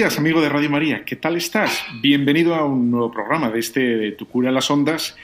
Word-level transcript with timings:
Días, 0.00 0.18
amigo 0.18 0.40
de 0.40 0.48
Radio 0.48 0.70
María. 0.70 1.04
¿Qué 1.04 1.14
tal 1.14 1.36
estás? 1.36 1.84
Bienvenido 2.00 2.54
a 2.54 2.64
un 2.64 2.90
nuevo 2.90 3.10
programa 3.10 3.50
de 3.50 3.58
este 3.58 3.80
de 3.80 4.12
Tu 4.12 4.24
cura 4.26 4.48
en 4.48 4.54
las 4.54 4.70
ondas 4.70 5.14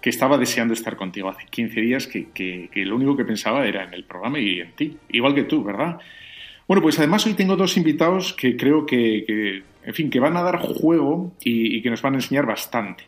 que 0.00 0.10
estaba 0.10 0.38
deseando 0.38 0.74
estar 0.74 0.96
contigo 0.96 1.28
hace 1.28 1.46
15 1.48 1.80
días, 1.80 2.08
que, 2.08 2.30
que, 2.34 2.68
lo 2.84 2.96
único 2.96 3.16
que 3.16 3.24
pensaba 3.24 3.64
era 3.64 3.84
en 3.84 3.94
el 3.94 4.02
programa 4.02 4.40
y 4.40 4.58
en 4.58 4.72
ti, 4.72 4.96
igual 5.10 5.36
que 5.36 5.44
tú, 5.44 5.62
¿verdad? 5.62 6.00
Bueno, 6.66 6.82
pues 6.82 6.98
además 6.98 7.24
hoy 7.26 7.34
tengo 7.34 7.54
dos 7.54 7.76
invitados 7.76 8.32
que 8.32 8.56
creo 8.56 8.84
que, 8.86 9.22
que 9.24 9.62
en 9.84 9.94
fin, 9.94 10.10
que 10.10 10.18
van 10.18 10.36
a 10.36 10.42
dar 10.42 10.58
juego 10.58 11.32
y 11.44 11.80
que 11.80 11.90
nos 11.90 12.02
van 12.02 12.14
a 12.14 12.16
enseñar 12.16 12.44
bastante 12.44 13.04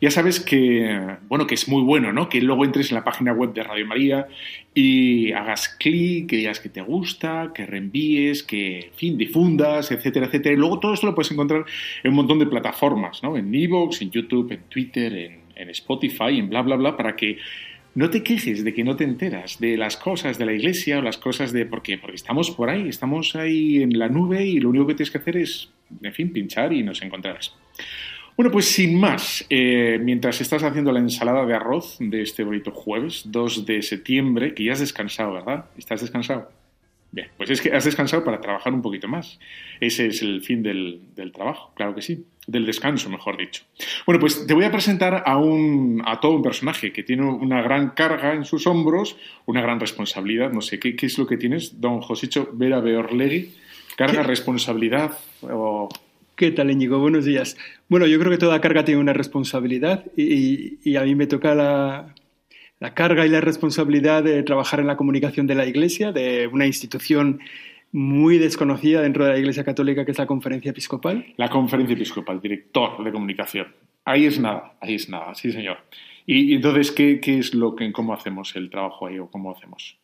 ya 0.00 0.10
sabes 0.10 0.40
que, 0.40 1.18
bueno, 1.28 1.46
que 1.46 1.54
es 1.54 1.68
muy 1.68 1.82
bueno, 1.82 2.12
¿no? 2.12 2.28
Que 2.28 2.40
luego 2.40 2.64
entres 2.64 2.90
en 2.90 2.94
la 2.94 3.04
página 3.04 3.32
web 3.32 3.52
de 3.52 3.62
Radio 3.62 3.86
María 3.86 4.28
y 4.74 5.32
hagas 5.32 5.68
clic, 5.68 6.30
que 6.30 6.36
digas 6.36 6.58
que 6.60 6.70
te 6.70 6.80
gusta, 6.80 7.52
que 7.54 7.66
reenvíes, 7.66 8.42
que, 8.42 8.90
fin, 8.96 9.18
difundas, 9.18 9.90
etcétera, 9.90 10.26
etcétera. 10.26 10.54
Y 10.54 10.58
luego 10.58 10.80
todo 10.80 10.94
esto 10.94 11.06
lo 11.06 11.14
puedes 11.14 11.30
encontrar 11.32 11.64
en 12.02 12.10
un 12.10 12.16
montón 12.16 12.38
de 12.38 12.46
plataformas, 12.46 13.22
¿no? 13.22 13.36
En 13.36 13.54
Evox, 13.54 14.00
en 14.00 14.10
YouTube, 14.10 14.52
en 14.52 14.62
Twitter, 14.70 15.12
en, 15.14 15.40
en 15.54 15.70
Spotify, 15.70 16.38
en 16.38 16.48
bla, 16.48 16.62
bla, 16.62 16.76
bla, 16.76 16.96
para 16.96 17.14
que 17.14 17.38
no 17.94 18.08
te 18.08 18.22
quejes 18.22 18.64
de 18.64 18.72
que 18.72 18.84
no 18.84 18.96
te 18.96 19.04
enteras 19.04 19.58
de 19.58 19.76
las 19.76 19.96
cosas 19.96 20.38
de 20.38 20.46
la 20.46 20.52
iglesia 20.52 20.98
o 20.98 21.02
las 21.02 21.18
cosas 21.18 21.52
de... 21.52 21.66
¿Por 21.66 21.82
qué? 21.82 21.98
Porque 21.98 22.16
estamos 22.16 22.50
por 22.50 22.70
ahí, 22.70 22.88
estamos 22.88 23.34
ahí 23.36 23.82
en 23.82 23.98
la 23.98 24.08
nube 24.08 24.44
y 24.46 24.60
lo 24.60 24.70
único 24.70 24.86
que 24.86 24.94
tienes 24.94 25.10
que 25.10 25.18
hacer 25.18 25.36
es, 25.36 25.70
en 26.02 26.14
fin, 26.14 26.32
pinchar 26.32 26.72
y 26.72 26.82
nos 26.82 27.02
encontrarás. 27.02 27.54
Bueno, 28.40 28.52
pues 28.52 28.72
sin 28.72 28.98
más, 28.98 29.44
eh, 29.50 29.98
mientras 30.02 30.40
estás 30.40 30.62
haciendo 30.62 30.92
la 30.92 30.98
ensalada 30.98 31.44
de 31.44 31.52
arroz 31.52 31.98
de 32.00 32.22
este 32.22 32.42
bonito 32.42 32.70
jueves, 32.70 33.24
2 33.26 33.66
de 33.66 33.82
septiembre, 33.82 34.54
que 34.54 34.64
ya 34.64 34.72
has 34.72 34.80
descansado, 34.80 35.34
¿verdad? 35.34 35.66
¿Estás 35.76 36.00
descansado? 36.00 36.50
Bien, 37.12 37.28
pues 37.36 37.50
es 37.50 37.60
que 37.60 37.70
has 37.70 37.84
descansado 37.84 38.24
para 38.24 38.40
trabajar 38.40 38.72
un 38.72 38.80
poquito 38.80 39.08
más. 39.08 39.38
Ese 39.78 40.06
es 40.06 40.22
el 40.22 40.40
fin 40.40 40.62
del, 40.62 41.02
del 41.14 41.32
trabajo, 41.32 41.74
claro 41.76 41.94
que 41.94 42.00
sí. 42.00 42.24
Del 42.46 42.64
descanso, 42.64 43.10
mejor 43.10 43.36
dicho. 43.36 43.64
Bueno, 44.06 44.18
pues 44.18 44.46
te 44.46 44.54
voy 44.54 44.64
a 44.64 44.72
presentar 44.72 45.22
a, 45.26 45.36
un, 45.36 46.02
a 46.06 46.18
todo 46.18 46.32
un 46.32 46.42
personaje 46.42 46.94
que 46.94 47.02
tiene 47.02 47.26
una 47.26 47.60
gran 47.60 47.90
carga 47.90 48.32
en 48.32 48.46
sus 48.46 48.66
hombros, 48.66 49.18
una 49.44 49.60
gran 49.60 49.78
responsabilidad. 49.78 50.50
No 50.50 50.62
sé, 50.62 50.78
¿qué, 50.78 50.96
qué 50.96 51.04
es 51.04 51.18
lo 51.18 51.26
que 51.26 51.36
tienes, 51.36 51.78
don 51.78 52.00
Josicho 52.00 52.48
Vera 52.54 52.80
Beorlegui? 52.80 53.52
¿Carga, 53.98 54.22
¿Qué? 54.22 54.28
responsabilidad 54.28 55.18
o...? 55.42 55.90
¿Qué 56.40 56.52
tal, 56.52 56.70
Íñigo? 56.70 56.98
Buenos 56.98 57.26
días. 57.26 57.58
Bueno, 57.90 58.06
yo 58.06 58.18
creo 58.18 58.30
que 58.30 58.38
toda 58.38 58.62
carga 58.62 58.82
tiene 58.82 58.98
una 58.98 59.12
responsabilidad 59.12 60.06
y, 60.16 60.96
a 60.96 61.02
mí 61.02 61.14
me 61.14 61.26
toca 61.26 61.54
la, 61.54 62.14
carga 62.94 63.26
y 63.26 63.28
la 63.28 63.42
responsabilidad 63.42 64.24
de 64.24 64.42
trabajar 64.42 64.80
en 64.80 64.86
la 64.86 64.96
comunicación 64.96 65.46
de 65.46 65.54
la 65.54 65.66
Iglesia, 65.66 66.12
de 66.12 66.46
una 66.46 66.64
institución 66.64 67.40
muy 67.92 68.38
desconocida 68.38 69.02
dentro 69.02 69.26
de 69.26 69.32
la 69.32 69.38
Iglesia 69.38 69.64
Católica, 69.64 70.06
que 70.06 70.12
es 70.12 70.18
la 70.18 70.24
Conferencia 70.24 70.70
Episcopal. 70.70 71.26
La 71.36 71.50
Conferencia 71.50 71.92
Episcopal, 71.92 72.40
director 72.40 73.04
de 73.04 73.12
comunicación. 73.12 73.66
Ahí 74.06 74.24
es 74.24 74.40
nada, 74.40 74.78
ahí 74.80 74.94
es 74.94 75.10
nada, 75.10 75.34
sí, 75.34 75.52
señor. 75.52 75.76
Y, 76.24 76.54
entonces, 76.54 76.90
¿qué, 76.90 77.20
¿qué, 77.20 77.36
es 77.36 77.52
lo 77.52 77.76
que, 77.76 77.92
cómo 77.92 78.14
hacemos 78.14 78.56
el 78.56 78.70
trabajo 78.70 79.08
ahí 79.08 79.18
o 79.18 79.30
cómo 79.30 79.54
hacemos? 79.54 79.98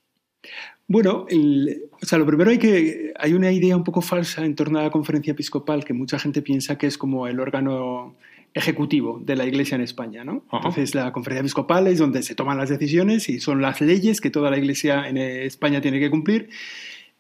Bueno, 0.88 1.26
el, 1.28 1.82
o 2.00 2.06
sea, 2.06 2.18
lo 2.18 2.26
primero 2.26 2.50
hay 2.50 2.58
que 2.58 3.12
hay 3.18 3.34
una 3.34 3.50
idea 3.50 3.76
un 3.76 3.82
poco 3.82 4.00
falsa 4.02 4.44
en 4.44 4.54
torno 4.54 4.78
a 4.78 4.84
la 4.84 4.90
conferencia 4.90 5.32
episcopal 5.32 5.84
que 5.84 5.92
mucha 5.92 6.18
gente 6.18 6.42
piensa 6.42 6.78
que 6.78 6.86
es 6.86 6.96
como 6.96 7.26
el 7.26 7.40
órgano 7.40 8.16
ejecutivo 8.54 9.20
de 9.22 9.36
la 9.36 9.44
Iglesia 9.44 9.74
en 9.74 9.82
España, 9.82 10.24
¿no? 10.24 10.44
Entonces 10.50 10.94
la 10.94 11.12
conferencia 11.12 11.40
episcopal 11.40 11.88
es 11.88 11.98
donde 11.98 12.22
se 12.22 12.34
toman 12.34 12.56
las 12.56 12.70
decisiones 12.70 13.28
y 13.28 13.40
son 13.40 13.60
las 13.60 13.80
leyes 13.80 14.20
que 14.20 14.30
toda 14.30 14.50
la 14.50 14.58
Iglesia 14.58 15.08
en 15.08 15.18
España 15.18 15.80
tiene 15.80 15.98
que 15.98 16.08
cumplir 16.08 16.48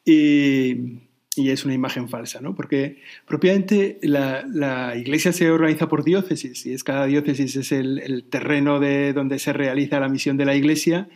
y, 0.04 1.00
y 1.34 1.50
es 1.50 1.64
una 1.64 1.74
imagen 1.74 2.08
falsa, 2.08 2.40
¿no? 2.40 2.54
Porque 2.54 3.02
propiamente 3.26 3.98
la, 4.02 4.46
la, 4.48 4.96
Iglesia 4.96 5.32
se 5.32 5.50
organiza 5.50 5.88
por 5.88 6.04
diócesis 6.04 6.64
y 6.64 6.72
es 6.72 6.84
cada 6.84 7.04
diócesis 7.06 7.56
es 7.56 7.72
el, 7.72 7.98
el 7.98 8.24
terreno 8.24 8.80
de 8.80 9.12
donde 9.12 9.38
se 9.38 9.52
realiza 9.52 10.00
la 10.00 10.08
misión 10.08 10.36
de 10.36 10.46
la 10.46 10.54
Iglesia 10.54 11.08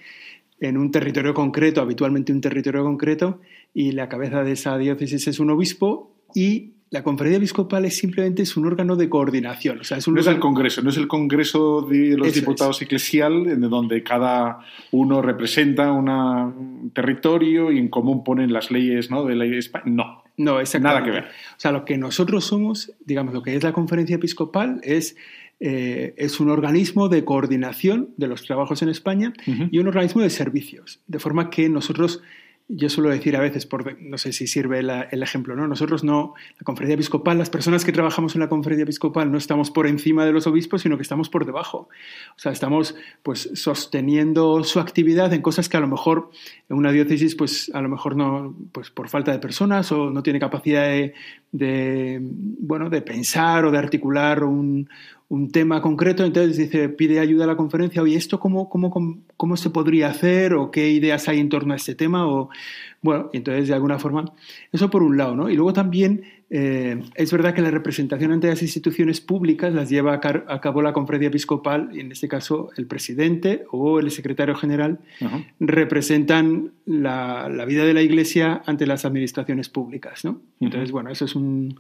en 0.61 0.77
un 0.77 0.91
territorio 0.91 1.35
concreto, 1.35 1.81
habitualmente 1.81 2.33
un 2.33 2.41
territorio 2.41 2.85
concreto, 2.85 3.41
y 3.75 3.93
la 3.93 4.09
cabeza 4.09 4.45
de 4.45 4.53
esa 4.53 4.77
diócesis 4.79 5.27
es 5.27 5.41
un 5.41 5.51
obispo 5.51 6.15
y 6.35 6.75
la 6.91 7.05
conferencia 7.05 7.39
episcopal 7.39 7.85
es 7.85 7.97
simplemente 7.97 8.43
es 8.43 8.57
un 8.57 8.67
órgano 8.67 8.97
de 8.97 9.09
coordinación. 9.09 9.79
O 9.81 9.85
sea, 9.85 9.99
es 9.99 10.09
un 10.09 10.15
no 10.15 10.21
es 10.21 10.27
el 10.27 10.41
Congreso, 10.41 10.83
no 10.83 10.91
es 10.91 10.97
el 10.97 11.07
Congreso 11.07 11.83
de 11.83 12.17
los 12.17 12.29
Eso 12.29 12.41
Diputados 12.41 12.77
es. 12.77 12.83
Eclesial, 12.83 13.47
en 13.47 13.61
donde 13.61 14.03
cada 14.03 14.59
uno 14.91 15.23
representa 15.23 15.93
una, 15.93 16.47
un 16.47 16.91
territorio 16.93 17.71
y 17.71 17.79
en 17.79 17.89
común 17.89 18.25
ponen 18.25 18.53
las 18.53 18.73
leyes 18.73 19.09
¿no? 19.09 19.25
de 19.25 19.37
la 19.37 19.45
España. 19.45 19.85
No, 19.87 20.25
no 20.37 20.59
nada 20.81 21.05
que 21.05 21.11
ver. 21.11 21.25
O 21.25 21.59
sea, 21.59 21.71
lo 21.71 21.85
que 21.85 21.97
nosotros 21.97 22.45
somos, 22.45 22.93
digamos, 23.05 23.35
lo 23.35 23.43
que 23.43 23.55
es 23.55 23.63
la 23.63 23.73
conferencia 23.73 24.17
episcopal 24.17 24.81
es 24.83 25.17
eh, 25.63 26.15
es 26.17 26.41
un 26.41 26.49
organismo 26.49 27.11
de 27.11 27.23
coordinación 27.23 28.09
de 28.17 28.29
los 28.29 28.45
trabajos 28.45 28.81
en 28.81 28.89
España 28.89 29.35
uh 29.47 29.51
-huh. 29.51 29.69
y 29.71 29.79
un 29.79 29.89
organismo 29.89 30.23
de 30.23 30.31
servicios. 30.31 31.01
De 31.07 31.19
forma 31.19 31.51
que 31.51 31.69
nosotros, 31.69 32.23
yo 32.67 32.89
suelo 32.89 33.11
decir 33.11 33.37
a 33.37 33.41
veces, 33.41 33.67
por, 33.67 34.01
no 34.01 34.17
sé 34.17 34.33
si 34.33 34.47
sirve 34.47 34.83
la, 34.83 35.03
el 35.03 35.23
ejemplo, 35.23 35.55
¿no? 35.55 35.69
nosotros 35.69 36.03
no, 36.03 36.33
la 36.59 36.65
conferencia 36.65 36.95
episcopal, 36.95 37.37
las 37.37 37.51
personas 37.51 37.85
que 37.85 37.93
trabajamos 37.93 38.35
en 38.35 38.41
la 38.41 38.49
conferencia 38.49 38.85
episcopal 38.85 39.31
no 39.31 39.37
estamos 39.37 39.71
por 39.71 39.87
encima 39.87 40.25
de 40.25 40.33
los 40.33 40.47
obispos, 40.47 40.81
sino 40.81 40.97
que 40.97 41.03
estamos 41.03 41.29
por 41.29 41.45
debajo. 41.45 41.91
O 42.37 42.39
sea, 42.39 42.53
estamos 42.53 42.95
pues 43.23 43.51
sosteniendo 43.53 44.65
su 44.65 44.81
actividad 44.81 45.31
en 45.35 45.43
cosas 45.43 45.69
que 45.69 45.77
a 45.77 45.81
lo 45.81 45.89
mejor 45.89 46.31
en 46.71 46.77
una 46.79 46.91
diócesis, 46.91 47.35
pues 47.35 47.71
a 47.75 47.83
lo 47.83 47.91
mejor 47.91 48.17
no, 48.17 48.57
pues 48.73 48.91
por 48.91 49.11
falta 49.11 49.31
de 49.31 49.41
personas 49.41 49.93
o 49.93 50.09
no 50.09 50.23
tiene 50.23 50.41
capacidad 50.41 50.89
de, 50.89 51.13
de 51.53 52.19
bueno, 52.23 52.89
de 52.89 53.03
pensar 53.03 53.67
o 53.67 53.71
de 53.71 53.77
articular 53.79 54.43
un 54.43 54.89
un 55.31 55.53
tema 55.53 55.81
concreto, 55.81 56.25
entonces 56.25 56.57
dice, 56.57 56.89
pide 56.89 57.21
ayuda 57.21 57.45
a 57.45 57.47
la 57.47 57.57
conferencia, 57.57 58.03
oye, 58.03 58.17
¿esto 58.17 58.41
cómo, 58.41 58.69
cómo, 58.69 58.91
cómo 59.37 59.57
se 59.57 59.71
podría 59.71 60.09
hacer? 60.09 60.55
¿O 60.55 60.73
qué 60.73 60.91
ideas 60.91 61.29
hay 61.29 61.39
en 61.39 61.49
torno 61.49 61.73
a 61.73 61.77
este 61.77 61.95
tema? 61.95 62.27
O, 62.27 62.51
bueno, 63.01 63.31
entonces 63.33 63.69
de 63.69 63.75
alguna 63.75 64.01
forma, 64.01 64.25
eso 64.73 64.91
por 64.91 65.05
un 65.05 65.17
lado, 65.17 65.37
¿no? 65.37 65.49
Y 65.49 65.55
luego 65.55 65.73
también 65.73 66.25
eh, 66.51 67.01
es 67.15 67.31
verdad 67.31 67.55
que 67.55 67.63
la 67.63 67.71
representación 67.71 68.33
ante 68.33 68.49
las 68.49 68.61
instituciones 68.61 69.21
públicas 69.21 69.73
las 69.73 69.89
lleva 69.89 70.15
a, 70.15 70.45
a, 70.49 70.61
cabo 70.61 70.83
la 70.83 70.93
conferencia 70.93 71.29
episcopal, 71.29 71.91
y 71.93 72.01
en 72.01 72.11
este 72.11 72.27
caso 72.27 72.71
el 72.77 72.87
presidente 72.87 73.67
o 73.71 74.01
el 74.01 74.11
secretario 74.11 74.57
general, 74.57 74.99
uh 75.21 75.27
-huh. 75.27 75.47
representan 75.61 76.73
la, 76.87 77.49
la, 77.49 77.65
vida 77.67 77.85
de 77.85 77.95
la 77.95 78.03
iglesia 78.03 78.63
ante 78.67 78.85
las 78.85 79.05
administraciones 79.05 79.69
públicas, 79.69 80.25
¿no? 80.25 80.41
Entonces, 80.59 80.89
uh 80.89 80.91
-huh. 80.91 80.95
bueno, 80.95 81.11
eso 81.11 81.25
es 81.25 81.37
un 81.37 81.79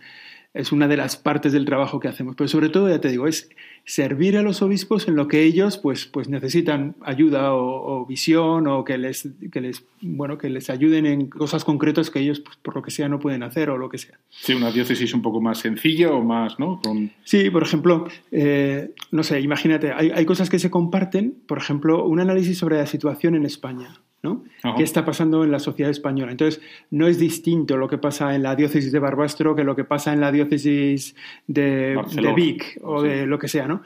es 0.52 0.72
una 0.72 0.88
de 0.88 0.96
las 0.96 1.16
partes 1.16 1.52
del 1.52 1.64
trabajo 1.64 2.00
que 2.00 2.08
hacemos. 2.08 2.34
Pero 2.36 2.48
sobre 2.48 2.68
todo, 2.68 2.88
ya 2.88 3.00
te 3.00 3.08
digo, 3.08 3.26
es 3.26 3.50
servir 3.84 4.36
a 4.36 4.42
los 4.42 4.62
obispos 4.62 5.06
en 5.08 5.16
lo 5.16 5.28
que 5.28 5.42
ellos 5.42 5.78
pues, 5.78 6.06
pues 6.06 6.28
necesitan 6.28 6.96
ayuda 7.02 7.54
o, 7.54 8.00
o 8.02 8.06
visión 8.06 8.66
o 8.66 8.84
que 8.84 8.98
les, 8.98 9.28
que, 9.50 9.60
les, 9.60 9.84
bueno, 10.00 10.38
que 10.38 10.50
les 10.50 10.68
ayuden 10.68 11.06
en 11.06 11.28
cosas 11.28 11.64
concretas 11.64 12.10
que 12.10 12.20
ellos, 12.20 12.40
pues, 12.40 12.56
por 12.56 12.74
lo 12.74 12.82
que 12.82 12.90
sea, 12.90 13.08
no 13.08 13.20
pueden 13.20 13.42
hacer 13.42 13.70
o 13.70 13.78
lo 13.78 13.88
que 13.88 13.98
sea. 13.98 14.18
Sí, 14.28 14.52
una 14.54 14.72
diócesis 14.72 15.14
un 15.14 15.22
poco 15.22 15.40
más 15.40 15.58
sencilla 15.58 16.10
o 16.10 16.22
más, 16.22 16.58
¿no? 16.58 16.80
Con... 16.82 17.12
Sí, 17.24 17.50
por 17.50 17.62
ejemplo, 17.62 18.08
eh, 18.32 18.92
no 19.12 19.22
sé, 19.22 19.40
imagínate, 19.40 19.92
hay, 19.92 20.10
hay 20.10 20.24
cosas 20.24 20.50
que 20.50 20.58
se 20.58 20.70
comparten, 20.70 21.36
por 21.46 21.58
ejemplo, 21.58 22.06
un 22.06 22.20
análisis 22.20 22.58
sobre 22.58 22.76
la 22.76 22.86
situación 22.86 23.34
en 23.34 23.46
España. 23.46 24.00
¿No? 24.22 24.44
¿Qué 24.76 24.82
está 24.82 25.04
pasando 25.04 25.44
en 25.44 25.50
la 25.50 25.58
sociedad 25.58 25.90
española? 25.90 26.30
Entonces, 26.30 26.60
no 26.90 27.06
es 27.06 27.18
distinto 27.18 27.76
lo 27.76 27.88
que 27.88 27.98
pasa 27.98 28.34
en 28.34 28.42
la 28.42 28.54
diócesis 28.56 28.92
de 28.92 28.98
Barbastro 28.98 29.56
que 29.56 29.64
lo 29.64 29.76
que 29.76 29.84
pasa 29.84 30.12
en 30.12 30.20
la 30.20 30.30
diócesis 30.32 31.14
de, 31.46 32.00
de 32.14 32.32
Vic 32.34 32.78
o 32.82 33.02
de 33.02 33.26
lo 33.26 33.38
que 33.38 33.48
sea, 33.48 33.66
¿no? 33.66 33.82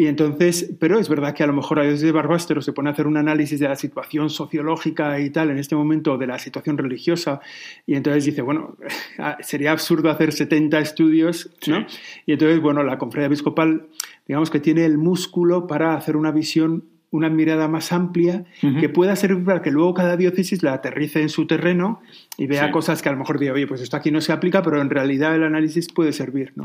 Y 0.00 0.06
entonces, 0.06 0.76
pero 0.78 1.00
es 1.00 1.08
verdad 1.08 1.34
que 1.34 1.42
a 1.42 1.48
lo 1.48 1.52
mejor 1.52 1.80
a 1.80 1.82
de 1.82 2.12
Barbastero 2.12 2.62
se 2.62 2.72
pone 2.72 2.88
a 2.88 2.92
hacer 2.92 3.08
un 3.08 3.16
análisis 3.16 3.58
de 3.58 3.66
la 3.66 3.74
situación 3.74 4.30
sociológica 4.30 5.18
y 5.18 5.30
tal 5.30 5.50
en 5.50 5.58
este 5.58 5.74
momento, 5.74 6.16
de 6.16 6.28
la 6.28 6.38
situación 6.38 6.78
religiosa, 6.78 7.40
y 7.84 7.96
entonces 7.96 8.24
dice, 8.24 8.42
bueno, 8.42 8.76
sería 9.40 9.72
absurdo 9.72 10.08
hacer 10.08 10.32
70 10.32 10.78
estudios, 10.78 11.50
¿no? 11.66 11.84
Y 12.26 12.32
entonces, 12.34 12.60
bueno, 12.60 12.84
la 12.84 12.96
conferencia 12.96 13.26
episcopal, 13.26 13.88
digamos 14.24 14.50
que 14.50 14.60
tiene 14.60 14.84
el 14.84 14.98
músculo 14.98 15.66
para 15.66 15.94
hacer 15.94 16.16
una 16.16 16.30
visión 16.30 16.84
una 17.10 17.28
mirada 17.30 17.68
más 17.68 17.92
amplia 17.92 18.44
que 18.80 18.88
pueda 18.88 19.16
servir 19.16 19.44
para 19.44 19.62
que 19.62 19.70
luego 19.70 19.94
cada 19.94 20.16
diócesis 20.16 20.62
la 20.62 20.74
aterrice 20.74 21.22
en 21.22 21.30
su 21.30 21.46
terreno 21.46 22.00
y 22.36 22.46
vea 22.46 22.70
cosas 22.70 23.00
que 23.00 23.08
a 23.08 23.12
lo 23.12 23.18
mejor 23.18 23.38
diga, 23.38 23.54
oye, 23.54 23.66
pues 23.66 23.80
esto 23.80 23.96
aquí 23.96 24.10
no 24.10 24.20
se 24.20 24.32
aplica, 24.32 24.62
pero 24.62 24.80
en 24.80 24.90
realidad 24.90 25.34
el 25.34 25.44
análisis 25.44 25.88
puede 25.92 26.12
servir, 26.12 26.52
¿no? 26.54 26.64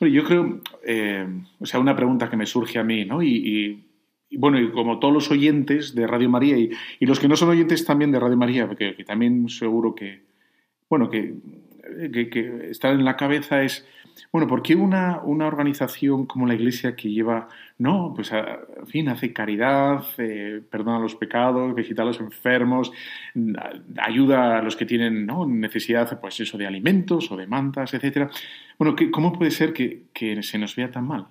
yo 0.00 0.24
creo, 0.24 0.60
eh, 0.84 1.26
o 1.60 1.66
sea, 1.66 1.78
una 1.78 1.94
pregunta 1.94 2.28
que 2.28 2.36
me 2.36 2.46
surge 2.46 2.78
a 2.78 2.82
mí, 2.82 3.04
¿no? 3.04 3.22
Y, 3.22 3.84
bueno, 4.32 4.58
y 4.58 4.70
como 4.70 4.98
todos 4.98 5.14
los 5.14 5.30
oyentes 5.30 5.94
de 5.94 6.06
Radio 6.06 6.28
María 6.28 6.56
y, 6.56 6.70
los 7.06 7.20
que 7.20 7.28
no 7.28 7.36
son 7.36 7.50
oyentes 7.50 7.84
también 7.84 8.10
de 8.10 8.18
Radio 8.18 8.36
María, 8.36 8.66
porque 8.66 8.96
que 8.96 9.04
también 9.04 9.48
seguro 9.48 9.94
que, 9.94 10.22
bueno, 10.88 11.08
que, 11.08 11.34
que, 12.12 12.30
que 12.30 12.70
está 12.70 12.90
en 12.90 13.04
la 13.04 13.16
cabeza 13.16 13.62
es 13.62 13.86
bueno, 14.32 14.46
¿por 14.46 14.62
qué 14.62 14.74
una, 14.74 15.22
organización 15.22 16.26
como 16.26 16.46
la 16.46 16.54
Iglesia 16.54 16.96
que 16.96 17.10
lleva, 17.10 17.48
no, 17.78 18.12
pues, 18.14 18.32
en 18.32 18.86
fin, 18.86 19.08
hace 19.08 19.32
caridad, 19.32 20.04
eh, 20.18 20.62
perdona 20.70 20.98
los 20.98 21.14
pecados, 21.16 21.74
visita 21.74 22.02
a 22.02 22.06
los 22.06 22.20
enfermos, 22.20 22.92
ayuda 23.98 24.58
a 24.58 24.62
los 24.62 24.76
que 24.76 24.86
tienen 24.86 25.26
¿no? 25.26 25.46
necesidad, 25.46 26.20
pues 26.20 26.40
eso, 26.40 26.56
de 26.56 26.66
alimentos 26.66 27.30
o 27.30 27.36
de 27.36 27.46
mantas, 27.46 27.92
etcétera? 27.94 28.30
Bueno, 28.78 28.96
¿cómo 29.10 29.32
puede 29.32 29.50
ser 29.50 29.72
que, 29.72 30.06
se 30.42 30.58
nos 30.58 30.74
vea 30.76 30.90
tan 30.90 31.06
mal? 31.06 31.26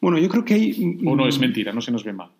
Bueno, 0.00 0.18
yo 0.18 0.28
creo 0.28 0.44
que 0.44 0.54
hay... 0.54 0.96
O 1.06 1.16
no 1.16 1.26
es 1.26 1.38
mentira, 1.38 1.72
no 1.72 1.80
se 1.80 1.92
nos 1.92 2.04
ve 2.04 2.12
mal. 2.12 2.30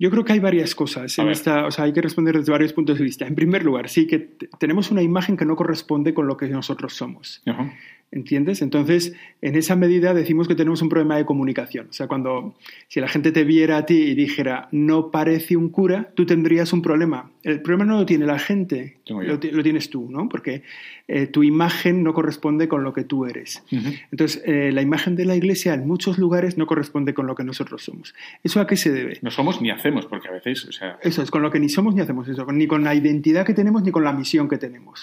Yo 0.00 0.10
creo 0.10 0.24
que 0.24 0.32
hay 0.32 0.38
varias 0.38 0.74
cosas 0.74 1.18
en 1.18 1.28
esta, 1.28 1.66
o 1.66 1.70
sea, 1.70 1.84
hay 1.84 1.92
que 1.92 2.00
responder 2.00 2.34
desde 2.34 2.50
varios 2.50 2.72
puntos 2.72 2.96
de 2.96 3.04
vista. 3.04 3.26
En 3.26 3.34
primer 3.34 3.62
lugar, 3.62 3.90
sí 3.90 4.06
que 4.06 4.18
tenemos 4.58 4.90
una 4.90 5.02
imagen 5.02 5.36
que 5.36 5.44
no 5.44 5.54
corresponde 5.54 6.14
con 6.14 6.26
lo 6.26 6.38
que 6.38 6.48
nosotros 6.48 6.94
somos. 6.94 7.42
Ajá. 7.44 7.70
¿Entiendes? 8.12 8.60
Entonces, 8.60 9.14
en 9.40 9.54
esa 9.54 9.76
medida 9.76 10.14
decimos 10.14 10.48
que 10.48 10.56
tenemos 10.56 10.82
un 10.82 10.88
problema 10.88 11.16
de 11.16 11.24
comunicación. 11.24 11.86
O 11.90 11.92
sea, 11.92 12.08
cuando 12.08 12.56
si 12.88 13.00
la 13.00 13.06
gente 13.06 13.30
te 13.30 13.44
viera 13.44 13.76
a 13.76 13.86
ti 13.86 13.94
y 13.94 14.14
dijera 14.14 14.68
no 14.72 15.12
parece 15.12 15.56
un 15.56 15.68
cura, 15.68 16.10
tú 16.14 16.26
tendrías 16.26 16.72
un 16.72 16.82
problema. 16.82 17.30
El 17.44 17.62
problema 17.62 17.84
no 17.84 17.98
lo 17.98 18.06
tiene 18.06 18.26
la 18.26 18.40
gente, 18.40 18.96
lo, 19.10 19.38
tienes 19.38 19.90
tú, 19.90 20.08
¿no? 20.10 20.28
Porque 20.28 20.62
eh, 21.08 21.26
tu 21.26 21.42
imagen 21.42 22.02
no 22.02 22.14
corresponde 22.14 22.68
con 22.68 22.84
lo 22.84 22.92
que 22.92 23.04
tú 23.04 23.26
eres. 23.26 23.62
Entonces, 24.10 24.42
eh, 24.46 24.70
la 24.72 24.82
imagen 24.82 25.16
de 25.16 25.24
la 25.24 25.36
iglesia 25.36 25.74
en 25.74 25.86
muchos 25.86 26.18
lugares 26.18 26.56
no 26.56 26.66
corresponde 26.66 27.14
con 27.14 27.26
lo 27.26 27.34
que 27.34 27.44
nosotros 27.44 27.82
somos. 27.84 28.14
¿Eso 28.42 28.60
a 28.60 28.66
qué 28.66 28.76
se 28.76 28.92
debe? 28.92 29.18
No 29.22 29.30
somos 29.30 29.60
ni 29.60 29.70
hacemos, 29.70 30.06
porque 30.06 30.28
a 30.28 30.32
veces, 30.32 30.64
o 30.66 30.72
sea... 30.72 30.98
Eso 31.02 31.22
es, 31.22 31.30
con 31.30 31.42
lo 31.42 31.50
que 31.50 31.60
ni 31.60 31.68
somos 31.68 31.94
ni 31.94 32.00
hacemos 32.00 32.28
eso, 32.28 32.46
ni 32.52 32.66
con 32.66 32.84
la 32.84 32.94
identidad 32.94 33.44
que 33.44 33.54
tenemos 33.54 33.82
ni 33.82 33.90
con 33.90 34.04
la 34.04 34.12
misión 34.12 34.48
que 34.48 34.58
tenemos. 34.58 35.02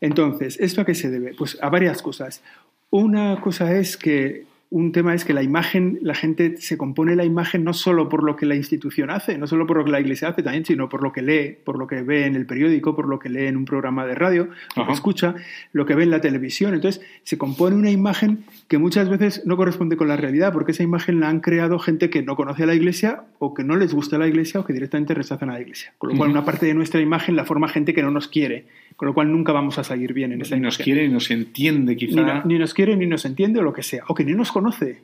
Entonces, 0.00 0.58
¿esto 0.60 0.80
a 0.80 0.84
qué 0.84 0.94
se 0.94 1.10
debe? 1.10 1.34
Pues 1.34 1.58
a 1.60 1.68
varias 1.70 2.02
cosas. 2.02 2.42
Una 2.90 3.40
cosa 3.40 3.76
es 3.76 3.96
que 3.96 4.44
un 4.76 4.92
tema 4.92 5.14
es 5.14 5.24
que 5.24 5.32
la 5.32 5.42
imagen, 5.42 5.98
la 6.02 6.14
gente 6.14 6.58
se 6.58 6.76
compone 6.76 7.16
la 7.16 7.24
imagen 7.24 7.64
no 7.64 7.72
solo 7.72 8.10
por 8.10 8.22
lo 8.22 8.36
que 8.36 8.44
la 8.44 8.56
institución 8.56 9.08
hace, 9.08 9.38
no 9.38 9.46
solo 9.46 9.66
por 9.66 9.78
lo 9.78 9.86
que 9.86 9.90
la 9.90 10.00
iglesia 10.00 10.28
hace 10.28 10.42
también, 10.42 10.66
sino 10.66 10.90
por 10.90 11.02
lo 11.02 11.14
que 11.14 11.22
lee, 11.22 11.56
por 11.64 11.78
lo 11.78 11.86
que 11.86 12.02
ve 12.02 12.26
en 12.26 12.36
el 12.36 12.44
periódico, 12.44 12.94
por 12.94 13.08
lo 13.08 13.18
que 13.18 13.30
lee 13.30 13.46
en 13.46 13.56
un 13.56 13.64
programa 13.64 14.04
de 14.04 14.14
radio, 14.14 14.50
lo 14.76 14.86
que 14.86 14.92
escucha, 14.92 15.34
lo 15.72 15.86
que 15.86 15.94
ve 15.94 16.02
en 16.02 16.10
la 16.10 16.20
televisión. 16.20 16.74
Entonces, 16.74 17.02
se 17.22 17.38
compone 17.38 17.74
una 17.74 17.90
imagen 17.90 18.44
que 18.68 18.76
muchas 18.76 19.08
veces 19.08 19.46
no 19.46 19.56
corresponde 19.56 19.96
con 19.96 20.08
la 20.08 20.16
realidad, 20.18 20.52
porque 20.52 20.72
esa 20.72 20.82
imagen 20.82 21.20
la 21.20 21.30
han 21.30 21.40
creado 21.40 21.78
gente 21.78 22.10
que 22.10 22.22
no 22.22 22.36
conoce 22.36 22.64
a 22.64 22.66
la 22.66 22.74
iglesia 22.74 23.22
o 23.38 23.54
que 23.54 23.64
no 23.64 23.76
les 23.76 23.94
gusta 23.94 24.18
la 24.18 24.28
iglesia 24.28 24.60
o 24.60 24.66
que 24.66 24.74
directamente 24.74 25.14
rechazan 25.14 25.48
a 25.48 25.54
la 25.54 25.62
iglesia. 25.62 25.94
Con 25.96 26.10
lo 26.10 26.16
cual, 26.16 26.28
una 26.28 26.44
parte 26.44 26.66
de 26.66 26.74
nuestra 26.74 27.00
imagen 27.00 27.34
la 27.34 27.46
forma 27.46 27.68
gente 27.68 27.94
que 27.94 28.02
no 28.02 28.10
nos 28.10 28.28
quiere 28.28 28.66
con 28.96 29.06
lo 29.06 29.14
cual 29.14 29.30
nunca 29.30 29.52
vamos 29.52 29.78
a 29.78 29.84
salir 29.84 30.12
bien 30.12 30.32
en 30.32 30.42
esa 30.42 30.56
Ni 30.56 30.62
nos 30.62 30.78
quiere 30.78 31.06
ni 31.06 31.12
nos 31.12 31.30
entiende, 31.30 31.96
quizá. 31.96 32.42
Ni, 32.44 32.58
nos 32.58 32.74
quiere 32.74 32.96
ni 32.96 33.06
nos 33.06 33.24
entiende 33.24 33.60
o 33.60 33.62
lo 33.62 33.72
que 33.72 33.82
sea, 33.82 34.04
o 34.08 34.14
que 34.14 34.24
ni 34.24 34.32
nos 34.32 34.50
conoce. 34.50 35.02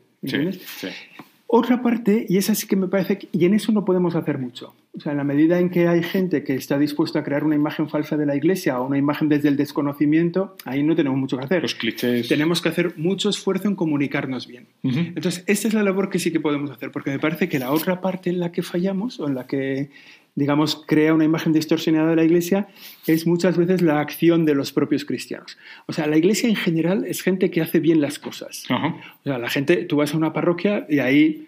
Otra 1.55 1.83
parte, 1.83 2.25
y 2.31 2.39
esa 2.39 2.55
sí 2.55 2.67
que 2.67 2.77
me 2.77 2.89
parece, 2.89 3.29
y 3.31 3.45
en 3.45 3.53
eso 3.53 3.73
no 3.73 3.85
podemos 3.85 4.15
hacer 4.15 4.39
mucho. 4.39 4.75
O 4.97 5.01
sea, 5.01 5.13
en 5.13 5.19
la 5.19 5.25
medida 5.25 5.59
en 5.59 5.69
que 5.69 5.87
hay 5.87 6.03
gente 6.03 6.45
que 6.45 6.55
está 6.55 6.79
dispuesta 6.79 7.19
a 7.19 7.25
crear 7.25 7.45
una 7.45 7.55
imagen 7.55 7.91
falsa 7.91 8.17
de 8.17 8.25
la 8.25 8.35
iglesia 8.35 8.81
o 8.81 8.87
una 8.87 8.97
imagen 8.97 9.29
desde 9.29 9.49
el 9.49 9.59
desconocimiento, 9.59 10.57
ahí 10.65 10.83
no 10.83 10.97
tenemos 10.97 11.19
mucho 11.19 11.37
que 11.37 11.45
hacer. 11.45 11.61
Los 11.61 11.75
clichés. 11.75 12.27
Tenemos 12.27 12.63
que 12.63 12.71
hacer 12.71 12.95
mucho 12.97 13.29
esfuerzo 13.29 13.69
en 13.69 13.75
comunicarnos 13.75 14.47
bien. 14.47 14.67
Entonces, 14.83 15.45
esta 15.47 15.69
es 15.69 15.75
la 15.75 15.83
labor 15.83 16.09
que 16.09 16.19
sí 16.19 16.33
que 16.33 16.41
podemos 16.41 16.71
hacer, 16.71 16.91
porque 16.91 17.11
me 17.11 17.19
parece 17.19 17.51
que 17.51 17.59
la 17.59 17.71
otra 17.71 18.01
parte 18.01 18.31
en 18.31 18.41
la 18.41 18.51
que 18.51 18.63
fallamos 18.63 19.21
o 19.21 19.29
en 19.29 19.35
la 19.35 19.47
que 19.47 19.91
digamos, 20.35 20.83
crea 20.87 21.15
una 21.15 21.25
imagen 21.25 21.53
distorsionada 21.53 22.11
de 22.11 22.17
la 22.17 22.25
Iglesia 22.25 22.69
es 23.07 23.27
muchas 23.27 23.57
veces 23.57 23.83
la 23.83 24.01
acción 24.01 24.45
de 24.45 24.55
los 24.55 24.73
propios 24.73 25.05
cristianos. 25.05 25.59
O 25.87 25.93
sea, 25.93 26.07
la 26.07 26.17
Iglesia 26.17 26.49
en 26.49 26.57
general 26.57 27.05
es 27.05 27.23
gente 27.23 27.51
que 27.51 27.61
hace 27.61 27.81
bien 27.81 28.01
las 28.01 28.19
cosas. 28.19 28.65
O 28.71 29.23
sea, 29.25 29.39
la 29.39 29.51
gente, 29.51 29.85
tú 29.85 29.97
vas 29.97 30.15
a 30.15 30.17
una 30.17 30.33
parroquia 30.33 30.87
y 30.89 31.01
ahí 31.01 31.47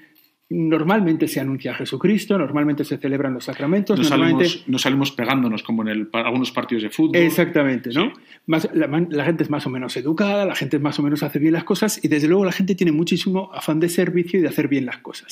Normalmente 0.56 1.26
se 1.26 1.40
anuncia 1.40 1.72
a 1.72 1.74
Jesucristo, 1.74 2.38
normalmente 2.38 2.84
se 2.84 2.98
celebran 2.98 3.34
los 3.34 3.44
sacramentos. 3.44 3.98
No, 3.98 4.08
normalmente... 4.08 4.44
salimos, 4.44 4.68
no 4.68 4.78
salimos 4.78 5.10
pegándonos 5.12 5.62
como 5.62 5.82
en 5.82 5.88
el, 5.88 6.08
algunos 6.12 6.52
partidos 6.52 6.84
de 6.84 6.90
fútbol. 6.90 7.16
Exactamente, 7.16 7.90
¿no? 7.90 8.12
Más, 8.46 8.68
la, 8.72 9.24
gente 9.24 9.42
es 9.42 9.50
más 9.50 9.66
o 9.66 9.70
menos 9.70 9.96
educada, 9.96 10.44
la 10.44 10.54
gente 10.54 10.78
más 10.78 10.98
o 10.98 11.02
menos 11.02 11.22
hace 11.22 11.38
bien 11.38 11.54
las 11.54 11.64
cosas 11.64 12.02
y 12.04 12.08
desde 12.08 12.28
luego 12.28 12.44
la 12.44 12.52
gente 12.52 12.74
tiene 12.74 12.92
muchísimo 12.92 13.50
afán 13.52 13.80
de 13.80 13.88
servicio 13.88 14.38
y 14.38 14.42
de 14.42 14.48
hacer 14.48 14.68
bien 14.68 14.86
las 14.86 14.98
cosas. 14.98 15.28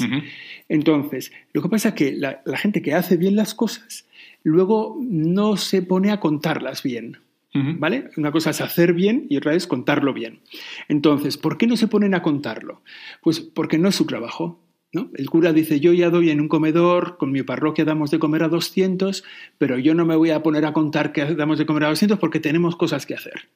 Entonces, 0.68 1.32
lo 1.52 1.62
que 1.62 1.68
pasa 1.68 1.90
es 1.90 1.94
que 1.94 2.12
la, 2.16 2.42
la 2.44 2.56
gente 2.56 2.82
que 2.82 2.94
hace 2.94 3.16
bien 3.16 3.36
las 3.36 3.54
cosas 3.54 4.06
luego 4.42 4.98
no 5.00 5.56
se 5.56 5.82
pone 5.82 6.10
a 6.10 6.20
contarlas 6.20 6.82
bien. 6.82 7.18
¿Vale? 7.54 8.08
Una 8.16 8.32
cosa 8.32 8.48
es 8.48 8.62
hacer 8.62 8.94
bien 8.94 9.26
y 9.28 9.36
otra 9.36 9.54
es 9.54 9.66
contarlo 9.66 10.14
bien. 10.14 10.40
Entonces, 10.88 11.36
¿por 11.36 11.58
qué 11.58 11.66
no 11.66 11.76
se 11.76 11.86
ponen 11.86 12.14
a 12.14 12.22
contarlo? 12.22 12.80
Pues 13.22 13.40
porque 13.40 13.76
no 13.76 13.90
es 13.90 13.94
su 13.94 14.06
trabajo. 14.06 14.58
El 14.92 15.30
cura 15.30 15.52
dice, 15.52 15.80
yo 15.80 15.92
ya 15.94 16.10
doy 16.10 16.30
en 16.30 16.40
un 16.40 16.48
comedor, 16.48 17.16
con 17.16 17.32
mi 17.32 17.42
parroquia 17.42 17.84
damos 17.84 18.10
de 18.10 18.18
comer 18.18 18.42
a 18.42 18.48
200, 18.48 19.24
pero 19.56 19.78
yo 19.78 19.94
no 19.94 20.04
me 20.04 20.16
voy 20.16 20.30
a 20.30 20.42
poner 20.42 20.66
a 20.66 20.74
contar 20.74 21.12
que 21.12 21.34
damos 21.34 21.58
de 21.58 21.64
comer 21.64 21.84
a 21.84 21.88
200 21.88 22.18
porque 22.18 22.40
tenemos 22.40 22.76
cosas 22.76 23.06
que 23.06 23.14
hacer. 23.14 23.48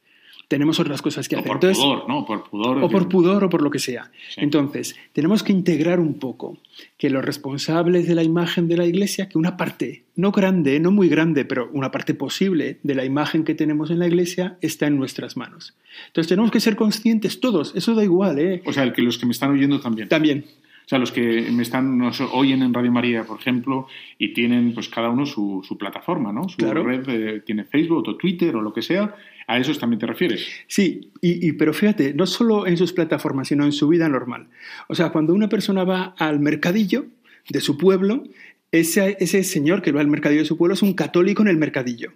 Tenemos 0.49 0.78
otras 0.78 1.02
cosas 1.02 1.28
que 1.28 1.35
hacer. 1.35 1.49
Por 1.49 1.59
pudor, 1.59 2.09
¿no? 2.09 2.25
Por 2.25 2.49
pudor. 2.49 2.83
O 2.83 2.88
por 2.88 3.09
pudor 3.09 3.45
o 3.45 3.50
por 3.50 3.62
lo 3.62 3.71
que 3.71 3.81
sea. 3.81 4.12
Entonces, 4.37 4.95
tenemos 5.12 5.43
que 5.43 5.52
integrar 5.52 5.99
un 5.99 6.14
poco 6.14 6.57
que 6.97 7.11
los 7.11 7.25
responsables 7.25 8.07
de 8.07 8.14
la 8.14 8.23
imagen 8.23 8.69
de 8.69 8.76
la 8.76 8.87
iglesia, 8.87 9.28
que 9.28 9.38
una 9.38 9.57
parte, 9.57 10.05
no 10.14 10.31
grande, 10.31 10.78
no 10.78 10.93
muy 10.93 11.09
grande, 11.09 11.45
pero 11.45 11.69
una 11.73 11.90
parte 11.90 12.14
posible 12.14 12.78
de 12.85 12.95
la 12.95 13.05
imagen 13.05 13.43
que 13.43 13.57
tenemos 13.57 13.90
en 13.90 13.99
la 13.99 14.07
iglesia 14.07 14.57
está 14.61 14.87
en 14.87 14.97
nuestras 14.97 15.37
manos. 15.37 15.75
Entonces, 16.07 16.28
tenemos 16.28 16.52
que 16.52 16.61
ser 16.61 16.76
conscientes 16.76 17.40
todos, 17.40 17.75
eso 17.75 17.97
da 17.97 18.05
igual, 18.05 18.38
¿eh? 18.38 18.62
O 18.66 18.73
sea, 18.73 18.90
que 18.93 19.02
los 19.02 19.19
que 19.19 19.26
me 19.26 19.33
están 19.33 19.50
oyendo 19.50 19.81
también. 19.81 20.09
También. 20.09 20.45
O 20.87 20.88
sea, 20.88 21.00
los 21.00 21.11
que 21.11 21.49
me 21.50 21.64
están, 21.64 21.99
nos 21.99 22.21
oyen 22.21 22.62
en 22.62 22.73
Radio 22.73 22.93
María, 22.93 23.25
por 23.25 23.40
ejemplo, 23.40 23.88
y 24.19 24.33
tienen 24.33 24.73
pues 24.73 24.88
cada 24.88 25.11
uno 25.11 25.26
su, 25.26 25.64
su 25.66 25.76
plataforma, 25.76 26.33
¿no? 26.33 26.49
Su 26.49 26.64
red 26.64 27.43
tiene 27.43 27.64
Facebook 27.64 28.07
o 28.07 28.16
Twitter 28.16 28.55
o 28.55 28.62
lo 28.62 28.73
que 28.73 28.83
sea. 28.83 29.16
¿A 29.49 29.59
esos 29.59 29.81
también 29.81 29.99
te 29.99 30.07
refieres? 30.07 30.47
Sí, 30.69 31.11
y, 31.21 31.50
pero 31.52 31.75
fíjate, 31.75 32.14
no 32.14 32.25
solo 32.25 32.69
en 32.69 32.76
sus 32.76 32.93
plataformas, 32.93 33.49
sino 33.49 33.64
en 33.64 33.73
su 33.73 33.88
vida 33.88 34.09
normal. 34.09 34.47
O 34.87 34.95
sea, 34.95 35.11
cuando 35.11 35.35
una 35.35 35.49
persona 35.49 35.83
va 35.83 36.14
al 36.19 36.38
mercadillo 36.38 37.07
de 37.49 37.61
su 37.61 37.76
pueblo, 37.76 38.23
ese, 38.71 39.16
ese 39.19 39.43
señor 39.43 39.83
que 39.83 39.90
va 39.90 40.00
al 40.00 40.07
mercadillo 40.07 40.43
de 40.43 40.47
su 40.47 40.57
pueblo 40.57 40.75
es 40.75 40.83
un 40.83 40.95
católico 40.95 41.43
en 41.43 41.49
el 41.49 41.57
mercadillo. 41.57 42.12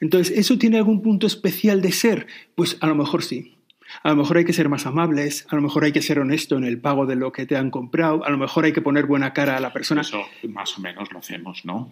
Entonces, 0.00 0.36
¿eso 0.38 0.56
tiene 0.56 0.78
algún 0.78 1.02
punto 1.02 1.26
especial 1.26 1.82
de 1.82 1.92
ser? 1.92 2.26
Pues 2.54 2.78
a 2.80 2.86
lo 2.86 2.94
mejor 2.94 3.22
sí. 3.22 3.54
A 4.04 4.10
lo 4.10 4.16
mejor 4.16 4.36
hay 4.36 4.44
que 4.44 4.52
ser 4.52 4.68
más 4.68 4.84
amables, 4.84 5.46
a 5.48 5.56
lo 5.56 5.62
mejor 5.62 5.84
hay 5.84 5.92
que 5.92 6.02
ser 6.02 6.18
honesto 6.18 6.58
en 6.58 6.64
el 6.64 6.78
pago 6.78 7.06
de 7.06 7.16
lo 7.16 7.32
que 7.32 7.46
te 7.46 7.56
han 7.56 7.70
comprado, 7.70 8.22
a 8.22 8.28
lo 8.28 8.36
mejor 8.36 8.66
hay 8.66 8.72
que 8.74 8.82
poner 8.82 9.06
buena 9.06 9.32
cara 9.32 9.56
a 9.56 9.60
la 9.60 9.72
persona. 9.72 10.02
Eso 10.02 10.22
más 10.46 10.76
o 10.76 10.82
menos 10.82 11.10
lo 11.10 11.20
hacemos, 11.20 11.64
¿no? 11.64 11.90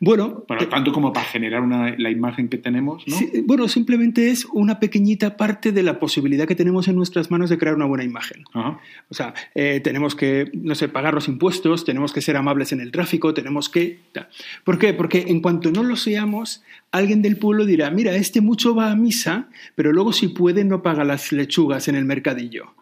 Bueno, 0.00 0.44
Pero 0.48 0.68
tanto 0.68 0.92
como 0.92 1.12
para 1.12 1.26
generar 1.26 1.62
una, 1.62 1.94
la 1.96 2.10
imagen 2.10 2.48
que 2.48 2.58
tenemos, 2.58 3.04
¿no? 3.06 3.16
bueno, 3.44 3.68
simplemente 3.68 4.30
es 4.30 4.44
una 4.46 4.80
pequeñita 4.80 5.36
parte 5.36 5.72
de 5.72 5.82
la 5.82 5.98
posibilidad 5.98 6.46
que 6.46 6.54
tenemos 6.54 6.88
en 6.88 6.96
nuestras 6.96 7.30
manos 7.30 7.50
de 7.50 7.58
crear 7.58 7.74
una 7.74 7.86
buena 7.86 8.04
imagen. 8.04 8.44
O 8.54 9.14
sea, 9.14 9.34
eh, 9.54 9.80
tenemos 9.82 10.14
que, 10.14 10.50
no 10.54 10.74
sé, 10.74 10.88
pagar 10.88 11.14
los 11.14 11.28
impuestos, 11.28 11.84
tenemos 11.84 12.12
que 12.12 12.20
ser 12.20 12.36
amables 12.36 12.72
en 12.72 12.80
el 12.80 12.90
tráfico, 12.90 13.34
tenemos 13.34 13.68
que... 13.68 14.00
¿Por 14.64 14.78
qué? 14.78 14.94
Porque 14.94 15.26
en 15.28 15.40
cuanto 15.40 15.70
no 15.70 15.82
lo 15.82 15.96
seamos, 15.96 16.62
alguien 16.90 17.22
del 17.22 17.36
pueblo 17.36 17.64
dirá, 17.64 17.90
mira, 17.90 18.14
este 18.16 18.40
mucho 18.40 18.74
va 18.74 18.90
a 18.90 18.96
misa, 18.96 19.48
pero 19.74 19.92
luego 19.92 20.12
si 20.12 20.28
puede 20.28 20.64
no 20.64 20.82
paga 20.82 21.04
las 21.04 21.32
lechugas 21.32 21.88
en 21.88 21.94
el 21.94 22.04
mercadillo. 22.04 22.74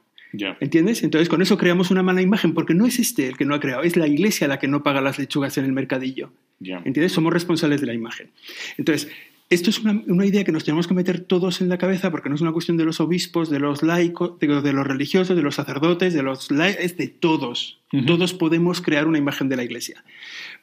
¿Entiendes? 0.61 1.03
Entonces 1.03 1.29
con 1.29 1.43
eso 1.43 1.59
creamos 1.59 1.91
una 1.91 2.03
mala 2.03 2.23
imagen, 2.23 2.55
porque 2.55 2.75
no 2.75 2.87
es 2.87 2.99
este 2.99 3.29
el 3.29 3.37
que 3.37 3.45
no 3.45 3.55
ha 3.55 3.61
creado, 3.61 3.83
es 3.83 3.97
la 3.97 4.07
iglesia 4.07 4.49
la 4.49 4.59
que 4.59 4.69
no 4.69 4.83
paga 4.83 5.01
las 5.01 5.19
lechugas 5.19 5.59
en 5.59 5.65
el 5.65 5.73
mercadillo. 5.73 6.33
¿Entiendes? 6.61 7.13
Somos 7.13 7.33
responsables 7.33 7.81
de 7.81 7.87
la 7.89 7.95
imagen. 7.95 8.31
Entonces, 8.79 9.11
esto 9.53 9.69
es 9.69 9.81
una, 9.81 10.25
idea 10.25 10.45
que 10.45 10.53
nos 10.53 10.65
tenemos 10.65 10.87
que 10.87 10.95
meter 10.95 11.21
todos 11.21 11.61
en 11.61 11.69
la 11.69 11.77
cabeza 11.77 12.11
porque 12.11 12.31
no 12.31 12.37
es 12.37 12.41
una 12.41 12.53
cuestión 12.53 12.79
de 12.79 12.87
los 12.87 13.01
obispos, 13.01 13.51
de 13.51 13.59
los 13.59 13.83
laicos, 13.83 14.39
de, 14.39 14.73
los 14.73 14.87
religiosos, 14.87 15.37
de 15.37 15.43
los 15.43 15.57
sacerdotes, 15.57 16.15
de 16.15 16.23
los 16.23 16.51
es 16.51 16.97
de 16.97 17.09
todos. 17.09 17.81
Todos 18.07 18.33
podemos 18.33 18.81
crear 18.81 19.07
una 19.07 19.19
imagen 19.19 19.51
de 19.51 19.57
la 19.57 19.65
iglesia. 19.65 20.03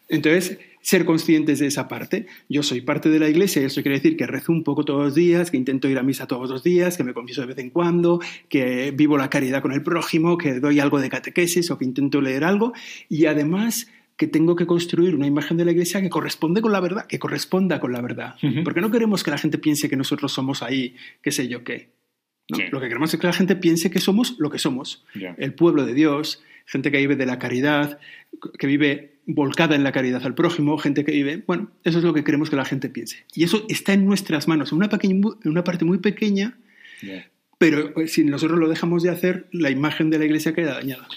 Entonces, 0.08 0.58
ser 0.90 1.06
conscientes 1.06 1.60
de 1.60 1.68
esa 1.68 1.88
parte. 1.88 2.26
Yo 2.50 2.64
soy 2.64 2.82
parte 2.82 3.12
de 3.12 3.20
la 3.20 3.30
iglesia 3.30 3.62
y 3.62 3.66
eso 3.66 3.84
quiere 3.84 4.00
decir 4.00 4.18
que 4.18 4.26
rezo 4.26 4.52
un 4.52 4.64
poco 4.64 4.84
todos 4.84 5.04
los 5.04 5.14
días, 5.14 5.52
que 5.52 5.58
intento 5.58 5.88
ir 5.88 6.00
a 6.00 6.04
misa 6.04 6.26
todos 6.26 6.50
los 6.50 6.64
días, 6.64 6.98
que 6.98 7.04
me 7.04 7.14
confieso 7.14 7.42
de 7.42 7.48
vez 7.48 7.60
en 7.60 7.70
cuando, 7.70 8.20
que 8.48 8.90
vivo 8.90 9.16
la 9.16 9.30
caridad 9.30 9.62
con 9.62 9.72
el 9.72 9.84
prójimo, 9.84 10.36
que 10.36 10.60
doy 10.60 10.80
algo 10.80 11.00
de 11.00 11.08
catequesis 11.08 11.70
o 11.70 11.78
que 11.78 11.86
intento 11.86 12.22
leer 12.22 12.44
algo 12.44 12.74
y 13.08 13.28
además 13.28 13.88
que 14.18 14.26
tengo 14.26 14.56
que 14.56 14.66
construir 14.66 15.14
una 15.14 15.28
imagen 15.28 15.58
de 15.58 15.66
la 15.66 15.72
iglesia 15.72 16.02
que 16.02 16.10
corresponde 16.10 16.60
con 16.60 16.72
la 16.72 16.80
verdad, 16.80 17.06
que 17.06 17.20
corresponda 17.20 17.80
con 17.80 17.94
la 17.94 18.02
verdad. 18.02 18.34
Porque 18.64 18.82
no 18.82 18.90
queremos 18.90 19.24
que 19.24 19.30
la 19.30 19.38
gente 19.38 19.60
piense 19.60 19.90
que 19.90 19.96
nosotros 19.96 20.34
somos 20.34 20.64
ahí, 20.64 20.96
qué 21.22 21.32
sé 21.32 21.48
yo 21.48 21.64
qué. 21.64 21.92
Lo 22.72 22.82
que 22.82 22.88
queremos 22.88 23.14
es 23.14 23.20
que 23.20 23.28
la 23.28 23.34
gente 23.34 23.56
piense 23.56 23.92
que 23.92 24.00
somos 24.00 24.38
lo 24.40 24.50
que 24.50 24.58
somos. 24.58 25.06
El 25.38 25.54
pueblo 25.54 25.86
de 25.86 25.94
Dios, 25.94 26.42
gente 26.66 26.90
que 26.90 26.98
vive 26.98 27.16
de 27.16 27.28
la 27.28 27.38
caridad, 27.38 28.00
que 28.58 28.66
vive 28.66 29.19
volcada 29.34 29.76
en 29.76 29.84
la 29.84 29.92
caridad 29.92 30.26
al 30.26 30.36
prójimo, 30.36 30.78
gente 30.78 31.06
que 31.06 31.12
vive, 31.12 31.44
bueno, 31.46 31.70
eso 31.84 32.00
es 32.00 32.04
lo 32.04 32.14
que 32.14 32.24
queremos 32.24 32.50
que 32.50 32.56
la 32.56 32.66
gente 32.66 32.90
piense. 32.90 33.26
Y 33.34 33.44
eso 33.44 33.66
está 33.70 33.94
en 33.94 34.06
nuestras 34.06 34.48
manos, 34.48 34.72
en 34.72 34.78
una, 34.78 34.90
pequeña, 34.90 35.16
en 35.44 35.52
una 35.52 35.64
parte 35.64 35.86
muy 35.86 36.00
pequeña, 36.00 36.58
pero 37.58 38.00
eh, 38.00 38.08
si 38.08 38.24
nosotros 38.24 38.60
lo 38.60 38.68
dejamos 38.68 39.04
de 39.04 39.10
hacer, 39.10 39.48
la 39.52 39.70
imagen 39.70 40.10
de 40.10 40.20
la 40.20 40.26
iglesia 40.26 40.54
queda 40.54 40.74
dañada 40.74 41.08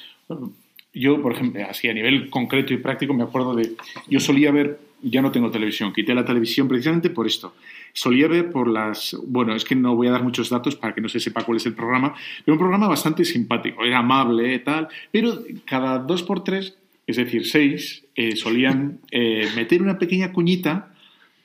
yo, 0.95 1.23
por 1.23 1.33
ejemplo, 1.33 1.65
así 1.69 1.89
a 1.89 1.95
nivel 1.95 2.29
concreto 2.29 2.75
y 2.75 2.77
práctico, 2.77 3.15
me 3.15 3.23
acuerdo 3.23 3.55
de. 3.55 3.73
Yo 4.09 4.21
solía 4.21 4.51
ver, 4.53 4.79
ya 5.03 5.23
no 5.23 5.33
tengo 5.33 5.51
televisión, 5.51 5.93
quité 5.93 6.15
la 6.15 6.25
televisión 6.25 6.69
precisamente 6.69 7.09
por 7.09 7.27
esto. 7.27 7.55
Solía 7.95 8.29
ver 8.29 8.51
por 8.51 8.69
las. 8.69 9.17
Bueno, 9.27 9.55
es 9.55 9.65
que 9.65 9.75
no 9.75 9.97
voy 9.97 10.09
a 10.09 10.11
dar 10.11 10.23
muchos 10.23 10.51
datos 10.51 10.77
para 10.77 10.95
que 10.95 11.01
no 11.01 11.09
se 11.09 11.19
sepa 11.19 11.45
cuál 11.45 11.57
es 11.57 11.67
el 11.67 11.75
programa, 11.75 12.15
pero 12.45 12.55
un 12.55 12.59
programa 12.59 12.89
bastante 12.89 13.25
simpático, 13.25 13.85
era 13.85 13.99
amable, 13.99 14.59
tal, 14.59 14.89
pero 15.11 15.43
cada 15.65 15.99
dos 15.99 16.23
por 16.23 16.45
tres, 16.45 16.77
es 17.13 17.25
decir, 17.25 17.47
seis, 17.47 18.05
eh, 18.15 18.37
solían 18.37 19.01
eh, 19.11 19.49
meter 19.55 19.83
una 19.83 19.99
pequeña 19.99 20.33
cuñita 20.33 20.89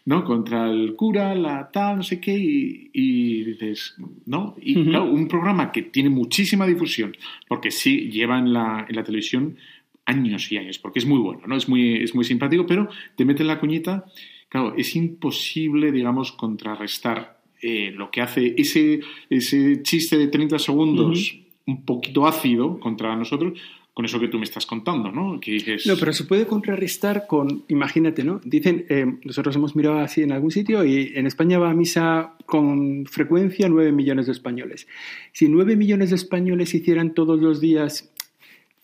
¿no? 0.08 0.24
Contra 0.24 0.70
el 0.70 0.96
cura, 0.96 1.36
la 1.36 1.70
tal, 1.70 1.98
no 1.98 2.04
sé 2.04 2.22
qué, 2.22 2.34
y, 2.34 3.44
dices, 3.44 3.94
¿no? 4.26 4.56
Y 4.62 4.86
claro, 4.86 5.04
un 5.04 5.28
programa 5.28 5.70
que 5.70 5.82
tiene 5.82 6.10
muchísima 6.10 6.66
difusión, 6.66 7.14
porque 7.46 7.72
sí 7.72 8.10
lleva 8.10 8.40
en 8.40 8.54
la, 8.54 8.86
en 8.88 8.96
la 8.96 9.04
televisión 9.04 9.58
años 10.06 10.50
y 10.50 10.56
años, 10.56 10.80
porque 10.80 11.00
es 11.00 11.06
muy 11.06 11.20
bueno, 11.20 11.42
¿no? 11.46 11.58
Es 11.58 11.68
muy, 11.68 11.98
es 11.98 12.16
muy 12.16 12.24
simpático, 12.24 12.66
pero 12.66 12.88
te 13.18 13.26
mete 13.26 13.44
la 13.44 13.60
cuñita, 13.60 14.06
claro, 14.48 14.76
es 14.78 14.96
imposible, 14.96 15.92
digamos, 15.92 16.32
contrarrestar 16.32 17.42
eh, 17.62 17.92
lo 17.94 18.10
que 18.10 18.22
hace 18.22 18.56
ese, 18.58 19.02
ese 19.30 19.84
chiste 19.84 20.18
de 20.18 20.28
30 20.28 20.58
segundos 20.58 21.38
un 21.66 21.84
poquito 21.84 22.26
ácido 22.26 22.80
contra 22.80 23.14
nosotros, 23.18 23.60
con 23.98 24.06
eso 24.06 24.20
que 24.20 24.28
tú 24.28 24.38
me 24.38 24.44
estás 24.44 24.68
contando, 24.68 25.12
¿no? 25.12 25.40
Que 25.40 25.58
No, 25.88 25.96
pero 25.98 26.14
se 26.14 26.26
puede 26.26 26.46
contrarrestar 26.46 27.26
con, 27.26 27.64
imagínate, 27.68 28.24
¿no? 28.24 28.40
Dicen, 28.44 28.86
eh, 28.90 29.18
nosotros 29.24 29.56
hemos 29.56 29.76
mirado 29.76 29.98
así 29.98 30.22
en 30.22 30.32
algún 30.32 30.52
sitio 30.52 30.86
y 30.86 31.14
en 31.16 31.26
España 31.26 31.58
va 31.58 31.72
a 31.72 31.74
misa 31.74 32.36
con 32.46 33.08
frecuencia 33.08 33.68
9 33.68 33.92
millones 33.92 34.28
de 34.28 34.34
españoles. 34.34 34.88
Si 35.32 35.50
9 35.50 35.76
millones 35.76 36.12
de 36.12 36.16
españoles 36.16 36.76
hicieran 36.76 37.16
todos 37.16 37.40
los 37.42 37.60
días 37.60 38.14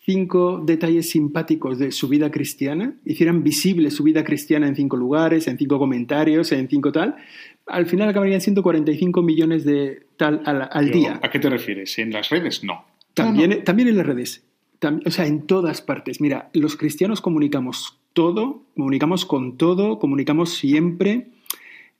cinco 0.03 0.63
detalles 0.65 1.11
simpáticos 1.11 1.77
de 1.77 1.91
su 1.91 2.07
vida 2.07 2.31
cristiana, 2.31 2.95
hicieran 3.05 3.43
visible 3.43 3.91
su 3.91 4.01
vida 4.01 4.23
cristiana 4.23 4.67
en 4.67 4.75
cinco 4.75 4.97
lugares, 4.97 5.47
en 5.47 5.59
cinco 5.59 5.77
comentarios, 5.77 6.51
en 6.53 6.67
cinco 6.67 6.91
tal, 6.91 7.17
al 7.67 7.85
final 7.85 8.09
acabarían 8.09 8.41
siendo 8.41 8.63
45 8.63 9.21
millones 9.21 9.63
de 9.63 10.07
tal 10.17 10.41
al, 10.43 10.89
día. 10.89 11.19
¿A 11.21 11.29
qué 11.29 11.37
te 11.37 11.51
refieres? 11.51 11.99
¿En 11.99 12.11
las 12.11 12.29
redes? 12.29 12.63
No. 12.63 12.83
También, 13.13 13.63
también 13.63 13.89
en 13.89 13.97
las 13.97 14.07
redes 14.07 14.43
o 15.05 15.11
sea, 15.11 15.27
en 15.27 15.45
todas 15.45 15.81
partes. 15.81 16.21
Mira, 16.21 16.49
los 16.53 16.75
cristianos 16.75 17.21
comunicamos 17.21 17.99
todo, 18.13 18.63
comunicamos 18.75 19.25
con 19.25 19.57
todo, 19.57 19.99
comunicamos 19.99 20.53
siempre. 20.53 21.27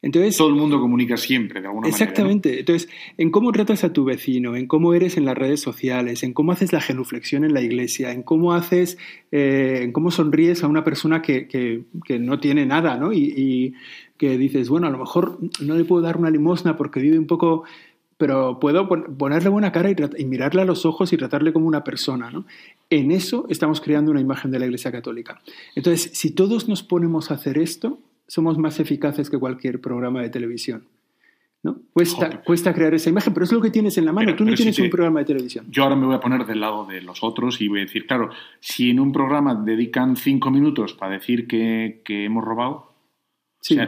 Entonces, 0.02 0.36
todo 0.36 0.50
el 0.50 0.56
mundo 0.56 0.82
comunica 0.82 1.16
siempre, 1.16 1.62
de 1.62 1.68
alguna 1.68 1.88
manera. 1.88 1.98
Exactamente. 1.98 2.60
Entonces, 2.60 2.90
en 3.18 3.32
cómo 3.32 3.54
tratas 3.54 3.86
a 3.86 3.94
tu 3.94 4.04
vecino, 4.04 4.58
en 4.58 4.68
cómo 4.68 4.94
eres 4.94 5.16
en 5.16 5.24
las 5.24 5.38
redes 5.38 5.62
sociales, 5.62 6.24
en 6.24 6.34
cómo 6.34 6.52
haces 6.52 6.74
la 6.74 6.82
genuflexión 6.82 7.46
en 7.46 7.54
la 7.54 7.62
iglesia, 7.62 8.12
en 8.12 8.22
cómo 8.22 8.54
haces, 8.54 8.98
eh, 9.32 9.80
en 9.82 9.94
cómo 9.94 10.12
sonríes 10.12 10.62
a 10.62 10.68
una 10.68 10.84
persona 10.84 11.22
que, 11.22 11.48
que, 11.48 11.84
que 12.04 12.20
no 12.20 12.42
tiene 12.42 12.66
nada, 12.66 12.98
¿no? 12.98 13.14
Y, 13.14 13.34
y, 13.36 13.74
que 14.18 14.38
dices, 14.38 14.70
bueno, 14.70 14.88
a 14.88 14.90
lo 14.90 15.00
mejor 15.00 15.40
no 15.60 15.76
le 15.76 15.84
puedo 15.84 16.02
dar 16.02 16.18
una 16.18 16.30
limosna 16.30 16.78
porque 16.78 17.02
vive 17.02 17.18
un 17.18 17.28
poco 17.28 17.64
pero 18.18 18.60
puedo 18.60 18.88
ponerle 18.88 19.50
buena 19.50 19.72
cara 19.72 19.92
y, 19.92 20.26
mirarle 20.26 20.62
a 20.62 20.66
los 20.66 20.86
ojos 20.86 21.12
y 21.14 21.18
tratarle 21.18 21.54
como 21.54 21.68
una 21.68 21.84
persona. 21.84 22.32
¿no? 22.32 22.46
En 22.90 23.12
eso 23.12 23.46
estamos 23.50 23.82
creando 23.82 24.12
una 24.12 24.22
imagen 24.22 24.52
de 24.52 24.60
la 24.60 24.66
Iglesia 24.66 24.92
Católica. 24.92 25.42
Entonces, 25.76 26.12
si 26.14 26.32
todos 26.32 26.68
nos 26.68 26.84
ponemos 26.84 27.32
a 27.32 27.36
hacer 27.36 27.58
esto, 27.58 28.00
somos 28.28 28.58
más 28.58 28.80
eficaces 28.80 29.30
que 29.30 29.38
cualquier 29.38 29.82
programa 29.82 30.22
de 30.22 30.30
televisión. 30.30 30.86
¿no? 31.64 31.78
Cuesta, 31.94 32.42
cuesta 32.44 32.74
crear 32.74 32.94
esa 32.94 33.10
imagen, 33.10 33.34
pero 33.34 33.46
es 33.46 33.52
lo 33.52 33.62
que 33.62 33.72
tienes 33.72 33.98
en 33.98 34.06
la 34.06 34.12
mano. 34.12 34.36
Tú 34.36 34.44
no 34.44 34.54
tienes 34.54 34.78
un 34.80 34.90
programa 34.90 35.20
de 35.20 35.26
televisión. 35.26 35.66
Yo 35.70 35.84
ahora 35.84 35.96
me 35.96 36.06
voy 36.06 36.16
a 36.16 36.20
poner 36.20 36.46
del 36.46 36.60
lado 36.60 36.86
de 36.86 37.02
los 37.02 37.24
otros 37.24 37.62
y 37.62 37.70
voy 37.70 37.80
a 37.80 37.84
decir, 37.84 38.06
claro, 38.06 38.30
si 38.60 38.90
en 38.90 39.00
un 39.00 39.14
programa 39.14 39.56
dedican 39.56 40.18
cinco 40.18 40.52
minutos 40.52 40.94
para 40.94 41.14
decir 41.14 41.48
que, 41.48 42.02
hemos 42.06 42.44
robado, 42.44 42.92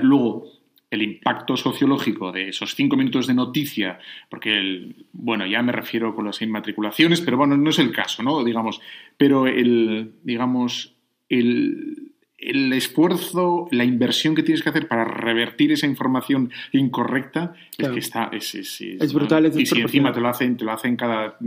luego 0.01 0.54
el 0.89 1.01
impacto 1.01 1.57
sociológico 1.57 2.31
de 2.31 2.49
esos 2.49 2.75
cinco 2.75 2.95
minutos 2.95 3.27
de 3.27 3.33
noticia, 3.33 3.99
porque, 4.29 4.57
el, 4.57 5.05
bueno, 5.13 5.45
ya 5.45 5.61
me 5.61 5.71
refiero 5.71 6.15
con 6.15 6.25
las 6.25 6.41
inmatriculaciones, 6.41 7.21
pero 7.21 7.37
bueno, 7.37 7.57
no 7.57 7.69
es 7.69 7.79
el 7.79 7.91
caso, 7.91 8.23
¿no? 8.23 8.43
Digamos, 8.43 8.81
pero 9.17 9.47
el, 9.47 10.13
digamos, 10.23 10.95
el, 11.29 12.13
el 12.37 12.71
esfuerzo, 12.73 13.67
la 13.71 13.83
inversión 13.83 14.35
que 14.35 14.43
tienes 14.43 14.61
que 14.61 14.69
hacer 14.69 14.87
para 14.87 15.03
revertir 15.03 15.71
esa 15.71 15.87
información 15.87 16.51
incorrecta 16.71 17.55
es 17.77 17.89
que 17.89 17.99
está 17.99 18.29
es, 18.31 18.53
es, 18.55 19.13
brutal. 19.13 19.51
y 19.57 19.65
si 19.65 19.81
encima 19.81 20.11
te 20.11 20.19
lo 20.19 20.29
hacen, 20.29 20.55
te 20.55 20.63
lo 20.63 20.71
hacen 20.71 20.95
cada 20.95 21.37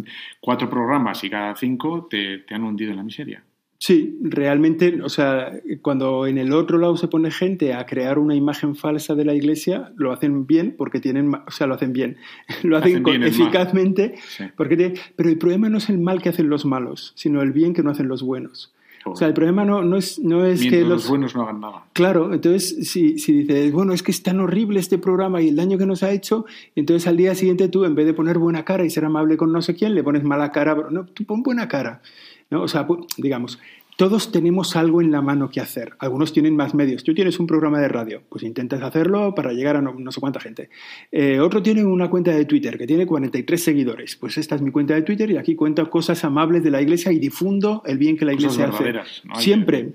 cuatro 0.40 0.68
programas 0.68 1.22
y 1.22 1.30
cada 1.30 1.54
cinco, 1.54 2.08
te, 2.10 2.38
te 2.38 2.54
han 2.54 2.64
hundido 2.64 2.90
en 2.90 2.96
la 2.96 3.02
miseria. 3.04 3.42
Sí, 3.80 4.18
realmente, 4.22 5.00
o 5.02 5.08
sea, 5.08 5.52
cuando 5.82 6.26
en 6.26 6.36
el 6.36 6.52
otro 6.52 6.78
lado 6.78 6.96
se 6.96 7.06
pone 7.06 7.30
gente 7.30 7.74
a 7.74 7.86
crear 7.86 8.18
una 8.18 8.34
imagen 8.34 8.74
falsa 8.74 9.14
de 9.14 9.24
la 9.24 9.34
iglesia, 9.34 9.92
lo 9.96 10.12
hacen 10.12 10.48
bien 10.48 10.74
porque 10.76 10.98
tienen, 10.98 11.32
o 11.32 11.50
sea, 11.50 11.68
lo 11.68 11.74
hacen 11.74 11.92
bien, 11.92 12.16
lo 12.64 12.76
hacen, 12.76 13.06
eficazmente, 13.22 14.16
porque 14.56 14.94
pero 15.14 15.28
el 15.28 15.38
problema 15.38 15.68
no 15.68 15.78
es 15.78 15.88
el 15.90 15.98
mal 15.98 16.20
que 16.20 16.28
hacen 16.28 16.48
los 16.48 16.64
malos, 16.64 17.12
sino 17.14 17.40
el 17.40 17.52
bien 17.52 17.72
que 17.72 17.84
no 17.84 17.90
hacen 17.90 18.08
los 18.08 18.22
buenos. 18.22 18.74
O 19.04 19.16
sea, 19.16 19.28
el 19.28 19.34
problema 19.34 19.64
no, 19.64 19.82
no 19.82 19.96
es, 19.96 20.18
no 20.18 20.44
es 20.44 20.60
que 20.66 20.82
los... 20.82 21.08
buenos 21.08 21.34
no 21.34 21.42
hagan 21.42 21.60
nada. 21.60 21.84
Claro, 21.92 22.34
entonces 22.34 22.88
si, 22.90 23.18
si 23.18 23.32
dices, 23.32 23.72
bueno, 23.72 23.92
es 23.92 24.02
que 24.02 24.10
es 24.10 24.22
tan 24.22 24.40
horrible 24.40 24.80
este 24.80 24.98
programa 24.98 25.40
y 25.40 25.48
el 25.48 25.56
daño 25.56 25.78
que 25.78 25.86
nos 25.86 26.02
ha 26.02 26.10
hecho, 26.10 26.46
entonces 26.74 27.06
al 27.06 27.16
día 27.16 27.34
siguiente 27.34 27.68
tú, 27.68 27.84
en 27.84 27.94
vez 27.94 28.06
de 28.06 28.14
poner 28.14 28.38
buena 28.38 28.64
cara 28.64 28.84
y 28.84 28.90
ser 28.90 29.04
amable 29.04 29.36
con 29.36 29.52
no 29.52 29.62
sé 29.62 29.74
quién, 29.74 29.94
le 29.94 30.02
pones 30.02 30.24
mala 30.24 30.52
cara. 30.52 30.76
No, 30.90 31.06
tú 31.06 31.24
pon 31.24 31.42
buena 31.42 31.68
cara. 31.68 32.02
¿No? 32.50 32.62
O 32.62 32.68
sea, 32.68 32.86
digamos, 33.16 33.58
todos 33.98 34.30
tenemos 34.30 34.76
algo 34.76 35.02
en 35.02 35.10
la 35.10 35.22
mano 35.22 35.50
que 35.50 35.60
hacer. 35.60 35.94
Algunos 35.98 36.32
tienen 36.32 36.54
más 36.54 36.72
medios. 36.72 37.02
Tú 37.02 37.14
tienes 37.14 37.40
un 37.40 37.48
programa 37.48 37.80
de 37.80 37.88
radio, 37.88 38.22
pues 38.28 38.44
intentas 38.44 38.80
hacerlo 38.80 39.34
para 39.34 39.52
llegar 39.52 39.74
a 39.74 39.82
no, 39.82 40.12
sé 40.12 40.20
cuánta 40.20 40.38
gente. 40.38 40.70
Eh, 41.10 41.40
otro 41.40 41.64
tiene 41.64 41.84
una 41.84 42.08
cuenta 42.08 42.30
de 42.30 42.44
Twitter 42.44 42.78
que 42.78 42.86
tiene 42.86 43.06
43 43.06 43.60
seguidores. 43.60 44.14
Pues 44.14 44.38
esta 44.38 44.54
es 44.54 44.62
mi 44.62 44.70
cuenta 44.70 44.94
de 44.94 45.02
Twitter 45.02 45.28
y 45.32 45.36
aquí 45.36 45.56
cuento 45.56 45.90
cosas 45.90 46.22
amables 46.22 46.62
de 46.62 46.70
la 46.70 46.80
iglesia 46.80 47.10
y 47.10 47.18
difundo 47.18 47.82
el 47.86 47.98
bien 47.98 48.16
que 48.16 48.24
la 48.24 48.34
iglesia 48.34 48.68
hace. 48.68 48.94
Siempre. 49.38 49.94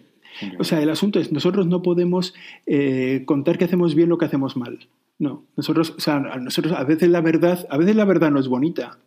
O 0.59 0.65
sea, 0.65 0.81
el 0.81 0.89
asunto 0.89 1.21
es, 1.21 1.31
nosotros 1.31 1.65
no 1.67 1.81
podemos 1.81 2.33
eh, 2.65 3.23
contar 3.25 3.57
que 3.57 3.63
hacemos 3.63 3.95
bien 3.95 4.09
lo 4.09 4.17
que 4.17 4.25
hacemos 4.25 4.57
mal. 4.57 4.79
No, 5.17 5.45
nosotros, 5.55 5.93
o 5.97 6.01
sea, 6.01 6.19
nosotros 6.19 6.73
a 6.73 6.83
veces 6.83 7.07
la 7.07 7.21
verdad, 7.21 7.65
a 7.69 7.77
veces 7.77 7.95
la 7.95 8.03
verdad 8.03 8.31
no 8.31 8.39
es 8.41 8.49
bonita. 8.49 8.97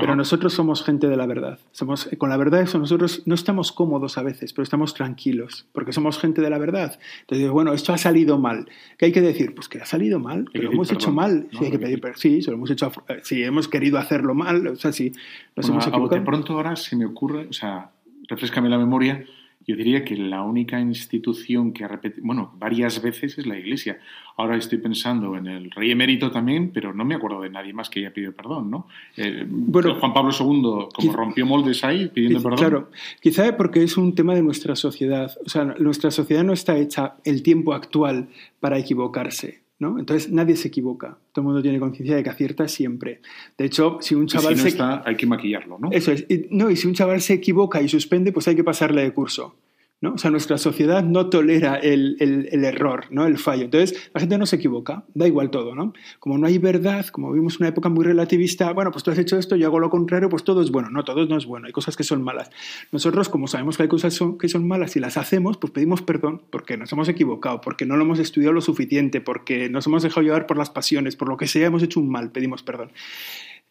Pero 0.00 0.16
nosotros 0.16 0.52
somos 0.52 0.84
gente 0.84 1.08
de 1.08 1.16
la 1.16 1.26
verdad. 1.26 1.58
Somos, 1.72 2.08
con 2.18 2.30
la 2.30 2.36
verdad 2.36 2.62
eso, 2.62 2.78
nosotros 2.78 3.22
no 3.26 3.34
estamos 3.34 3.72
cómodos 3.72 4.18
a 4.18 4.22
veces, 4.22 4.52
pero 4.52 4.62
estamos 4.62 4.94
tranquilos, 4.94 5.66
porque 5.72 5.92
somos 5.92 6.18
gente 6.18 6.40
de 6.40 6.50
la 6.50 6.58
verdad. 6.58 6.98
Entonces, 7.20 7.50
bueno, 7.50 7.72
esto 7.72 7.92
ha 7.92 7.98
salido 7.98 8.38
mal. 8.38 8.68
¿Qué 8.96 9.06
hay 9.06 9.12
que 9.12 9.20
decir? 9.20 9.54
Pues 9.54 9.68
que 9.68 9.80
ha 9.80 9.86
salido 9.86 10.18
mal, 10.18 10.46
que 10.52 10.60
lo 10.60 10.72
hemos 10.72 10.90
hecho 10.92 11.12
mal. 11.12 11.48
Sí, 11.52 11.64
hay 11.64 11.70
que 11.70 11.78
pedir 11.78 12.00
sí, 12.16 12.40
lo 12.42 12.54
hemos 12.54 12.70
hecho, 12.70 12.90
sí, 13.22 13.42
hemos 13.42 13.68
querido 13.68 13.98
hacerlo 13.98 14.34
mal, 14.34 14.66
o 14.66 14.76
sea, 14.76 14.92
sí, 14.92 15.12
nos 15.56 15.68
hemos 15.68 15.86
equivocado. 15.86 16.20
De 16.20 16.26
pronto 16.26 16.54
ahora 16.54 16.76
se 16.76 16.96
me 16.96 17.06
ocurre, 17.06 17.46
o 17.48 17.52
sea, 17.52 17.90
refrescame 18.28 18.68
la 18.68 18.78
memoria, 18.78 19.24
yo 19.68 19.76
diría 19.76 20.02
que 20.02 20.16
la 20.16 20.42
única 20.42 20.80
institución 20.80 21.74
que 21.74 21.84
ha 21.84 21.88
repetido, 21.88 22.26
bueno, 22.26 22.54
varias 22.58 23.02
veces 23.02 23.36
es 23.36 23.46
la 23.46 23.58
Iglesia. 23.58 23.98
Ahora 24.38 24.56
estoy 24.56 24.78
pensando 24.78 25.36
en 25.36 25.46
el 25.46 25.70
rey 25.70 25.90
emérito 25.90 26.30
también, 26.30 26.70
pero 26.72 26.94
no 26.94 27.04
me 27.04 27.16
acuerdo 27.16 27.42
de 27.42 27.50
nadie 27.50 27.74
más 27.74 27.90
que 27.90 28.00
haya 28.00 28.10
pedido 28.10 28.32
perdón, 28.32 28.70
¿no? 28.70 28.88
Eh, 29.18 29.44
bueno, 29.46 29.94
Juan 29.96 30.14
Pablo 30.14 30.30
II, 30.32 30.88
como 30.94 31.12
rompió 31.12 31.44
moldes 31.44 31.84
ahí, 31.84 32.08
pidiendo 32.08 32.42
perdón. 32.42 32.58
Claro, 32.58 32.90
quizá 33.20 33.58
porque 33.58 33.82
es 33.82 33.98
un 33.98 34.14
tema 34.14 34.34
de 34.34 34.42
nuestra 34.42 34.74
sociedad. 34.74 35.30
O 35.44 35.50
sea, 35.50 35.64
nuestra 35.64 36.10
sociedad 36.10 36.44
no 36.44 36.54
está 36.54 36.78
hecha 36.78 37.16
el 37.24 37.42
tiempo 37.42 37.74
actual 37.74 38.28
para 38.60 38.78
equivocarse. 38.78 39.67
¿No? 39.78 39.98
Entonces 39.98 40.30
nadie 40.32 40.56
se 40.56 40.68
equivoca. 40.68 41.18
Todo 41.32 41.42
el 41.42 41.46
mundo 41.46 41.62
tiene 41.62 41.78
conciencia 41.78 42.16
de 42.16 42.22
que 42.22 42.30
acierta 42.30 42.66
siempre. 42.68 43.20
De 43.56 43.64
hecho, 43.64 43.98
si 44.00 44.14
un 44.14 44.26
chaval 44.26 44.54
si 44.54 44.58
no 44.58 44.62
se... 44.62 44.68
está, 44.68 45.02
hay 45.04 45.16
que 45.16 45.26
maquillarlo, 45.26 45.78
¿no? 45.78 45.90
Eso 45.92 46.12
es. 46.12 46.26
Y, 46.28 46.46
no, 46.50 46.70
y 46.70 46.76
si 46.76 46.86
un 46.86 46.94
chaval 46.94 47.20
se 47.20 47.34
equivoca 47.34 47.80
y 47.80 47.88
suspende, 47.88 48.32
pues 48.32 48.48
hay 48.48 48.56
que 48.56 48.64
pasarle 48.64 49.02
de 49.02 49.12
curso. 49.12 49.54
O 50.00 50.16
sea, 50.16 50.30
nuestra 50.30 50.58
sociedad 50.58 51.02
no 51.02 51.28
tolera 51.28 51.74
el, 51.74 52.16
el, 52.20 52.64
error, 52.64 53.06
¿no? 53.10 53.26
el 53.26 53.36
fallo. 53.36 53.64
Entonces, 53.64 54.10
la 54.14 54.20
gente 54.20 54.38
no 54.38 54.46
se 54.46 54.54
equivoca, 54.54 55.04
da 55.12 55.26
igual 55.26 55.50
todo. 55.50 55.74
¿no? 55.74 55.92
Como 56.20 56.38
no 56.38 56.46
hay 56.46 56.58
verdad, 56.58 57.06
como 57.06 57.32
vivimos 57.32 57.58
una 57.58 57.70
época 57.70 57.88
muy 57.88 58.04
relativista, 58.04 58.72
bueno, 58.72 58.92
pues 58.92 59.02
tú 59.02 59.10
has 59.10 59.18
hecho 59.18 59.36
esto, 59.36 59.56
yo 59.56 59.66
hago 59.66 59.80
lo 59.80 59.90
contrario, 59.90 60.28
pues 60.28 60.44
todo 60.44 60.62
es 60.62 60.70
bueno. 60.70 60.88
No, 60.88 61.02
todo 61.02 61.26
no 61.26 61.36
es 61.36 61.46
bueno, 61.46 61.66
hay 61.66 61.72
cosas 61.72 61.96
que 61.96 62.04
son 62.04 62.22
malas. 62.22 62.48
Nosotros, 62.92 63.28
como 63.28 63.48
sabemos 63.48 63.76
que 63.76 63.82
hay 63.82 63.88
cosas 63.88 64.16
que 64.38 64.48
son 64.48 64.68
malas 64.68 64.94
y 64.94 65.00
las 65.00 65.16
hacemos, 65.16 65.58
pues 65.58 65.72
pedimos 65.72 66.00
perdón 66.00 66.42
porque 66.50 66.76
nos 66.76 66.92
hemos 66.92 67.08
equivocado, 67.08 67.60
porque 67.60 67.84
no 67.84 67.96
lo 67.96 68.04
hemos 68.04 68.20
estudiado 68.20 68.52
lo 68.52 68.60
suficiente, 68.60 69.20
porque 69.20 69.68
nos 69.68 69.84
hemos 69.88 70.04
dejado 70.04 70.22
llevar 70.22 70.46
por 70.46 70.58
las 70.58 70.70
pasiones, 70.70 71.16
por 71.16 71.28
lo 71.28 71.36
que 71.36 71.48
sea, 71.48 71.66
hemos 71.66 71.82
hecho 71.82 71.98
un 71.98 72.08
mal, 72.08 72.30
pedimos 72.30 72.62
perdón. 72.62 72.92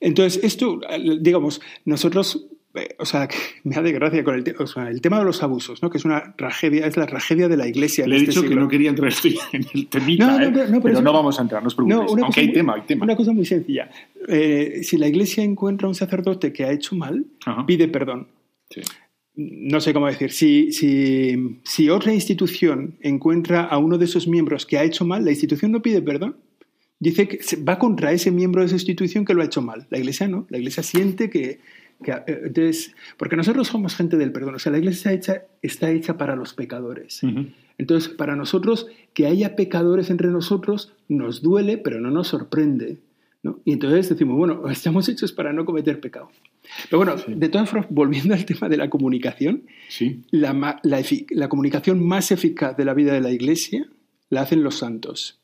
Entonces, 0.02 0.44
esto, 0.44 0.82
digamos, 1.22 1.62
nosotros 1.86 2.48
o 3.00 3.06
sea, 3.06 3.28
me 3.64 3.76
hace 3.76 3.92
gracia 3.92 4.24
con 4.24 4.36
el, 4.36 4.56
o 4.60 4.68
sea, 4.68 4.90
el, 4.90 5.02
tema 5.02 5.20
de 5.20 5.26
los 5.26 5.42
abusos, 5.44 5.82
¿no? 5.82 5.90
que 5.90 5.98
es 5.98 6.06
una 6.06 6.36
tragedia, 6.36 6.86
es 6.86 6.98
la 6.98 7.08
tragedia 7.08 7.48
de 7.48 7.58
la 7.58 7.68
Iglesia. 7.68 8.08
Le 8.08 8.16
he 8.16 8.18
este 8.20 8.30
dicho 8.32 8.42
siglo. 8.42 8.56
que 8.56 8.62
no 8.62 8.68
quería 8.68 8.90
entrar 8.90 9.12
en 9.54 9.66
el 9.74 9.88
temita, 9.88 10.26
no, 10.28 10.40
no, 10.40 10.46
¿eh? 10.46 10.68
no, 10.70 10.82
pero, 10.82 11.02
no 11.02 11.14
vamos 11.14 11.40
a 11.40 11.42
entrar, 11.42 11.62
no 11.62 11.68
os 11.68 11.76
preocupéis. 11.76 12.10
Aunque 12.10 12.22
cosa 12.22 12.40
hay 12.40 12.48
muy- 12.48 12.54
tema, 12.54 12.74
hay 12.76 12.82
tema. 12.82 13.04
Una 13.06 13.16
cosa 13.16 13.34
muy 13.34 13.46
sencilla. 13.46 13.90
Eh, 14.28 14.82
si 14.84 14.98
la 14.98 15.08
Iglesia 15.08 15.44
encuentra 15.44 15.88
un 15.88 15.96
sacerdote 15.96 16.54
que 16.54 16.66
ha 16.66 16.72
hecho 16.72 16.96
mal, 16.96 17.26
Ajá. 17.46 17.66
pide 17.66 17.88
perdón. 17.88 18.28
Sí. 18.70 18.82
No 19.38 19.80
sé 19.80 19.94
cómo 19.94 20.08
decir. 20.08 20.32
Si, 20.32 20.72
si, 20.72 21.60
si 21.64 21.90
otra 21.90 22.12
institución 22.12 22.96
encuentra 23.02 23.66
a 23.66 23.78
uno 23.78 24.00
de 24.00 24.06
esos 24.06 24.28
miembros 24.28 24.66
que 24.66 24.80
ha 24.80 24.84
hecho 24.84 25.06
mal, 25.06 25.24
la 25.24 25.30
institución 25.30 25.72
no 25.72 25.82
pide 25.82 26.02
perdón. 26.02 26.38
Dice 27.00 27.28
que 27.28 27.40
va 27.58 27.78
contra 27.78 28.12
ese 28.12 28.32
miembro 28.32 28.62
de 28.62 28.66
esa 28.66 28.76
institución 28.76 29.24
que 29.24 29.36
lo 29.36 29.44
ha 29.44 29.46
hecho 29.46 29.62
mal. 29.62 29.86
La 29.92 30.00
Iglesia 30.00 30.28
no. 30.28 30.48
La 30.50 30.58
Iglesia 30.58 30.82
siente 30.82 31.30
que. 31.30 31.60
Eh, 32.06 32.42
entonces, 32.46 32.96
porque 33.18 33.36
nosotros 33.36 33.68
somos 33.68 33.96
gente 33.96 34.18
del 34.18 34.32
perdón. 34.32 34.56
O 34.56 34.60
sea, 34.60 34.72
la 34.72 34.78
Iglesia 34.78 35.12
está 35.12 35.34
hecha, 35.34 35.46
está 35.62 35.92
hecha 35.92 36.18
para 36.18 36.36
los 36.36 36.54
pecadores. 36.54 37.22
Entonces, 37.78 38.10
para 38.10 38.36
nosotros, 38.36 38.88
que 39.14 39.28
haya 39.28 39.56
pecadores 39.56 40.10
entre 40.10 40.30
nosotros 40.30 40.94
nos 41.08 41.42
duele, 41.42 41.78
pero 41.78 42.00
no 42.00 42.12
nos 42.12 42.28
sorprende. 42.28 42.98
¿no? 43.44 43.60
Y 43.66 43.74
entonces 43.74 44.10
decimos, 44.10 44.38
bueno, 44.38 44.68
estamos 44.70 45.08
hechos 45.10 45.32
para 45.32 45.54
no 45.54 45.66
cometer 45.66 46.00
pecado. 46.00 46.30
Pero 46.90 46.98
bueno, 46.98 47.16
de 47.28 47.50
todas 47.50 47.70
formas, 47.70 47.88
volviendo 47.90 48.34
al 48.34 48.46
tema 48.46 48.68
de 48.68 48.78
la 48.78 48.90
comunicación, 48.90 49.64
Sí. 49.90 50.24
la, 50.32 50.54
comunicación 51.48 52.06
más 52.06 52.32
eficaz 52.32 52.76
de 52.76 52.86
la 52.86 52.94
vida 52.94 53.14
de 53.14 53.22
la 53.22 53.32
Iglesia 53.32 53.88
la 54.30 54.42
hacen 54.42 54.64
los 54.64 54.78
santos. 54.80 55.40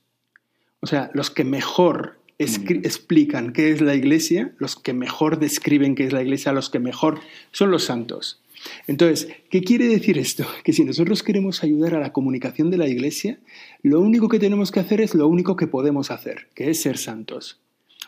O 0.81 0.87
sea, 0.87 1.09
los 1.13 1.29
que 1.29 1.45
mejor. 1.45 2.17
Explican 2.37 3.53
qué 3.53 3.71
es 3.71 3.81
la 3.81 3.95
Iglesia, 3.95 4.53
los 4.57 4.75
que 4.75 4.93
mejor 4.93 5.39
describen 5.39 5.95
qué 5.95 6.05
es 6.05 6.13
la 6.13 6.21
Iglesia, 6.21 6.51
los 6.53 6.69
que 6.69 6.79
mejor 6.79 7.19
son 7.51 7.71
los 7.71 7.83
santos. 7.83 8.41
Entonces, 8.87 9.27
¿qué 9.49 9.61
quiere 9.61 9.87
decir 9.87 10.17
esto? 10.17 10.45
Que 10.63 10.73
si 10.73 10.83
nosotros 10.83 11.23
queremos 11.23 11.63
ayudar 11.63 11.95
a 11.95 11.99
la 11.99 12.13
comunicación 12.13 12.71
de 12.71 12.77
la 12.77 12.87
Iglesia, 12.87 13.39
lo 13.81 13.99
único 13.99 14.29
que 14.29 14.39
tenemos 14.39 14.71
que 14.71 14.79
hacer 14.79 15.01
es 15.01 15.13
lo 15.15 15.27
único 15.27 15.55
que 15.55 15.67
podemos 15.67 16.11
hacer, 16.11 16.47
que 16.55 16.69
es 16.69 16.81
ser 16.81 16.97
santos. 16.97 17.59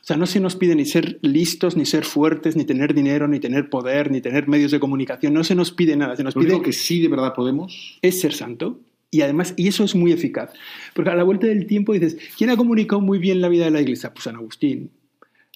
O 0.02 0.08
sea, 0.08 0.18
no 0.18 0.28
se 0.28 0.40
nos 0.40 0.56
pide 0.56 0.76
ni 0.76 0.86
ser 0.86 1.18
listos, 1.24 1.76
ni 1.76 1.86
ser 1.86 2.06
fuertes, 2.06 2.56
ni 2.56 2.64
tener 2.64 2.94
dinero, 2.94 3.28
ni 3.28 3.40
tener 3.40 3.72
poder, 3.72 4.12
ni 4.12 4.22
tener 4.22 4.48
medios 4.48 4.70
de 4.70 4.80
comunicación. 4.80 5.34
No 5.34 5.44
se 5.44 5.56
nos 5.56 5.72
pide 5.72 5.98
nada. 5.98 6.16
Se 6.16 6.24
nos 6.24 6.36
Lo 6.36 6.42
pide 6.42 6.54
único 6.54 6.66
que 6.66 6.74
sí 6.74 7.02
de 7.02 7.08
verdad 7.08 7.34
podemos. 7.34 7.98
es 8.04 8.22
ser 8.22 8.34
santo. 8.34 8.80
Y 9.16 9.22
además, 9.22 9.54
y 9.56 9.68
eso 9.68 9.84
es 9.84 9.96
muy 9.96 10.12
eficaz. 10.12 10.52
Porque 10.94 11.10
a 11.12 11.16
la 11.16 11.24
vuelta 11.24 11.48
del 11.48 11.66
tiempo 11.68 11.94
dices, 11.94 12.18
¿quién 12.38 12.50
ha 12.50 12.58
comunicado 12.58 13.00
muy 13.02 13.18
bien 13.20 13.40
la 13.40 13.48
vida 13.50 13.66
de 13.66 13.72
la 13.72 13.82
iglesia? 13.82 14.14
Pues 14.14 14.24
San 14.26 14.36
Agustín. 14.36 14.90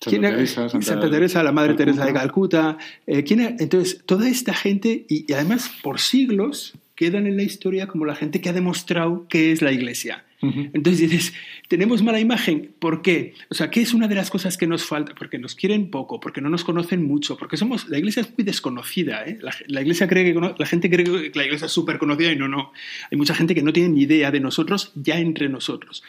Santa 0.02 0.10
¿Quién 0.12 0.26
ha- 0.26 0.30
Teresa, 0.30 0.70
Santa- 0.70 1.10
Teresa, 1.10 1.44
la 1.44 1.52
Madre 1.52 1.72
Calcuta. 1.76 1.86
Teresa 1.86 2.06
de 2.06 2.14
Calcuta. 2.14 2.78
Eh, 3.06 3.24
¿quién 3.24 3.42
ha- 3.42 3.56
entonces, 3.60 4.02
toda 4.06 4.30
esta 4.30 4.54
gente, 4.54 5.06
y, 5.10 5.26
y 5.30 5.34
además 5.34 5.70
por 5.84 6.00
siglos, 6.00 6.74
quedan 6.96 7.28
en 7.28 7.36
la 7.36 7.44
historia 7.44 7.88
como 7.88 8.06
la 8.06 8.16
gente 8.16 8.40
que 8.40 8.48
ha 8.50 8.54
demostrado 8.54 9.26
qué 9.30 9.52
es 9.52 9.62
la 9.62 9.72
iglesia. 9.74 10.24
Entonces 10.42 11.10
dices, 11.10 11.34
tenemos 11.68 12.02
mala 12.02 12.20
imagen, 12.20 12.72
¿por 12.80 13.02
qué? 13.02 13.34
O 13.50 13.56
sea, 13.56 13.70
¿qué 13.70 13.82
es 13.82 13.94
una 13.94 14.08
de 14.08 14.16
las 14.16 14.30
cosas 14.30 14.58
que 14.58 14.68
nos 14.68 14.86
falta? 14.86 15.14
Porque 15.14 15.38
nos 15.38 15.54
quieren 15.54 15.90
poco, 15.90 16.20
porque 16.20 16.40
no 16.40 16.50
nos 16.50 16.64
conocen 16.64 17.06
mucho, 17.06 17.38
porque 17.38 17.58
somos, 17.58 17.90
la 17.90 17.98
iglesia 17.98 18.22
es 18.22 18.38
muy 18.38 18.46
desconocida, 18.46 19.26
¿eh? 19.26 19.38
la, 19.42 19.54
la 19.68 19.82
iglesia 19.82 20.08
cree 20.08 20.34
que, 20.34 20.40
la 20.40 20.66
gente 20.66 20.90
cree 20.90 21.04
que 21.04 21.38
la 21.38 21.46
iglesia 21.46 21.66
es 21.66 21.72
súper 21.72 21.98
conocida 21.98 22.32
y 22.32 22.38
no, 22.38 22.48
no. 22.48 22.72
Hay 23.12 23.18
mucha 23.18 23.36
gente 23.36 23.54
que 23.54 23.64
no 23.64 23.74
tiene 23.74 23.90
ni 23.90 24.04
idea 24.04 24.32
de 24.32 24.40
nosotros 24.40 24.94
ya 24.96 25.20
entre 25.20 25.50
nosotros. 25.50 26.04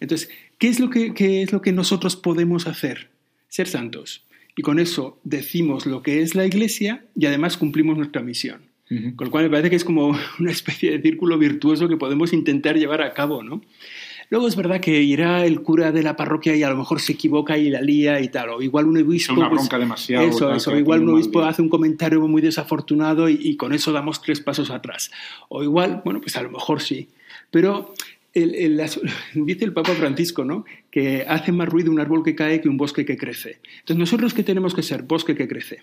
Entonces, 0.00 0.30
¿qué 0.58 0.68
es, 0.68 0.80
lo 0.80 0.90
que, 0.90 1.12
qué 1.12 1.42
es 1.42 1.52
lo 1.52 1.60
que 1.60 1.72
nosotros 1.72 2.16
podemos 2.16 2.66
hacer? 2.66 3.10
Ser 3.48 3.68
santos. 3.68 4.24
Y 4.56 4.62
con 4.62 4.78
eso 4.78 5.20
decimos 5.24 5.86
lo 5.86 6.02
que 6.02 6.22
es 6.22 6.34
la 6.34 6.46
iglesia 6.46 7.04
y 7.16 7.26
además 7.26 7.56
cumplimos 7.56 7.96
nuestra 7.96 8.22
misión. 8.22 8.62
Ujú. 8.90 9.16
Con 9.16 9.26
lo 9.26 9.30
cual 9.30 9.44
me 9.44 9.50
parece 9.50 9.70
que 9.70 9.76
es 9.76 9.84
como 9.84 10.16
una 10.40 10.50
especie 10.50 10.90
de 10.90 11.00
círculo 11.02 11.38
virtuoso 11.38 11.88
que 11.88 11.96
podemos 11.96 12.32
intentar 12.32 12.76
llevar 12.76 13.02
a 13.02 13.12
cabo, 13.12 13.42
¿no? 13.42 13.62
Luego 14.30 14.48
es 14.48 14.56
verdad 14.56 14.80
que 14.80 15.02
irá 15.02 15.44
el 15.44 15.60
cura 15.60 15.92
de 15.92 16.02
la 16.02 16.16
parroquia 16.16 16.56
y 16.56 16.62
a 16.62 16.70
lo 16.70 16.76
mejor 16.76 16.98
se 17.00 17.12
equivoca 17.12 17.58
y 17.58 17.68
la 17.68 17.82
lía 17.82 18.20
y 18.20 18.28
tal, 18.28 18.48
o 18.48 18.62
igual 18.62 18.86
un 18.86 18.96
obispo... 18.96 19.34
Una 19.34 19.50
pues, 19.50 19.60
bronca 19.60 19.78
demasiado, 19.78 20.26
Eso, 20.26 20.48
tal, 20.48 20.56
eso, 20.56 20.76
igual 20.78 21.02
un 21.02 21.10
obispo 21.10 21.42
hace 21.42 21.60
un 21.60 21.68
comentario 21.68 22.26
muy 22.26 22.40
desafortunado 22.40 23.28
y, 23.28 23.38
y 23.40 23.56
con 23.56 23.74
eso 23.74 23.92
damos 23.92 24.22
tres 24.22 24.40
pasos 24.40 24.70
atrás. 24.70 25.10
O 25.50 25.62
igual, 25.62 26.00
bueno, 26.04 26.20
pues 26.22 26.36
a 26.36 26.42
lo 26.42 26.50
mejor 26.50 26.80
sí. 26.80 27.08
Pero 27.50 27.92
el- 28.32 28.54
el- 28.54 28.80
dice 29.34 29.64
el 29.66 29.72
Papa 29.74 29.92
Francisco, 29.92 30.42
¿no? 30.44 30.64
Que 30.90 31.26
hace 31.28 31.52
más 31.52 31.68
ruido 31.68 31.92
un 31.92 32.00
árbol 32.00 32.24
que 32.24 32.34
cae 32.34 32.62
que 32.62 32.68
un 32.70 32.78
bosque 32.78 33.04
que 33.04 33.18
crece. 33.18 33.58
Entonces, 33.80 33.98
¿nosotros 33.98 34.32
qué 34.32 34.42
tenemos 34.42 34.74
que 34.74 34.82
ser? 34.82 35.02
Bosque 35.02 35.34
que 35.36 35.46
crece. 35.46 35.82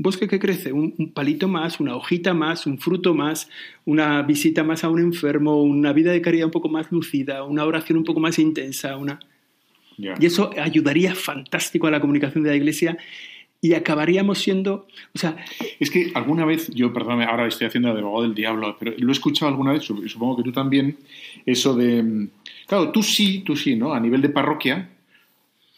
Bosque 0.00 0.28
que 0.28 0.38
crece, 0.38 0.72
un, 0.72 0.94
un 0.96 1.12
palito 1.12 1.48
más, 1.48 1.80
una 1.80 1.96
hojita 1.96 2.32
más, 2.32 2.66
un 2.66 2.78
fruto 2.78 3.14
más, 3.14 3.50
una 3.84 4.22
visita 4.22 4.62
más 4.62 4.84
a 4.84 4.88
un 4.90 5.00
enfermo, 5.00 5.60
una 5.62 5.92
vida 5.92 6.12
de 6.12 6.22
caridad 6.22 6.46
un 6.46 6.52
poco 6.52 6.68
más 6.68 6.90
lucida, 6.92 7.42
una 7.44 7.64
oración 7.64 7.98
un 7.98 8.04
poco 8.04 8.20
más 8.20 8.38
intensa, 8.38 8.96
una... 8.96 9.18
Y 10.20 10.26
eso 10.26 10.50
ayudaría 10.56 11.12
fantástico 11.16 11.88
a 11.88 11.90
la 11.90 12.00
comunicación 12.00 12.44
de 12.44 12.50
la 12.50 12.56
Iglesia 12.56 12.96
y 13.60 13.72
acabaríamos 13.74 14.38
siendo, 14.38 14.86
o 15.12 15.18
sea, 15.18 15.36
Es 15.80 15.90
que 15.90 16.12
alguna 16.14 16.44
vez, 16.44 16.68
yo, 16.72 16.92
perdóname, 16.92 17.24
ahora 17.24 17.48
estoy 17.48 17.66
haciendo 17.66 17.92
de 17.92 17.98
abogado 18.00 18.22
del 18.22 18.34
diablo, 18.36 18.76
pero 18.78 18.94
lo 18.96 19.08
he 19.08 19.12
escuchado 19.12 19.50
alguna 19.50 19.72
vez, 19.72 19.82
sup- 19.90 20.06
supongo 20.06 20.36
que 20.36 20.44
tú 20.44 20.52
también, 20.52 20.96
eso 21.44 21.74
de, 21.74 22.00
mm, 22.04 22.28
claro, 22.68 22.92
tú 22.92 23.02
sí, 23.02 23.40
tú 23.44 23.56
sí, 23.56 23.74
¿no? 23.74 23.92
A 23.92 23.98
nivel 23.98 24.22
de 24.22 24.28
parroquia, 24.28 24.88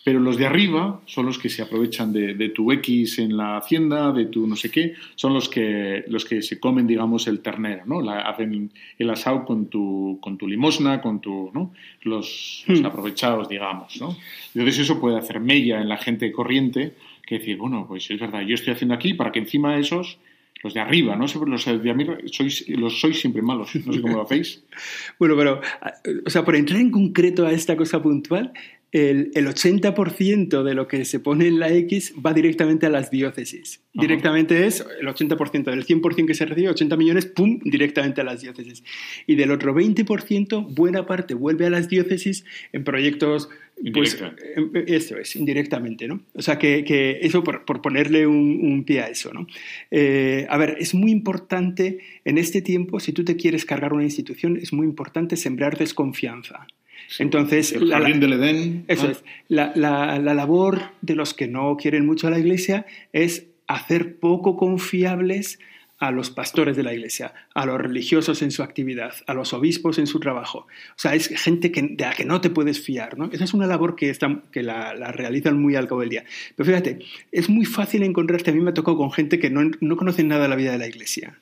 pero 0.03 0.19
los 0.19 0.39
de 0.39 0.47
arriba 0.47 1.03
son 1.07 1.27
los 1.27 1.39
que 1.39 1.51
se 1.51 1.61
aprovechan 1.63 2.13
de, 2.13 2.35
de 2.35 2.49
tu 2.49 2.73
X 2.73 3.19
en 3.19 3.37
la 3.37 3.59
hacienda, 3.59 4.13
de 4.13 4.27
tu 4.27 4.47
no 4.47 4.57
sé 4.57 4.71
qué, 4.71 4.95
son 5.15 5.35
los 5.35 5.49
que, 5.49 6.05
los 6.09 6.25
que 6.25 6.41
se 6.41 6.59
comen, 6.59 6.87
digamos, 6.87 7.27
el 7.27 7.41
ternero, 7.41 7.83
¿no? 7.85 8.01
La- 8.01 8.21
hacen 8.23 8.71
el 8.99 9.11
asado 9.11 9.45
con 9.45 9.67
tu, 9.67 10.19
con 10.23 10.39
tu 10.39 10.49
limosna, 10.49 11.03
con 11.03 11.21
tu, 11.21 11.51
¿no? 11.53 11.73
Los, 12.03 12.65
los 12.67 12.81
Hmm. 12.81 12.87
aprovechados, 12.87 13.49
digamos, 13.49 14.01
¿no? 14.01 14.17
Entonces 14.55 14.79
eso 14.81 14.99
puede 15.01 15.19
hacer 15.19 15.39
mella 15.41 15.81
en 15.83 15.89
la 15.91 15.99
gente 15.99 16.33
corriente, 16.33 16.95
que 17.27 17.39
decir, 17.39 17.59
bueno, 17.59 17.85
pues 17.87 18.11
es 18.11 18.19
verdad, 18.19 18.41
yo 18.41 18.55
estoy 18.55 18.73
haciendo 18.73 18.95
aquí 18.95 19.13
para 19.15 19.31
que 19.33 19.39
encima 19.41 19.79
esos, 19.79 20.19
los 20.63 20.73
de 20.75 20.81
arriba, 20.81 21.15
¿no? 21.17 21.27
Los 21.47 21.65
de 21.67 21.91
arriba 21.91 22.17
sois, 22.27 22.67
los 22.71 23.01
sois 23.01 23.21
siempre 23.21 23.43
malos, 23.43 23.75
no 23.87 23.93
sé 23.93 24.01
cómo 24.01 24.17
lo 24.17 24.23
hacéis. 24.23 24.65
Bueno, 25.19 25.37
pero, 25.37 25.61
o 26.25 26.31
sea, 26.31 26.43
por 26.45 26.57
entrar 26.57 26.81
en 26.81 26.91
concreto 26.91 27.47
a 27.47 27.53
esta 27.53 27.77
cosa 27.77 28.03
puntual, 28.03 28.53
el, 28.93 29.31
el 29.35 29.47
80% 29.47 30.63
de 30.63 30.75
lo 30.75 30.89
que 30.89 31.05
se 31.05 31.21
pone 31.21 31.47
en 31.47 31.59
la 31.61 31.73
X 31.73 32.15
va 32.25 32.33
directamente 32.33 32.87
a 32.87 32.91
las 32.91 33.11
diócesis. 33.11 33.83
Directamente 33.93 34.67
es 34.67 34.85
el 35.01 35.07
80% 35.07 35.65
del 35.65 35.85
100% 35.85 36.27
que 36.27 36.35
se 36.35 36.47
recibe, 36.47 36.69
80 36.71 36.97
millones, 36.97 37.27
¡pum!, 37.27 37.59
directamente 37.65 38.21
a 38.21 38.25
las 38.25 38.41
diócesis. 38.41 38.85
Y 39.27 39.35
del 39.37 39.51
otro 39.51 39.75
20%, 39.75 40.75
buena 40.75 41.07
parte 41.07 41.35
vuelve 41.35 41.67
a 41.67 41.71
las 41.71 41.89
diócesis 41.89 42.45
en 42.73 42.85
proyectos... 42.85 43.49
Pues, 43.95 44.23
eso 44.89 45.17
es, 45.17 45.37
indirectamente, 45.37 46.07
¿no? 46.07 46.21
O 46.35 46.43
sea, 46.43 46.59
que, 46.59 46.85
que 46.85 47.21
eso 47.23 47.43
por, 47.43 47.65
por 47.65 47.81
ponerle 47.81 48.27
un, 48.27 48.61
un 48.63 48.85
pie 48.85 49.01
a 49.01 49.07
eso, 49.07 49.33
¿no? 49.33 49.47
Eh, 49.91 50.47
a 50.51 50.59
ver, 50.59 50.77
es 50.79 50.95
muy 50.95 51.11
importante 51.11 51.99
en 52.27 52.37
este 52.37 52.61
tiempo, 52.61 53.01
si 53.01 53.13
tú 53.13 53.25
te 53.25 53.37
quieres 53.37 53.65
cargar 53.65 53.95
una 53.95 54.05
institución, 54.05 54.59
es 54.59 54.75
muy 54.75 54.87
importante 54.87 55.37
sembrar 55.39 55.79
desconfianza. 55.79 56.67
Entonces, 57.19 57.73
El 57.73 57.89
la- 57.89 57.99
jardín 57.99 58.21
del 58.21 58.35
Edén. 58.35 58.85
eso 58.89 59.11
es. 59.11 59.25
La, 59.49 59.73
la- 59.75 60.19
la 60.19 60.35
labor 60.35 60.81
de 61.03 61.15
los 61.17 61.35
que 61.35 61.49
no 61.49 61.77
quieren 61.77 62.07
mucho 62.07 62.29
a 62.29 62.31
la 62.31 62.39
Iglesia 62.39 62.87
es 63.13 63.47
hacer 63.67 64.17
poco 64.17 64.57
confiables 64.57 65.59
a 66.01 66.11
los 66.11 66.31
pastores 66.31 66.77
de 66.77 66.83
la 66.83 66.95
iglesia, 66.95 67.35
a 67.55 67.67
los 67.67 67.79
religiosos 67.79 68.41
en 68.41 68.51
su 68.51 68.63
actividad, 68.63 69.13
a 69.27 69.35
los 69.35 69.53
obispos 69.53 69.99
en 69.99 70.07
su 70.07 70.19
trabajo. 70.19 70.61
O 70.61 70.99
sea, 70.99 71.15
es 71.15 71.29
gente 71.29 71.71
que, 71.71 71.83
de 71.83 72.05
la 72.05 72.15
que 72.15 72.25
no 72.25 72.41
te 72.41 72.49
puedes 72.49 72.81
fiar, 72.81 73.19
¿no? 73.19 73.29
Esa 73.31 73.45
es 73.45 73.53
una 73.53 73.67
labor 73.67 73.97
que, 73.97 74.09
está, 74.09 74.41
que 74.51 74.63
la, 74.63 74.95
realizan 75.13 75.61
muy 75.61 75.77
al 75.77 75.87
cabo 75.87 76.01
del 76.01 76.09
día. 76.09 76.25
Pero 76.57 76.67
fíjate, 76.67 77.01
es 77.31 77.51
muy 77.51 77.67
fácil 77.67 78.03
encontrarte, 78.03 78.51
a 78.51 78.55
mí 78.55 78.61
me 78.61 78.71
ha 78.71 78.75
tocado 78.75 78.97
con 78.97 79.13
gente 79.13 79.39
que 79.39 79.51
no, 79.51 79.71
no 79.81 79.97
conocen 79.99 80.29
nada 80.29 80.45
de 80.45 80.49
la 80.49 80.57
vida 80.57 80.73
de 80.73 80.79
la 80.79 80.89
iglesia, 80.89 81.39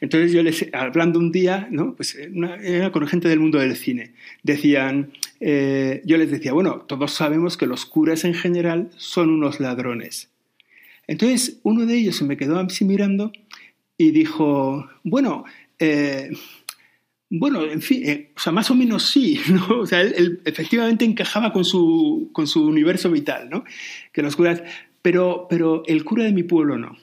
Entonces 0.00 0.32
yo 0.32 0.42
les, 0.42 0.66
hablando 0.72 1.20
un 1.20 1.30
día, 1.30 1.68
¿no? 1.70 1.94
Pues 1.94 2.16
era 2.16 2.90
con 2.90 3.06
gente 3.06 3.28
del 3.28 3.38
mundo 3.38 3.58
del 3.58 3.76
cine, 3.76 4.12
decían, 4.42 5.12
eh, 5.38 6.02
yo 6.04 6.18
les 6.18 6.32
decía, 6.32 6.52
bueno, 6.52 6.80
todos 6.80 7.12
sabemos 7.12 7.56
que 7.56 7.66
los 7.66 7.86
curas 7.86 8.24
en 8.24 8.34
general 8.34 8.90
son 8.96 9.30
unos 9.30 9.60
ladrones. 9.60 10.30
Entonces 11.06 11.60
uno 11.62 11.86
de 11.86 11.96
ellos 11.96 12.16
se 12.16 12.24
me 12.24 12.36
quedó 12.36 12.58
así 12.58 12.84
mirando 12.84 13.32
y 13.96 14.10
dijo, 14.10 14.88
bueno, 15.02 15.44
eh, 15.78 16.30
bueno, 17.30 17.64
en 17.64 17.82
fin, 17.82 18.08
eh, 18.08 18.32
o 18.36 18.38
sea, 18.38 18.52
más 18.52 18.70
o 18.70 18.74
menos 18.74 19.10
sí, 19.10 19.40
¿no? 19.50 19.80
O 19.80 19.86
sea, 19.86 20.00
él, 20.00 20.40
efectivamente 20.44 21.04
encajaba 21.04 21.52
con 21.52 21.64
su, 21.64 22.30
con 22.32 22.46
su 22.46 22.66
universo 22.66 23.10
vital, 23.10 23.48
¿no? 23.50 23.64
Que 24.12 24.22
los 24.22 24.36
curas, 24.36 24.62
pero, 25.02 25.46
pero 25.48 25.82
el 25.86 26.04
cura 26.04 26.24
de 26.24 26.32
mi 26.32 26.42
pueblo 26.42 26.78
no. 26.78 26.96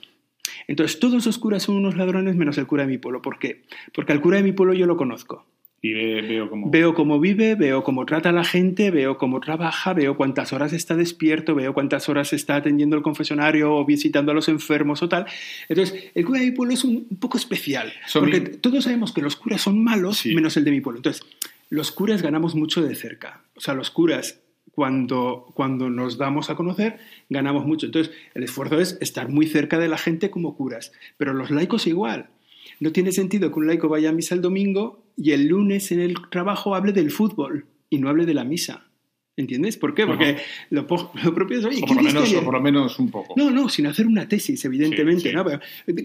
Entonces, 0.67 0.99
todos 0.99 1.25
los 1.25 1.37
curas 1.37 1.63
son 1.63 1.75
unos 1.75 1.97
ladrones 1.97 2.35
menos 2.35 2.57
el 2.57 2.67
cura 2.67 2.83
de 2.83 2.89
mi 2.89 2.97
pueblo. 2.97 3.21
¿Por 3.21 3.39
qué? 3.39 3.63
Porque 3.93 4.13
al 4.13 4.21
cura 4.21 4.37
de 4.37 4.43
mi 4.43 4.51
pueblo 4.51 4.73
yo 4.73 4.85
lo 4.85 4.95
conozco. 4.95 5.45
Y 5.83 5.93
veo 5.93 6.47
cómo... 6.49 6.69
Veo 6.69 6.93
cómo 6.93 7.19
vive, 7.19 7.55
veo 7.55 7.83
cómo 7.83 8.05
trata 8.05 8.29
a 8.29 8.31
la 8.31 8.43
gente, 8.43 8.91
veo 8.91 9.17
cómo 9.17 9.39
trabaja, 9.39 9.93
veo 9.93 10.15
cuántas 10.15 10.53
horas 10.53 10.73
está 10.73 10.95
despierto, 10.95 11.55
veo 11.55 11.73
cuántas 11.73 12.07
horas 12.07 12.33
está 12.33 12.57
atendiendo 12.57 12.95
el 12.95 13.01
confesionario 13.01 13.73
o 13.73 13.83
visitando 13.83 14.31
a 14.31 14.35
los 14.35 14.47
enfermos 14.47 15.01
o 15.01 15.09
tal. 15.09 15.25
Entonces, 15.69 16.11
el 16.13 16.23
cura 16.23 16.39
de 16.39 16.47
mi 16.47 16.51
pueblo 16.51 16.73
es 16.73 16.83
un, 16.83 17.07
poco 17.19 17.37
especial, 17.37 17.91
porque 18.13 18.41
todos 18.41 18.83
sabemos 18.83 19.11
que 19.11 19.21
los 19.21 19.35
curas 19.35 19.61
son 19.61 19.83
malos, 19.83 20.25
menos 20.27 20.55
el 20.55 20.65
de 20.65 20.71
mi 20.71 20.81
pueblo. 20.81 20.99
Entonces, 20.99 21.23
los 21.69 21.91
curas 21.91 22.21
ganamos 22.21 22.53
mucho 22.53 22.83
de 22.83 22.93
cerca. 22.93 23.41
O 23.55 23.59
sea, 23.59 23.73
los 23.73 23.89
curas, 23.89 24.39
cuando, 24.71 25.51
cuando 25.55 25.89
nos 25.89 26.17
damos 26.17 26.49
a 26.49 26.55
conocer, 26.55 26.99
ganamos 27.29 27.65
mucho. 27.65 27.87
Entonces, 27.87 28.13
el 28.35 28.43
esfuerzo 28.43 28.79
es 28.79 28.97
estar 29.01 29.29
muy 29.29 29.47
cerca 29.47 29.79
de 29.79 29.87
la 29.87 29.97
gente 29.97 30.29
como 30.29 30.55
curas, 30.55 30.91
pero 31.17 31.33
los 31.33 31.49
laicos 31.49 31.87
igual. 31.87 32.29
No 32.81 32.91
tiene 32.91 33.11
sentido 33.11 33.51
que 33.51 33.59
un 33.59 33.67
laico 33.67 33.87
vaya 33.89 34.09
a 34.09 34.11
misa 34.11 34.33
el 34.33 34.41
domingo 34.41 35.05
y 35.15 35.31
el 35.31 35.47
lunes 35.47 35.91
en 35.91 35.99
el 35.99 36.15
trabajo 36.31 36.73
hable 36.73 36.91
del 36.93 37.11
fútbol 37.11 37.67
y 37.91 37.99
no 37.99 38.09
hable 38.09 38.25
de 38.25 38.33
la 38.33 38.43
misa. 38.43 38.87
¿Entiendes? 39.37 39.77
¿Por 39.77 39.93
qué? 39.93 40.07
Porque 40.07 40.37
lo, 40.71 40.87
propio 40.87 41.59
es, 41.59 41.65
o, 41.65 41.85
por 41.85 41.95
lo 41.95 42.01
menos, 42.01 42.33
por 42.33 42.53
lo 42.55 42.59
menos 42.59 42.97
un 42.97 43.11
poco. 43.11 43.35
No, 43.37 43.51
no, 43.51 43.69
sin 43.69 43.85
hacer 43.85 44.07
una 44.07 44.27
tesis, 44.27 44.65
evidentemente. 44.65 45.31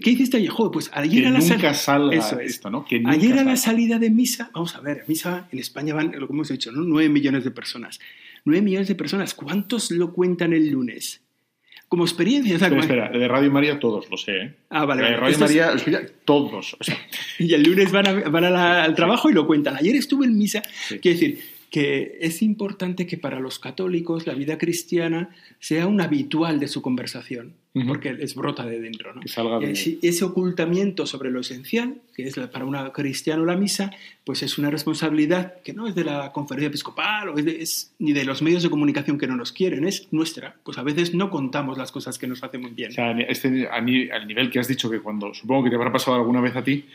¿Qué 0.01 0.09
hiciste 0.11 0.37
ayer? 0.37 0.51
Joder, 0.51 0.71
pues 0.71 0.91
ayer 0.93 1.23
que 1.23 1.27
a 1.27 1.31
la 1.31 1.39
nunca 1.39 1.73
salga 1.73 2.15
esto, 2.15 2.69
¿no? 2.69 2.85
Que 2.85 3.01
ayer 3.05 3.39
a 3.39 3.43
la 3.43 3.57
salida 3.57 3.97
de 3.97 4.11
misa, 4.11 4.51
vamos 4.53 4.75
a 4.75 4.79
ver, 4.79 5.03
misa 5.07 5.49
en 5.51 5.57
España 5.57 5.95
van, 5.95 6.11
lo 6.15 6.27
que 6.27 6.33
hemos 6.33 6.49
dicho, 6.49 6.71
¿no? 6.71 6.83
9 6.83 7.09
millones 7.09 7.43
de 7.43 7.49
personas. 7.49 7.99
9 8.45 8.61
millones 8.61 8.87
de 8.87 8.93
personas, 8.93 9.33
¿cuántos 9.33 9.89
lo 9.89 10.13
cuentan 10.13 10.53
el 10.53 10.69
lunes? 10.69 11.26
Como 11.87 12.03
experiencia. 12.03 12.55
espera, 12.55 13.09
de 13.09 13.27
Radio 13.27 13.51
María 13.51 13.79
todos, 13.79 14.09
lo 14.09 14.17
sé. 14.17 14.37
¿eh? 14.37 14.53
Ah, 14.69 14.85
vale. 14.85 15.03
De 15.03 15.15
Radio 15.15 15.39
María, 15.39 15.73
todos. 16.25 16.75
y 17.39 17.53
el 17.53 17.63
lunes 17.63 17.91
van, 17.91 18.07
al 18.07 18.95
trabajo 18.95 19.29
y 19.29 19.33
lo 19.33 19.47
cuentan. 19.47 19.75
Ayer 19.77 19.95
estuve 19.95 20.25
en 20.25 20.37
misa. 20.37 20.61
Quiero 21.01 21.19
decir, 21.19 21.39
que 21.69 22.17
es 22.21 22.41
importante 22.41 23.05
que 23.05 23.17
para 23.17 23.39
los 23.39 23.59
católicos 23.59 24.27
la 24.27 24.33
vida 24.33 24.57
cristiana 24.57 25.29
sea 25.59 25.87
un 25.87 26.01
habitual 26.01 26.59
de 26.59 26.67
su 26.67 26.81
conversación, 26.81 27.55
porque 27.85 28.13
les 28.13 28.35
brota 28.35 28.65
de 28.65 28.79
dentro. 28.79 29.13
¿no? 29.13 29.21
Ese 29.21 30.25
ocultamiento 30.25 31.05
sobre 31.05 31.31
lo 31.31 31.41
esencial, 31.41 31.95
que 32.15 32.27
es 32.27 32.35
para 32.35 32.65
un 32.65 32.75
cristiano 32.91 33.45
la 33.45 33.55
misa, 33.55 33.91
pues 34.23 34.43
es 34.43 34.57
una 34.57 34.69
responsabilidad 34.69 35.61
que 35.61 35.73
no 35.73 35.87
es 35.87 35.95
de 35.95 36.03
la 36.03 36.31
conferencia 36.31 36.67
episcopal 36.67 37.29
o 37.29 37.37
es, 37.37 37.93
ni 37.99 38.13
de 38.13 38.23
los 38.23 38.41
medios 38.41 38.63
de 38.63 38.69
comunicación 38.69 39.17
que 39.17 39.27
no 39.27 39.35
nos 39.35 39.51
quieren, 39.51 39.85
es 39.85 40.07
nuestra. 40.11 40.55
Pues 40.63 40.77
a 40.77 40.83
veces 40.83 41.13
no 41.13 41.29
contamos 41.29 41.77
las 41.77 41.91
cosas 41.91 42.17
que 42.17 42.27
nos 42.27 42.43
hacen 42.43 42.61
muy 42.61 42.71
bien. 42.71 42.91
O 42.91 42.93
sea, 42.93 43.11
este, 43.19 43.67
al 43.67 43.85
nivel 43.85 44.49
que 44.49 44.59
has 44.59 44.67
dicho 44.67 44.89
que 44.89 44.99
cuando, 44.99 45.33
supongo 45.33 45.65
que 45.65 45.69
te 45.69 45.75
habrá 45.75 45.91
pasado 45.91 46.17
alguna 46.17 46.41
vez 46.41 46.55
a 46.55 46.63
ti, 46.63 46.85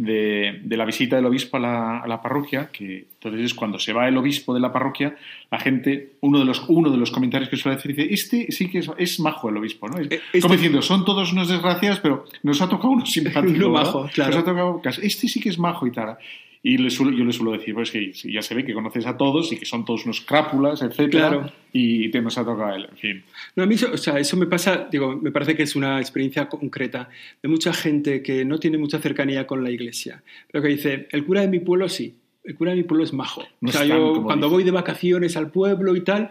de, 0.00 0.62
la 0.76 0.86
visita 0.86 1.16
del 1.16 1.26
obispo 1.26 1.58
a 1.58 2.06
la, 2.06 2.22
parroquia, 2.22 2.70
que 2.72 3.04
entonces 3.14 3.42
es 3.42 3.54
cuando 3.54 3.78
se 3.78 3.92
va 3.92 4.08
el 4.08 4.16
obispo 4.16 4.54
de 4.54 4.60
la 4.60 4.72
parroquia, 4.72 5.14
la 5.50 5.58
gente, 5.58 6.12
uno 6.20 6.38
de 6.38 6.46
los, 6.46 6.64
uno 6.68 6.90
de 6.90 6.96
los 6.96 7.10
comentarios 7.10 7.50
que 7.50 7.58
suele 7.58 7.76
decir, 7.76 7.94
dice, 7.94 8.14
este 8.14 8.50
sí 8.50 8.70
que 8.70 8.80
es, 8.96 9.20
majo 9.20 9.50
el 9.50 9.58
obispo, 9.58 9.88
¿no? 9.88 10.00
Eh, 10.00 10.08
este 10.10 10.40
como 10.40 10.54
diciendo, 10.54 10.80
son 10.80 11.04
todos 11.04 11.34
unos 11.34 11.48
desgraciados, 11.48 12.00
pero 12.00 12.24
nos 12.42 12.62
ha 12.62 12.68
tocado 12.68 12.90
uno 12.90 13.04
simpático. 13.06 13.68
majo, 13.68 14.08
claro. 14.14 14.30
Nos 14.30 14.40
ha 14.40 14.44
tocado, 14.44 14.80
este 15.02 15.28
sí 15.28 15.38
que 15.38 15.50
es 15.50 15.58
majo 15.58 15.86
y 15.86 15.92
tal. 15.92 16.16
Y 16.62 16.76
yo 16.76 16.84
le 17.24 17.32
suelo 17.32 17.52
decir, 17.52 17.74
pues 17.74 17.90
que 17.90 18.12
ya 18.12 18.42
se 18.42 18.54
ve 18.54 18.64
que 18.64 18.74
conoces 18.74 19.06
a 19.06 19.16
todos 19.16 19.50
y 19.50 19.56
que 19.56 19.64
son 19.64 19.84
todos 19.86 20.04
unos 20.04 20.20
crápulas, 20.20 20.82
etcétera, 20.82 21.54
y 21.72 22.10
te 22.10 22.20
nos 22.20 22.36
ha 22.36 22.44
tocado 22.44 22.74
él, 22.74 22.86
en 22.90 22.96
fin. 22.98 23.24
No, 23.56 23.62
a 23.62 23.66
mí 23.66 23.76
eso, 23.76 23.90
o 23.90 23.96
sea, 23.96 24.18
eso 24.18 24.36
me 24.36 24.46
pasa, 24.46 24.86
digo, 24.90 25.16
me 25.16 25.30
parece 25.30 25.56
que 25.56 25.62
es 25.62 25.74
una 25.74 25.98
experiencia 26.00 26.48
concreta 26.48 27.08
de 27.42 27.48
mucha 27.48 27.72
gente 27.72 28.22
que 28.22 28.44
no 28.44 28.58
tiene 28.58 28.76
mucha 28.76 28.98
cercanía 28.98 29.46
con 29.46 29.64
la 29.64 29.70
iglesia, 29.70 30.22
pero 30.52 30.62
que 30.62 30.68
dice, 30.68 31.08
el 31.12 31.24
cura 31.24 31.40
de 31.40 31.48
mi 31.48 31.60
pueblo 31.60 31.88
sí, 31.88 32.14
el 32.44 32.54
cura 32.56 32.72
de 32.72 32.78
mi 32.78 32.82
pueblo 32.82 33.04
es 33.04 33.14
majo. 33.14 33.42
o 33.62 33.68
sea, 33.68 33.86
yo 33.86 34.22
cuando 34.22 34.50
voy 34.50 34.62
de 34.62 34.70
vacaciones 34.70 35.38
al 35.38 35.50
pueblo 35.50 35.96
y 35.96 36.02
tal, 36.02 36.30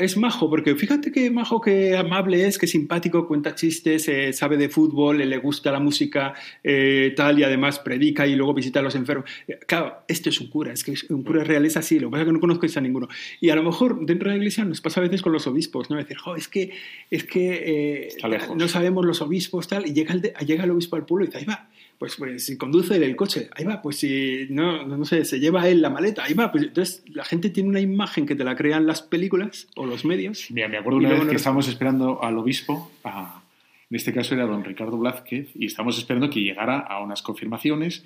es 0.00 0.16
majo, 0.16 0.48
porque 0.48 0.74
fíjate 0.74 1.12
qué 1.12 1.30
majo, 1.30 1.60
qué 1.60 1.96
amable 1.96 2.46
es, 2.46 2.58
qué 2.58 2.66
simpático, 2.66 3.26
cuenta 3.28 3.54
chistes, 3.54 4.08
eh, 4.08 4.32
sabe 4.32 4.56
de 4.56 4.68
fútbol, 4.68 5.18
le 5.18 5.38
gusta 5.38 5.70
la 5.70 5.78
música 5.78 6.34
eh, 6.64 7.12
tal 7.16 7.38
y 7.38 7.44
además 7.44 7.78
predica 7.78 8.26
y 8.26 8.34
luego 8.34 8.54
visita 8.54 8.80
a 8.80 8.82
los 8.82 8.94
enfermos. 8.94 9.28
Eh, 9.46 9.58
claro, 9.66 10.04
esto 10.08 10.30
es 10.30 10.40
un 10.40 10.48
cura, 10.48 10.72
es 10.72 10.82
que 10.82 10.94
un 11.10 11.22
cura 11.22 11.44
real 11.44 11.64
es 11.66 11.76
así, 11.76 11.98
lo 11.98 12.08
que 12.08 12.12
pasa 12.12 12.22
es 12.22 12.26
que 12.28 12.32
no 12.32 12.40
conozco 12.40 12.66
a 12.74 12.80
ninguno. 12.80 13.08
Y 13.40 13.50
a 13.50 13.56
lo 13.56 13.62
mejor 13.62 14.04
dentro 14.06 14.28
de 14.28 14.36
la 14.36 14.38
iglesia 14.38 14.64
nos 14.64 14.80
pasa 14.80 15.00
a 15.00 15.02
veces 15.02 15.22
con 15.22 15.32
los 15.32 15.46
obispos, 15.46 15.90
¿no? 15.90 15.96
Decir, 15.96 16.16
jo, 16.16 16.36
es 16.36 16.48
que, 16.48 16.72
es 17.10 17.24
que 17.24 18.08
no 18.56 18.68
sabemos 18.68 19.04
los 19.04 19.20
obispos 19.20 19.68
tal, 19.68 19.86
y 19.86 19.92
llega 19.92 20.14
el, 20.14 20.22
llega 20.46 20.64
el 20.64 20.70
obispo 20.70 20.96
al 20.96 21.04
pueblo 21.04 21.24
y 21.24 21.28
dice, 21.28 21.38
ahí 21.38 21.44
va, 21.44 21.68
pues, 22.00 22.16
pues 22.16 22.46
si 22.46 22.56
conduce 22.56 22.96
el 22.96 23.14
coche, 23.14 23.50
ahí 23.54 23.66
va, 23.66 23.82
pues 23.82 23.98
si 23.98 24.46
no, 24.48 24.86
no 24.86 25.04
sé, 25.04 25.22
se 25.26 25.38
lleva 25.38 25.68
él 25.68 25.82
la 25.82 25.90
maleta, 25.90 26.24
ahí 26.24 26.32
va, 26.32 26.50
pues 26.50 26.64
entonces 26.64 27.04
la 27.12 27.26
gente 27.26 27.50
tiene 27.50 27.68
una 27.68 27.80
imagen 27.80 28.24
que 28.24 28.34
te 28.34 28.42
la 28.42 28.56
crean 28.56 28.86
las 28.86 29.02
películas 29.02 29.68
o 29.76 29.84
los 29.84 30.06
medios. 30.06 30.46
Mira, 30.50 30.66
me 30.68 30.78
acuerdo 30.78 30.98
una 30.98 31.10
vez 31.10 31.26
que 31.26 31.36
estábamos 31.36 31.68
esperando 31.68 32.24
al 32.24 32.38
obispo, 32.38 32.90
en 33.04 33.94
este 33.94 34.14
caso 34.14 34.34
era 34.34 34.46
don 34.46 34.64
Ricardo 34.64 34.96
Blázquez, 34.96 35.50
y 35.54 35.66
estábamos 35.66 35.98
esperando 35.98 36.30
que 36.30 36.40
llegara 36.40 36.78
a 36.78 37.02
unas 37.02 37.20
confirmaciones 37.20 38.02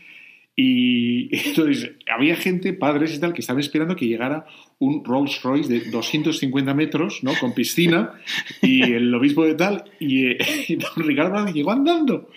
y 0.56 1.28
entonces 1.46 1.92
había 2.12 2.34
gente, 2.34 2.72
padres 2.72 3.14
y 3.14 3.20
tal, 3.20 3.32
que 3.32 3.42
estaban 3.42 3.60
esperando 3.60 3.94
que 3.94 4.08
llegara 4.08 4.44
un 4.80 5.04
Rolls 5.04 5.40
Royce 5.40 5.72
de 5.72 5.90
250 5.92 6.74
metros, 6.74 7.22
¿no? 7.22 7.30
Con 7.38 7.54
piscina, 7.54 8.14
y 8.60 8.82
el 8.82 9.14
obispo 9.14 9.44
de 9.44 9.54
tal, 9.54 9.84
y, 10.00 10.34
don 10.74 11.06
Ricardo 11.06 11.30
Blázquez 11.30 11.54
llegó 11.54 11.70
andando. 11.70 12.28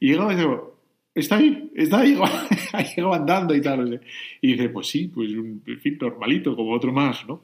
Y 0.00 0.08
llegaba 0.08 0.32
y 0.32 0.36
dijo, 0.36 0.71
está 1.14 1.36
ahí, 1.36 1.70
está 1.74 2.00
ahí, 2.00 2.18
ahí 2.72 2.86
andando 3.12 3.54
y 3.54 3.60
tal. 3.60 4.00
Y 4.40 4.52
dice, 4.52 4.68
pues 4.68 4.88
sí, 4.88 5.08
pues 5.08 5.32
un 5.32 5.62
fin 5.80 5.98
normalito, 6.00 6.56
como 6.56 6.72
otro 6.72 6.92
más, 6.92 7.26
¿no? 7.26 7.42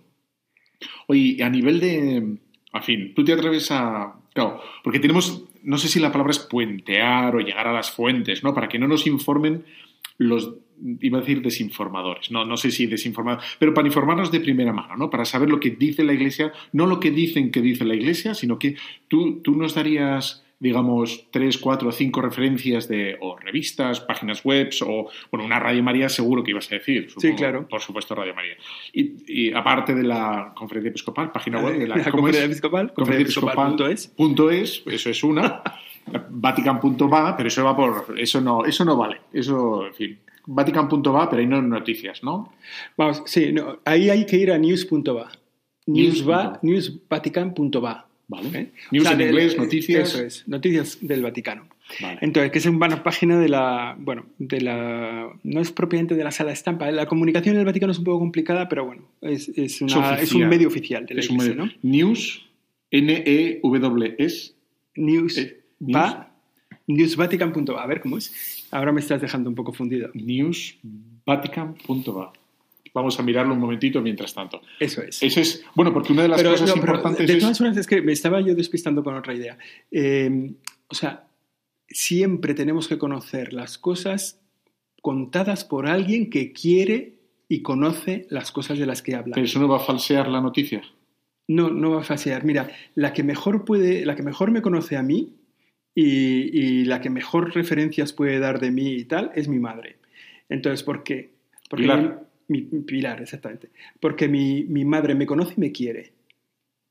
Oye, 1.09 1.43
a 1.43 1.51
nivel 1.51 1.81
de, 1.81 2.17
en 2.17 2.83
fin, 2.83 3.15
tú 3.15 3.25
te 3.25 3.33
atreves 3.33 3.71
a, 3.71 4.15
claro, 4.33 4.61
porque 4.85 5.01
tenemos, 5.01 5.45
no 5.63 5.79
sé 5.79 5.89
si 5.89 5.99
la 6.01 6.13
palabra 6.13 6.31
es 6.31 6.39
puentear 6.39 7.35
o 7.35 7.41
llegar 7.41 7.67
a 7.67 7.73
las 7.73 7.91
fuentes, 7.91 8.45
¿no? 8.45 8.55
Para 8.55 8.69
que 8.69 8.79
no 8.79 8.87
nos 8.87 9.07
informen 9.07 9.65
los, 10.19 10.55
iba 11.01 11.19
a 11.19 11.21
decir 11.21 11.43
desinformadores, 11.43 12.31
no, 12.31 12.45
no 12.45 12.57
sé 12.57 12.71
si 12.71 12.87
desinformadores, 12.87 13.57
pero 13.59 13.75
para 13.75 13.89
informarnos 13.89 14.31
de 14.31 14.41
primera 14.41 14.73
mano, 14.73 14.97
¿no? 14.97 15.11
Para 15.11 15.25
saber 15.25 15.49
lo 15.49 15.61
que 15.61 15.71
dice 15.71 16.05
la 16.05 16.13
Iglesia, 16.13 16.53
no 16.73 16.87
lo 16.87 17.01
que 17.01 17.11
dicen 17.11 17.51
que 17.51 17.63
dice 17.63 17.85
la 17.85 17.95
Iglesia, 17.95 18.35
sino 18.35 18.59
que 18.59 18.77
tú, 19.09 19.41
tú 19.43 19.57
nos 19.57 19.75
darías 19.75 20.45
digamos, 20.61 21.29
tres, 21.31 21.57
cuatro, 21.59 21.93
cinco 21.93 22.21
referencias 22.21 22.89
de 22.89 23.17
o 23.21 23.37
revistas, 23.37 24.01
páginas 24.01 24.43
web 24.45 24.71
o, 24.85 25.09
bueno, 25.31 25.47
una 25.47 25.61
Radio 25.61 25.83
María 25.83 26.09
seguro 26.09 26.43
que 26.43 26.51
ibas 26.51 26.71
a 26.73 26.75
decir. 26.75 27.09
sí, 27.17 27.35
claro. 27.35 27.69
Por 27.69 27.81
supuesto, 27.81 28.15
Radio 28.15 28.35
María. 28.35 28.57
Y, 28.93 29.53
aparte 29.53 29.95
de 29.95 30.03
la 30.03 30.53
Conferencia 30.55 30.91
Episcopal, 30.91 31.31
página 31.31 31.61
web 31.61 31.79
de 31.79 31.87
la, 31.87 32.03
Conferencia 32.11 32.45
Episcopal, 32.45 32.93
es, 34.51 34.83
eso 34.87 35.11
es 35.11 35.23
una. 35.23 35.63
Vatican.va, 36.31 37.37
pero 37.37 37.49
eso 37.49 37.65
va 37.65 37.77
por, 37.77 38.19
eso 38.19 38.41
no, 38.41 38.65
eso 38.65 38.85
no 38.85 38.97
vale. 38.97 39.21
Eso, 39.33 39.87
en 39.87 39.95
fin. 39.95 40.19
Vatican.va, 40.47 41.29
pero 41.29 41.41
ahí 41.41 41.47
no 41.47 41.57
hay 41.57 41.63
noticias, 41.63 42.23
¿no? 42.23 42.53
Vamos, 42.97 43.23
sí, 43.27 43.53
no, 43.53 43.79
ahí 43.85 44.09
hay 44.09 44.25
que 44.25 44.37
ir 44.37 44.51
a 44.51 44.59
news.va. 44.59 45.31
Newsva, 45.87 46.59
newsvatican.va. 46.63 48.08
Vale. 48.29 48.59
¿Eh? 48.59 48.71
News 48.93 49.11
en 49.11 49.21
inglés, 49.21 49.59
noticias. 49.59 50.11
Eso 50.11 50.23
es, 50.23 50.47
noticias 50.47 50.99
del 51.01 51.23
Vaticano. 51.23 51.67
Entonces, 52.21 52.53
que 52.53 52.59
es 52.59 52.67
una 52.67 53.03
página 53.03 53.41
de 53.41 53.49
la, 53.49 53.97
bueno, 53.99 54.27
de 54.39 54.61
la, 54.61 55.33
no 55.43 55.61
es 55.61 55.73
propiamente 55.73 56.15
de 56.15 56.23
la 56.23 56.31
sala 56.31 56.49
de 56.49 56.55
estampa. 56.55 56.91
La 56.91 57.07
comunicación 57.07 57.55
en 57.55 57.61
el 57.61 57.67
Vaticano 57.67 57.93
es 57.93 57.99
un 57.99 58.05
poco 58.05 58.19
complicada, 58.19 58.69
pero 58.69 58.85
bueno, 58.85 59.09
es, 59.23 59.49
es, 59.49 59.81
una, 59.81 60.21
es, 60.21 60.33
un 60.33 60.47
medio 60.47 60.69
oficial 60.69 61.07
de 61.07 61.15
la 61.15 61.21
es 61.21 61.31
iglesia, 61.31 61.55
¿no? 61.55 61.71
News, 61.83 62.47
N-E-W-S. 62.91 64.53
News, 64.97 65.39
eh, 65.39 65.63
va, 65.81 66.35
Newsvatican.va, 66.87 67.83
a 67.83 67.87
ver 67.87 68.01
cómo 68.01 68.19
es. 68.19 68.67
Ahora 68.71 68.93
me 68.93 69.01
estás 69.01 69.21
dejando 69.21 69.49
un 69.49 69.57
poco 69.57 69.73
fundido. 69.73 70.11
Newsvatican.va. 70.15 72.33
Vamos 72.99 73.19
a 73.19 73.23
mirarlo 73.23 73.55
un 73.55 73.61
momentito 73.61 74.01
mientras 74.01 74.35
tanto. 74.35 74.63
Eso 74.79 75.03
es. 75.03 75.23
Eso 75.23 75.41
es, 75.41 75.65
bueno, 75.75 75.93
porque 75.93 76.13
una 76.13 76.23
de 76.23 76.29
las 76.29 76.43
cosas 76.43 76.77
importantes 76.77 77.27
de 77.27 77.37
todas 77.37 77.59
formas, 77.59 77.77
es 77.77 77.87
que 77.87 78.03
me 78.03 78.13
estaba 78.13 78.41
yo 78.41 78.55
despistando 78.55 79.03
con 79.03 79.15
otra 79.15 79.35
idea. 79.35 79.57
Eh, 79.91 80.53
o 80.89 80.95
sea, 80.95 81.29
siempre 81.89 82.55
tenemos 82.55 82.89
que 82.89 82.99
conocer 82.99 83.53
las 83.53 83.79
cosas 83.79 84.41
contadas 85.03 85.65
por 85.65 85.87
alguien 85.87 86.31
que 86.31 86.53
quiere 86.53 87.19
y 87.49 87.63
conoce 87.63 88.27
las 88.31 88.53
cosas 88.53 88.79
de 88.79 88.87
las 88.87 89.03
que 89.03 89.15
habla. 89.15 89.35
Pero 89.35 89.47
eso 89.47 89.59
no 89.59 89.69
va 89.69 89.77
a 89.77 89.81
falsear 89.81 90.29
la 90.29 90.41
noticia. 90.41 90.83
No, 91.47 91.71
no 91.71 91.93
va 91.93 92.01
a 92.01 92.05
falsear. 92.05 92.45
Mira, 92.45 92.71
la 92.95 93.13
que 93.13 93.23
mejor 93.23 93.65
puede, 93.65 94.05
la 94.05 94.15
que 94.15 94.23
mejor 94.23 94.51
me 94.51 94.61
conoce 94.61 94.97
a 94.97 95.03
mí 95.03 95.35
y, 95.95 96.85
la 96.85 97.01
que 97.01 97.11
mejor 97.11 97.55
referencias 97.55 98.13
puede 98.13 98.39
dar 98.39 98.61
de 98.61 98.71
mí 98.71 98.93
y 98.93 99.05
tal 99.05 99.33
es 99.35 99.49
mi 99.49 99.59
madre. 99.59 99.97
Entonces, 100.49 100.83
¿por 100.83 101.03
qué? 101.03 101.31
Porque 101.69 101.85
Pilar. 101.85 102.28
Mi, 102.49 102.63
Pilar, 102.63 103.23
exactamente. 103.23 103.71
Porque 104.01 104.29
mi, 104.29 104.65
mi 104.65 104.85
madre 104.85 105.15
me 105.15 105.27
conoce 105.27 105.55
y 105.57 105.61
me 105.61 105.73
quiere. 105.73 106.13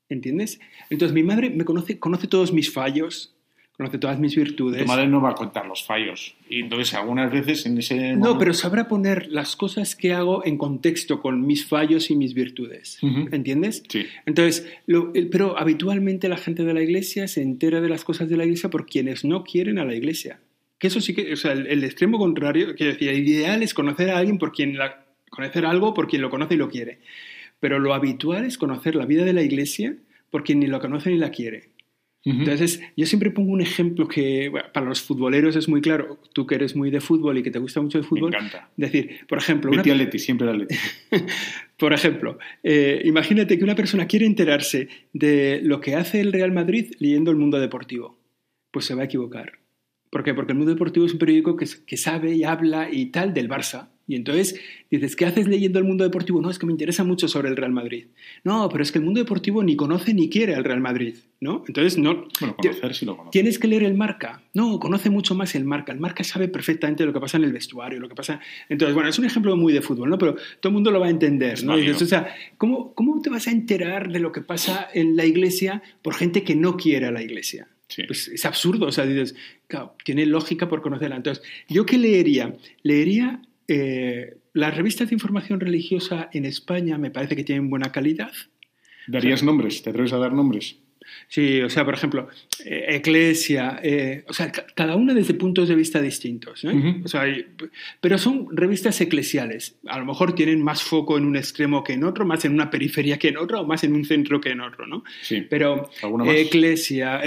¿Entiendes? 0.09 0.59
Entonces 0.89 1.13
mi 1.13 1.23
madre 1.23 1.49
me 1.49 1.65
conoce, 1.65 1.99
conoce 1.99 2.27
todos 2.27 2.53
mis 2.53 2.71
fallos, 2.71 3.35
conoce 3.77 3.99
todas 3.99 4.19
mis 4.19 4.35
virtudes. 4.35 4.81
Tu 4.81 4.87
madre 4.87 5.07
no 5.07 5.21
va 5.21 5.31
a 5.31 5.35
contar 5.35 5.67
los 5.67 5.83
fallos. 5.83 6.35
Y 6.49 6.61
entonces 6.61 6.93
algunas 6.95 7.31
veces 7.31 7.65
en 7.65 7.77
ese... 7.77 8.15
No, 8.15 8.37
pero 8.37 8.53
sabrá 8.53 8.87
poner 8.87 9.27
las 9.29 9.55
cosas 9.55 9.95
que 9.95 10.13
hago 10.13 10.43
en 10.45 10.57
contexto 10.57 11.21
con 11.21 11.45
mis 11.45 11.65
fallos 11.65 12.09
y 12.09 12.15
mis 12.15 12.33
virtudes. 12.33 12.99
¿Entiendes? 13.31 13.83
Sí. 13.87 14.05
Entonces, 14.25 14.67
pero 15.31 15.59
habitualmente 15.59 16.27
la 16.29 16.37
gente 16.37 16.63
de 16.63 16.73
la 16.73 16.81
iglesia 16.81 17.27
se 17.27 17.41
entera 17.41 17.79
de 17.81 17.89
las 17.89 18.03
cosas 18.03 18.29
de 18.29 18.37
la 18.37 18.45
iglesia 18.45 18.69
por 18.69 18.87
quienes 18.87 19.23
no 19.23 19.43
quieren 19.43 19.77
a 19.77 19.85
la 19.85 19.93
iglesia. 19.93 20.39
Que 20.79 20.87
eso 20.87 21.01
sí 21.01 21.13
que, 21.13 21.33
o 21.33 21.35
sea, 21.35 21.51
el, 21.53 21.83
extremo 21.83 22.17
contrario, 22.17 22.75
quiero 22.75 22.93
decir, 22.93 23.09
el 23.09 23.27
ideal 23.27 23.61
es 23.63 23.73
conocer 23.73 24.11
a 24.11 24.17
alguien 24.17 24.37
por 24.37 24.51
quien 24.51 24.77
la, 24.77 25.06
conocer 25.29 25.65
algo 25.65 25.93
por 25.93 26.07
quien 26.07 26.21
lo 26.21 26.29
conoce 26.29 26.55
y 26.55 26.57
lo 26.57 26.69
quiere. 26.69 26.99
Pero 27.59 27.79
lo 27.79 27.93
habitual 27.93 28.45
es 28.45 28.57
conocer 28.57 28.95
la 28.95 29.05
vida 29.05 29.25
de 29.25 29.33
la 29.33 29.41
iglesia 29.41 29.95
por 30.29 30.43
quien 30.43 30.59
ni 30.59 30.67
lo 30.67 30.79
conoce 30.79 31.09
ni 31.09 31.17
la 31.17 31.31
quiere. 31.31 31.69
Entonces, 32.25 32.81
yo 32.97 33.05
siempre 33.05 33.31
pongo 33.31 33.53
un 33.53 33.61
ejemplo 33.61 34.07
que 34.07 34.51
para 34.73 34.85
los 34.85 35.01
futboleros 35.01 35.55
es 35.55 35.69
muy 35.69 35.79
claro. 35.79 36.19
Tú 36.33 36.45
que 36.45 36.55
eres 36.55 36.75
muy 36.75 36.91
de 36.91 36.99
fútbol 36.99 37.37
y 37.37 37.43
que 37.43 37.51
te 37.51 37.59
gusta 37.59 37.81
mucho 37.81 37.97
el 37.97 38.03
fútbol. 38.03 38.31
Me 38.31 38.37
encanta. 38.37 38.69
Decir, 38.75 39.25
por 39.29 39.37
ejemplo. 39.37 39.71
Una... 39.71 39.79
Atleti, 39.81 40.19
siempre 40.19 40.47
por 41.77 41.93
ejemplo, 41.93 42.37
eh, 42.63 43.01
imagínate 43.05 43.57
que 43.57 43.63
una 43.63 43.75
persona 43.75 44.07
quiere 44.07 44.25
enterarse 44.25 44.89
de 45.13 45.61
lo 45.63 45.79
que 45.79 45.95
hace 45.95 46.19
el 46.19 46.33
Real 46.33 46.51
Madrid 46.51 46.91
leyendo 46.99 47.31
el 47.31 47.37
mundo 47.37 47.59
deportivo. 47.59 48.19
Pues 48.71 48.85
se 48.85 48.93
va 48.93 49.03
a 49.03 49.05
equivocar. 49.05 49.59
¿Por 50.09 50.23
qué? 50.23 50.33
Porque 50.33 50.51
el 50.51 50.57
mundo 50.57 50.73
deportivo 50.73 51.05
es 51.05 51.13
un 51.13 51.19
periódico 51.19 51.55
que, 51.55 51.65
que 51.85 51.97
sabe 51.97 52.35
y 52.35 52.43
habla 52.43 52.89
y 52.91 53.05
tal 53.07 53.33
del 53.33 53.47
Barça. 53.47 53.89
Y 54.07 54.15
entonces 54.15 54.59
dices, 54.89 55.17
¿qué 55.17 55.25
haces 55.25 55.47
leyendo 55.47 55.79
el 55.79 55.85
mundo 55.85 56.05
deportivo? 56.05 56.41
No, 56.41 56.49
es 56.49 56.57
que 56.57 56.65
me 56.65 56.71
interesa 56.71 57.03
mucho 57.03 57.27
sobre 57.27 57.49
el 57.49 57.57
Real 57.57 57.73
Madrid. 57.73 58.05
No, 58.45 58.69
pero 58.69 58.81
es 58.81 58.91
que 58.91 58.99
el 58.99 59.05
mundo 59.05 59.19
deportivo 59.19 59.63
ni 59.63 59.75
conoce 59.75 60.13
ni 60.13 60.29
quiere 60.29 60.55
al 60.55 60.63
Real 60.63 60.79
Madrid, 60.79 61.15
¿no? 61.41 61.63
Entonces, 61.67 61.97
no... 61.97 62.25
Bueno, 62.39 62.55
conocer 62.55 62.95
sí 62.95 63.05
lo 63.05 63.17
conoce. 63.17 63.31
Tienes 63.33 63.59
que 63.59 63.67
leer 63.67 63.83
el 63.83 63.95
marca. 63.95 64.41
No, 64.53 64.79
conoce 64.79 65.09
mucho 65.09 65.35
más 65.35 65.55
el 65.55 65.65
marca. 65.65 65.91
El 65.91 65.99
marca 65.99 66.23
sabe 66.23 66.47
perfectamente 66.47 67.05
lo 67.05 67.11
que 67.11 67.19
pasa 67.19 67.35
en 67.35 67.43
el 67.43 67.51
vestuario, 67.51 67.99
lo 67.99 68.07
que 68.07 68.15
pasa... 68.15 68.39
Entonces, 68.69 68.95
bueno, 68.95 69.09
es 69.09 69.19
un 69.19 69.25
ejemplo 69.25 69.57
muy 69.57 69.73
de 69.73 69.81
fútbol, 69.81 70.09
¿no? 70.09 70.17
Pero 70.17 70.35
todo 70.61 70.69
el 70.69 70.73
mundo 70.73 70.89
lo 70.89 71.01
va 71.01 71.07
a 71.07 71.11
entender, 71.11 71.63
¿no? 71.63 71.73
o 71.73 72.05
sea, 72.05 72.33
¿cómo, 72.57 72.93
¿cómo 72.93 73.21
te 73.21 73.29
vas 73.29 73.47
a 73.47 73.51
enterar 73.51 74.09
de 74.11 74.19
lo 74.19 74.31
que 74.31 74.41
pasa 74.41 74.87
en 74.93 75.17
la 75.17 75.25
iglesia 75.25 75.81
por 76.01 76.13
gente 76.13 76.43
que 76.43 76.55
no 76.55 76.77
quiere 76.77 77.07
a 77.07 77.11
la 77.11 77.21
iglesia? 77.21 77.67
Pues 78.05 78.27
es 78.27 78.45
absurdo, 78.45 78.87
o 78.87 78.91
sea, 78.91 79.05
dices, 79.05 79.35
claro, 79.67 79.95
tiene 80.03 80.25
lógica 80.25 80.67
por 80.67 80.81
conocerla. 80.81 81.15
Entonces, 81.15 81.43
¿yo 81.69 81.85
qué 81.85 81.97
leería? 81.97 82.53
Leería 82.83 83.41
eh, 83.67 84.37
las 84.53 84.75
revistas 84.75 85.09
de 85.09 85.15
información 85.15 85.59
religiosa 85.59 86.29
en 86.31 86.45
España 86.45 86.97
me 86.97 87.11
parece 87.11 87.35
que 87.35 87.43
tienen 87.43 87.69
buena 87.69 87.91
calidad. 87.91 88.31
¿Darías 89.07 89.43
nombres? 89.43 89.83
¿Te 89.83 89.89
atreves 89.89 90.13
a 90.13 90.17
dar 90.17 90.33
nombres? 90.33 90.77
Sí, 91.29 91.61
o 91.61 91.69
sea, 91.69 91.85
por 91.85 91.93
ejemplo, 91.93 92.27
eh, 92.65 92.85
Eclesia, 92.89 93.79
eh, 93.81 94.25
o 94.27 94.33
sea, 94.33 94.51
cada 94.51 94.97
una 94.97 95.13
desde 95.13 95.35
puntos 95.35 95.69
de 95.69 95.75
vista 95.75 96.01
distintos. 96.01 96.65
o 96.65 97.07
sea, 97.07 97.23
pero 98.01 98.17
son 98.17 98.47
revistas 98.51 98.99
eclesiales. 98.99 99.77
A 99.87 99.99
lo 99.99 100.05
mejor 100.05 100.35
tienen 100.35 100.61
más 100.61 100.83
foco 100.83 101.17
en 101.17 101.25
un 101.25 101.37
extremo 101.37 101.83
que 101.83 101.93
en 101.93 102.03
otro, 102.03 102.25
más 102.25 102.43
en 102.43 102.53
una 102.53 102.69
periferia 102.69 103.17
que 103.17 103.29
en 103.29 103.37
otra, 103.37 103.61
o 103.61 103.65
más 103.65 103.85
en 103.85 103.93
un 103.93 104.03
centro 104.03 104.41
que 104.41 104.49
en 104.49 104.59
otro, 104.59 104.85
¿no? 104.85 105.03
Sí. 105.21 105.45
Pero 105.49 105.89
Eclesia, 106.27 107.21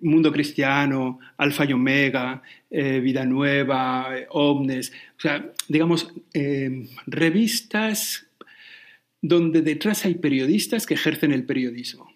Mundo 0.00 0.32
Cristiano, 0.32 1.20
Alfa 1.36 1.64
y 1.64 1.72
Omega, 1.72 2.42
Vida 2.70 3.24
Nueva, 3.24 4.14
Omnes, 4.30 4.92
o 5.16 5.20
sea, 5.20 5.52
digamos, 5.68 6.12
revistas 7.06 8.26
donde 9.20 9.62
detrás 9.62 10.04
hay 10.04 10.14
periodistas 10.14 10.86
que 10.86 10.94
ejercen 10.94 11.32
el 11.32 11.44
periodismo. 11.44 12.12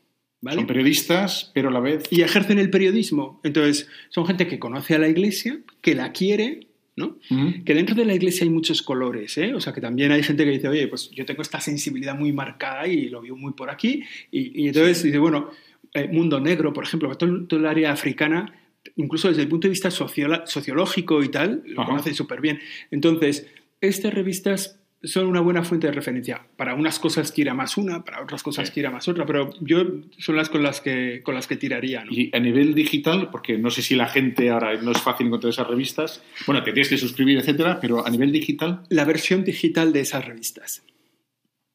Son 0.51 0.67
periodistas, 0.67 1.53
pero 1.55 1.69
a 1.69 1.73
la 1.73 1.79
vez... 1.79 2.05
Y 2.11 2.23
ejercen 2.23 2.59
el 2.59 2.69
periodismo. 2.69 3.41
Entonces, 3.45 3.89
son 4.09 4.27
gente 4.27 4.49
que 4.49 4.59
conoce 4.59 4.95
a 4.95 4.99
la 4.99 5.09
iglesia, 5.09 5.61
que 5.81 5.95
la 5.95 6.11
quiere, 6.11 6.67
¿no? 6.97 7.19
Que 7.65 7.75
dentro 7.75 7.95
de 7.95 8.05
la 8.05 8.15
iglesia 8.15 8.43
hay 8.43 8.51
muchos 8.51 8.83
colores, 8.83 9.39
¿eh? 9.39 9.55
O 9.55 9.61
sea, 9.61 9.73
que 9.73 9.81
también 9.81 10.11
hay 10.11 10.23
gente 10.25 10.45
que 10.45 10.51
dice, 10.51 10.69
oye, 10.69 10.89
pues 10.89 11.11
yo 11.11 11.25
tengo 11.25 11.43
esta 11.43 11.61
sensibilidad 11.61 12.19
muy 12.19 12.33
marcada 12.33 12.89
y 12.89 13.09
lo 13.09 13.23
veo 13.23 13.37
muy 13.37 13.53
por 13.53 13.71
aquí. 13.71 14.03
Y, 14.33 14.67
entonces 14.67 15.05
dice, 15.05 15.19
bueno, 15.19 15.51
eh, 15.95 16.09
mundo 16.09 16.41
negro, 16.41 16.73
por 16.73 16.85
ejemplo, 16.85 17.15
todo, 17.17 17.45
todo, 17.47 17.61
el 17.61 17.67
área 17.67 17.93
africana, 17.93 18.53
incluso 18.97 19.29
desde 19.29 19.43
el 19.43 19.49
punto 19.49 19.67
de 19.67 19.71
vista 19.71 19.91
sociológico 19.91 21.23
y 21.23 21.29
tal, 21.29 21.63
lo 21.67 21.85
conoce 21.85 22.15
súper 22.15 22.41
bien. 22.41 22.61
Entonces, 22.91 23.47
estas 23.81 24.15
revistas 24.15 24.79
son 25.05 25.27
una 25.27 25.41
buena 25.41 25.65
fuente 25.65 25.89
de 25.89 25.93
referencia. 25.93 26.47
Para 26.57 26.75
unas 26.75 26.99
cosas 26.99 27.33
quiera 27.33 27.55
más 27.55 27.77
una, 27.77 28.05
para 28.05 28.23
otras 28.23 28.43
cosas 28.43 28.71
quiera 28.71 28.91
más 28.91 29.09
otra, 29.09 29.27
pero 29.27 29.51
yo 29.61 29.85
son 30.19 30.37
las 30.37 30.49
con 30.49 30.63
las 30.63 30.81
que, 30.81 31.23
con 31.25 31.35
las 31.35 31.47
que 31.47 31.57
tiraría. 31.57 32.05
Y 32.09 32.35
a 32.35 32.39
nivel 32.39 32.75
digital, 32.75 33.31
porque 33.31 33.59
no 33.59 33.71
sé 33.71 33.83
si 33.83 33.97
la 33.97 34.07
gente 34.09 34.51
ahora 34.51 34.81
no 34.81 34.93
es 34.93 35.01
fácil 35.01 35.27
encontrar 35.27 35.51
esas 35.51 35.67
revistas, 35.67 36.23
bueno, 36.47 36.63
te 36.63 36.73
tienes 36.73 36.89
que 36.89 36.99
suscribir, 36.99 37.39
etcétera, 37.39 37.81
pero 37.81 38.07
a 38.07 38.11
nivel 38.11 38.31
digital. 38.31 38.83
La 38.89 39.05
versión 39.05 39.45
digital 39.45 39.93
de 39.93 40.01
esas 40.01 40.25
revistas. 40.25 40.85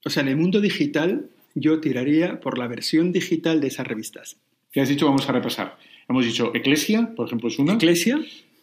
O 0.05 0.09
sea, 0.09 0.23
en 0.23 0.29
el 0.29 0.37
mundo 0.37 0.61
digital, 0.61 1.29
yo 1.53 1.81
tiraría 1.81 2.39
por 2.39 2.57
la 2.57 2.67
versión 2.67 3.11
digital 3.11 3.59
de 3.59 3.67
esas 3.67 3.87
revistas. 3.87 4.37
¿Qué 4.71 4.79
has 4.79 4.89
dicho? 4.89 5.05
Vamos 5.05 5.27
a 5.27 5.33
repasar. 5.33 5.77
Hemos 6.09 6.25
dicho 6.25 6.51
Eclesia, 6.53 7.11
por 7.15 7.27
ejemplo, 7.27 7.49
es 7.49 7.59
una. 7.59 7.73
Eclesia. 7.73 8.19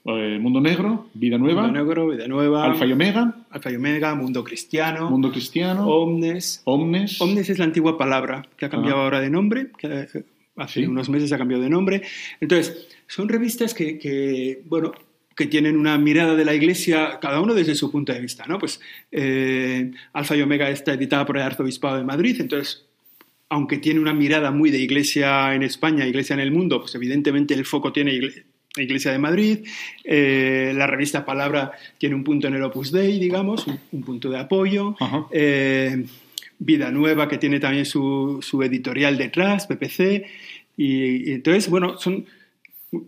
Eh, 0.06 0.38
Mundo 0.38 0.60
Negro, 0.60 1.08
Vida 1.14 1.38
Nueva. 1.38 1.62
Mundo 1.62 1.78
Negro, 1.78 2.08
Vida 2.08 2.28
Nueva. 2.28 2.64
Alfa 2.64 2.86
y 2.86 2.92
Omega. 2.92 3.34
Alfa 3.50 3.70
y 3.70 3.76
Omega, 3.76 4.14
Mundo 4.14 4.44
Cristiano. 4.44 5.10
Mundo 5.10 5.30
Cristiano. 5.30 5.86
Omnes. 5.86 6.62
Omnes. 6.64 7.20
Omnes 7.20 7.48
es 7.48 7.58
la 7.58 7.64
antigua 7.64 7.96
palabra 7.96 8.46
que 8.56 8.66
ha 8.66 8.68
cambiado 8.68 9.00
ahora 9.00 9.20
de 9.20 9.30
nombre, 9.30 9.68
que 9.78 9.86
eh, 9.86 10.24
hace 10.56 10.86
unos 10.86 11.08
meses 11.08 11.32
ha 11.32 11.38
cambiado 11.38 11.62
de 11.62 11.70
nombre. 11.70 12.02
Entonces, 12.40 12.88
son 13.06 13.28
revistas 13.28 13.72
que, 13.72 14.62
bueno, 14.66 14.92
que 15.34 15.46
tienen 15.46 15.76
una 15.76 15.96
mirada 15.98 16.34
de 16.34 16.44
la 16.44 16.54
Iglesia, 16.54 17.18
cada 17.20 17.40
uno 17.40 17.54
desde 17.54 17.74
su 17.74 17.90
punto 17.90 18.12
de 18.12 18.20
vista, 18.20 18.44
¿no? 18.46 18.58
Pues 18.58 18.80
eh, 19.10 19.90
Alfa 20.12 20.36
y 20.36 20.42
Omega 20.42 20.68
está 20.68 20.92
editada 20.92 21.24
por 21.24 21.38
el 21.38 21.42
Arzobispado 21.42 21.96
de 21.96 22.04
Madrid, 22.04 22.40
entonces 22.40 22.84
aunque 23.54 23.78
tiene 23.78 24.00
una 24.00 24.12
mirada 24.12 24.50
muy 24.50 24.72
de 24.72 24.80
iglesia 24.80 25.54
en 25.54 25.62
España, 25.62 26.04
iglesia 26.04 26.34
en 26.34 26.40
el 26.40 26.50
mundo, 26.50 26.80
pues 26.80 26.96
evidentemente 26.96 27.54
el 27.54 27.64
foco 27.64 27.92
tiene 27.92 28.18
Iglesia 28.76 29.12
de 29.12 29.18
Madrid, 29.20 29.58
eh, 30.02 30.72
la 30.74 30.88
revista 30.88 31.24
Palabra 31.24 31.70
tiene 31.96 32.16
un 32.16 32.24
punto 32.24 32.48
en 32.48 32.54
el 32.54 32.64
Opus 32.64 32.90
Dei, 32.90 33.20
digamos, 33.20 33.64
un, 33.92 34.02
punto 34.02 34.28
de 34.28 34.40
apoyo. 34.40 34.96
Eh, 35.30 36.04
Vida 36.58 36.90
Nueva, 36.90 37.28
que 37.28 37.38
tiene 37.38 37.60
también 37.60 37.86
su, 37.86 38.40
editorial 38.64 39.16
detrás, 39.16 39.68
PPC. 39.68 40.26
Y, 40.76 41.30
entonces, 41.30 41.70
bueno, 41.70 41.96
son 41.96 42.26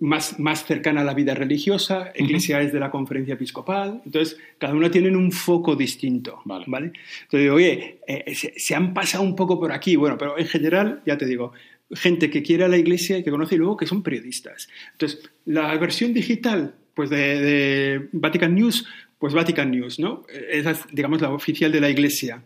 más, 0.00 0.38
más 0.38 0.64
cercana 0.64 1.00
a 1.00 1.04
la 1.04 1.14
vida 1.14 1.34
religiosa, 1.34 2.12
Iglesia 2.16 2.60
es 2.60 2.72
de 2.72 2.80
la 2.80 2.90
conferencia 2.90 3.34
episcopal, 3.34 4.02
entonces 4.04 4.38
cada 4.58 4.74
una 4.74 4.90
tiene 4.90 5.16
un 5.16 5.32
foco 5.32 5.76
distinto, 5.76 6.40
vale. 6.44 6.64
¿vale? 6.68 6.92
Entonces, 7.22 7.50
oye, 7.50 7.98
eh, 8.06 8.34
se, 8.34 8.74
han 8.74 8.94
pasado 8.94 9.24
un 9.24 9.36
poco 9.36 9.58
por 9.58 9.72
aquí, 9.72 9.96
bueno, 9.96 10.16
pero 10.18 10.38
en 10.38 10.46
general, 10.46 11.02
ya 11.06 11.16
te 11.16 11.26
digo, 11.26 11.52
gente 11.92 12.30
que 12.30 12.42
quiere 12.42 12.64
a 12.64 12.68
la 12.68 12.78
iglesia 12.78 13.18
y 13.18 13.22
que 13.22 13.30
conoce 13.30 13.54
y 13.54 13.58
luego 13.58 13.76
que 13.76 13.86
son 13.86 14.02
periodistas. 14.02 14.68
Entonces, 14.92 15.30
la 15.44 15.76
versión 15.76 16.12
digital 16.12 16.74
pues 16.96 17.10
de, 17.10 18.08
Vatican 18.12 18.54
News, 18.54 18.86
pues 19.18 19.34
Vatican 19.34 19.70
News, 19.70 19.98
¿no? 19.98 20.24
Esa 20.50 20.70
es, 20.70 20.80
digamos, 20.90 21.20
la 21.20 21.30
oficial 21.30 21.70
de 21.70 21.80
la 21.80 21.90
iglesia. 21.90 22.42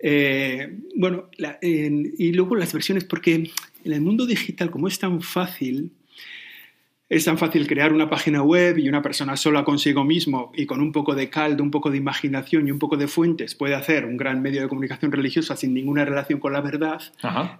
Eh, 0.00 0.76
bueno, 0.96 1.30
y 1.62 2.32
luego 2.32 2.56
las 2.56 2.72
versiones, 2.72 3.04
porque 3.04 3.34
en 3.84 3.92
el 3.92 4.00
mundo 4.00 4.26
digital, 4.26 4.72
como 4.72 4.88
es 4.88 4.98
tan 4.98 5.22
fácil, 5.22 5.92
es 7.08 7.24
tan 7.24 7.38
fácil 7.38 7.66
crear 7.68 7.92
una 7.92 8.10
página 8.10 8.42
web 8.42 8.78
y 8.78 8.88
una 8.88 9.00
persona 9.00 9.36
sola 9.36 9.62
consigo 9.64 10.02
mismo 10.04 10.50
y 10.56 10.66
con 10.66 10.80
un 10.80 10.90
poco 10.90 11.14
de 11.14 11.30
caldo, 11.30 11.62
un 11.62 11.70
poco 11.70 11.90
de 11.90 11.98
imaginación 11.98 12.66
y 12.66 12.72
un 12.72 12.80
poco 12.80 12.96
de 12.96 13.06
fuentes 13.06 13.54
puede 13.54 13.74
hacer 13.76 14.04
un 14.06 14.16
gran 14.16 14.42
medio 14.42 14.60
de 14.62 14.68
comunicación 14.68 15.12
religiosa 15.12 15.54
sin 15.56 15.72
ninguna 15.72 16.04
relación 16.04 16.40
con 16.40 16.52
la 16.52 16.60
verdad. 16.60 17.00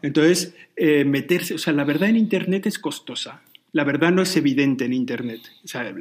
Entonces, 0.02 0.54
eh, 0.74 1.04
meterse, 1.04 1.54
o 1.54 1.59
sea, 1.59 1.72
la 1.72 1.85
verdad 1.85 2.09
en 2.09 2.16
Internet 2.16 2.66
es 2.66 2.78
costosa. 2.78 3.40
la 3.72 3.85
verdad 3.85 4.11
no 4.11 4.22
es 4.22 4.35
evidente 4.37 4.85
en 4.87 4.92
Internet. 4.94 5.40
O 5.64 5.68
sea, 5.68 5.94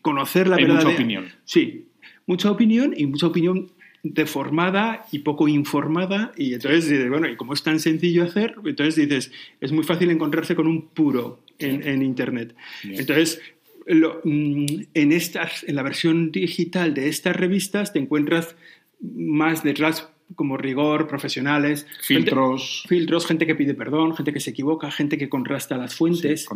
conocer 0.00 0.48
la 0.48 0.56
Hay 0.56 0.64
verdad. 0.64 0.82
mucha 0.82 0.94
opinión. 0.94 1.28
Sí, 1.44 1.84
mucha 2.26 2.50
opinión 2.50 2.94
y 2.96 3.06
mucha 3.06 3.26
opinión 3.26 3.70
deformada 4.02 5.06
y 5.12 5.20
poco 5.20 5.48
informada 5.48 6.32
y 6.36 6.54
entonces 6.54 6.88
dices, 6.88 7.08
bueno, 7.08 7.28
y 7.28 7.36
como 7.36 7.52
es 7.52 7.62
tan 7.62 7.80
sencillo 7.80 8.24
hacer, 8.24 8.54
entonces 8.64 8.96
dices, 8.96 9.32
es 9.60 9.72
muy 9.72 9.84
fácil 9.84 10.10
encontrarse 10.10 10.54
con 10.54 10.66
un 10.66 10.88
puro 10.88 11.40
en, 11.58 11.86
en 11.86 12.02
Internet. 12.02 12.54
Bien. 12.82 13.00
Entonces, 13.00 13.40
lo- 13.86 14.20
mm, 14.24 14.66
en, 14.94 15.12
estas, 15.12 15.64
en 15.64 15.74
la 15.76 15.82
versión 15.82 16.32
digital 16.32 16.94
de 16.94 17.08
estas 17.08 17.36
revistas 17.36 17.92
te 17.92 17.98
encuentras 17.98 18.56
más 19.02 19.62
detrás 19.62 20.08
como 20.36 20.56
rigor, 20.56 21.08
profesionales, 21.08 21.86
gente- 22.02 22.22
Filtros. 22.22 22.84
filtros, 22.88 23.26
gente 23.26 23.46
que 23.48 23.56
pide 23.56 23.74
perdón, 23.74 24.14
gente 24.14 24.32
que 24.32 24.38
se 24.38 24.50
equivoca, 24.50 24.88
gente 24.92 25.18
que 25.18 25.28
contrasta 25.28 25.76
las 25.76 25.94
fuentes, 25.96 26.46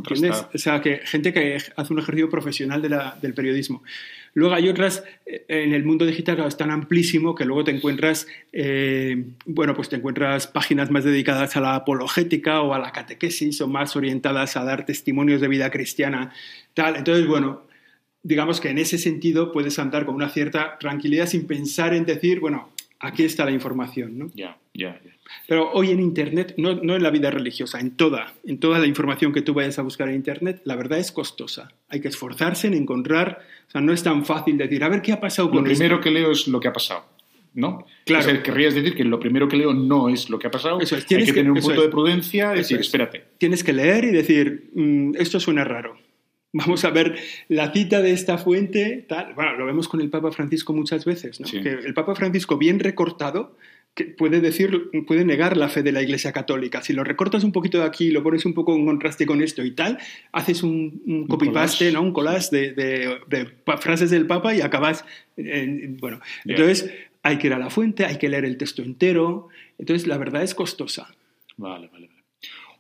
Sí. 0.48 0.48
O 0.54 0.58
sea, 0.58 0.80
que 0.80 1.00
gente 1.04 1.32
que 1.32 1.56
hace 1.76 1.92
un 1.92 1.98
ejercicio 1.98 2.30
profesional 2.30 2.80
de 2.80 2.88
la- 2.90 3.18
del 3.20 3.34
periodismo. 3.34 3.82
Luego 4.34 4.54
hay 4.54 4.68
otras, 4.68 5.04
eh, 5.24 5.44
en 5.48 5.72
el 5.72 5.84
mundo 5.84 6.04
digital 6.04 6.44
es 6.46 6.56
tan 6.56 6.70
amplísimo 6.70 7.34
que 7.34 7.44
luego 7.44 7.64
te 7.64 7.70
encuentras, 7.70 8.26
eh, 8.52 9.24
bueno, 9.46 9.74
pues 9.74 9.88
te 9.88 9.96
encuentras 9.96 10.48
páginas 10.48 10.90
más 10.90 11.04
dedicadas 11.04 11.56
a 11.56 11.60
la 11.60 11.76
apologética 11.76 12.60
o 12.60 12.74
a 12.74 12.78
la 12.78 12.92
catequesis 12.92 13.60
o 13.60 13.68
más 13.68 13.94
orientadas 13.94 14.56
a 14.56 14.64
dar 14.64 14.84
testimonios 14.84 15.40
de 15.40 15.48
vida 15.48 15.70
cristiana, 15.70 16.32
tal. 16.74 16.96
Entonces, 16.96 17.26
bueno, 17.26 17.62
digamos 18.24 18.60
que 18.60 18.70
en 18.70 18.78
ese 18.78 18.98
sentido 18.98 19.52
puedes 19.52 19.78
andar 19.78 20.04
con 20.04 20.16
una 20.16 20.28
cierta 20.30 20.78
tranquilidad 20.78 21.26
sin 21.26 21.46
pensar 21.46 21.94
en 21.94 22.04
decir, 22.04 22.40
bueno, 22.40 22.73
aquí 23.00 23.24
está 23.24 23.44
la 23.44 23.50
información, 23.50 24.18
¿no? 24.18 24.30
Ya, 24.34 24.58
ya, 24.74 25.00
ya. 25.04 25.10
Pero 25.48 25.70
hoy 25.72 25.90
en 25.90 26.00
Internet, 26.00 26.54
no, 26.58 26.74
no 26.74 26.96
en 26.96 27.02
la 27.02 27.10
vida 27.10 27.30
religiosa, 27.30 27.80
en 27.80 27.92
toda, 27.92 28.34
en 28.46 28.58
toda 28.58 28.78
la 28.78 28.86
información 28.86 29.32
que 29.32 29.42
tú 29.42 29.54
vayas 29.54 29.78
a 29.78 29.82
buscar 29.82 30.08
en 30.08 30.16
Internet, 30.16 30.60
la 30.64 30.76
verdad 30.76 30.98
es 30.98 31.12
costosa. 31.12 31.72
Hay 31.88 32.00
que 32.00 32.08
esforzarse 32.08 32.66
en 32.66 32.74
encontrar, 32.74 33.40
o 33.68 33.70
sea, 33.70 33.80
no 33.80 33.92
es 33.92 34.02
tan 34.02 34.24
fácil 34.24 34.56
decir, 34.58 34.84
a 34.84 34.88
ver 34.88 35.02
qué 35.02 35.12
ha 35.12 35.20
pasado 35.20 35.48
Lo 35.48 35.54
con 35.54 35.64
primero 35.64 35.94
esto. 35.96 36.04
que 36.04 36.10
leo 36.10 36.30
es 36.32 36.46
lo 36.48 36.60
que 36.60 36.68
ha 36.68 36.72
pasado. 36.72 37.04
¿No? 37.56 37.86
Claro. 38.04 38.26
O 38.26 38.28
sea, 38.30 38.42
querrías 38.42 38.74
decir 38.74 38.96
que 38.96 39.04
lo 39.04 39.20
primero 39.20 39.46
que 39.46 39.56
leo 39.56 39.72
no 39.72 40.08
es 40.08 40.28
lo 40.28 40.40
que 40.40 40.48
ha 40.48 40.50
pasado. 40.50 40.80
Eso 40.80 40.96
es, 40.96 41.02
Hay 41.04 41.06
tienes 41.08 41.26
que, 41.26 41.34
que- 41.34 41.38
tener 41.40 41.52
un 41.52 41.58
punto 41.60 41.74
es. 41.80 41.82
de 41.82 41.88
prudencia 41.88 42.52
y 42.52 42.58
decir, 42.58 42.80
es. 42.80 42.86
espérate. 42.86 43.22
Tienes 43.38 43.62
que 43.62 43.72
leer 43.72 44.04
y 44.06 44.10
decir, 44.10 44.70
"Mm, 44.74 45.12
esto 45.16 45.38
suena 45.38 45.62
raro. 45.62 45.96
Vamos 46.54 46.84
a 46.84 46.90
ver 46.90 47.16
la 47.48 47.72
cita 47.72 48.00
de 48.00 48.12
esta 48.12 48.38
fuente, 48.38 49.04
tal. 49.08 49.34
Bueno, 49.34 49.56
lo 49.56 49.66
vemos 49.66 49.88
con 49.88 50.00
el 50.00 50.08
Papa 50.08 50.30
Francisco 50.32 50.72
muchas 50.72 51.04
veces, 51.04 51.40
¿no? 51.40 51.46
Sí. 51.46 51.60
Que 51.60 51.70
el 51.70 51.92
Papa 51.94 52.14
Francisco, 52.14 52.56
bien 52.56 52.78
recortado, 52.80 53.56
que 53.94 54.04
puede 54.06 54.40
decir, 54.40 54.90
puede 55.06 55.24
negar 55.24 55.56
la 55.56 55.68
fe 55.68 55.82
de 55.82 55.92
la 55.92 56.02
Iglesia 56.02 56.32
Católica. 56.32 56.80
Si 56.82 56.92
lo 56.92 57.04
recortas 57.04 57.44
un 57.44 57.52
poquito 57.52 57.78
de 57.78 57.84
aquí, 57.84 58.10
lo 58.10 58.22
pones 58.22 58.44
un 58.44 58.54
poco 58.54 58.74
en 58.74 58.86
contraste 58.86 59.26
con 59.26 59.42
esto 59.42 59.62
y 59.64 59.72
tal, 59.72 59.98
haces 60.32 60.62
un, 60.62 61.02
un 61.06 61.26
copy-paste. 61.28 61.92
¿no? 61.92 62.02
Un 62.02 62.12
collage 62.12 62.48
de, 62.50 62.72
de- 62.72 63.18
de 63.28 63.48
frases 63.78 64.10
del 64.10 64.26
Papa 64.26 64.54
y 64.54 64.60
acabas, 64.62 65.04
en- 65.36 65.96
bueno. 65.98 66.20
Ya. 66.44 66.54
Entonces, 66.54 66.90
hay 67.22 67.38
que 67.38 67.46
ir 67.48 67.52
a 67.52 67.58
la 67.58 67.70
fuente, 67.70 68.04
hay 68.04 68.18
que 68.18 68.28
leer 68.28 68.44
el 68.44 68.56
texto 68.56 68.82
entero. 68.82 69.48
Entonces, 69.78 70.06
la 70.06 70.18
verdad 70.18 70.42
es 70.42 70.54
costosa. 70.54 71.14
Vale, 71.56 71.88
vale. 71.92 72.10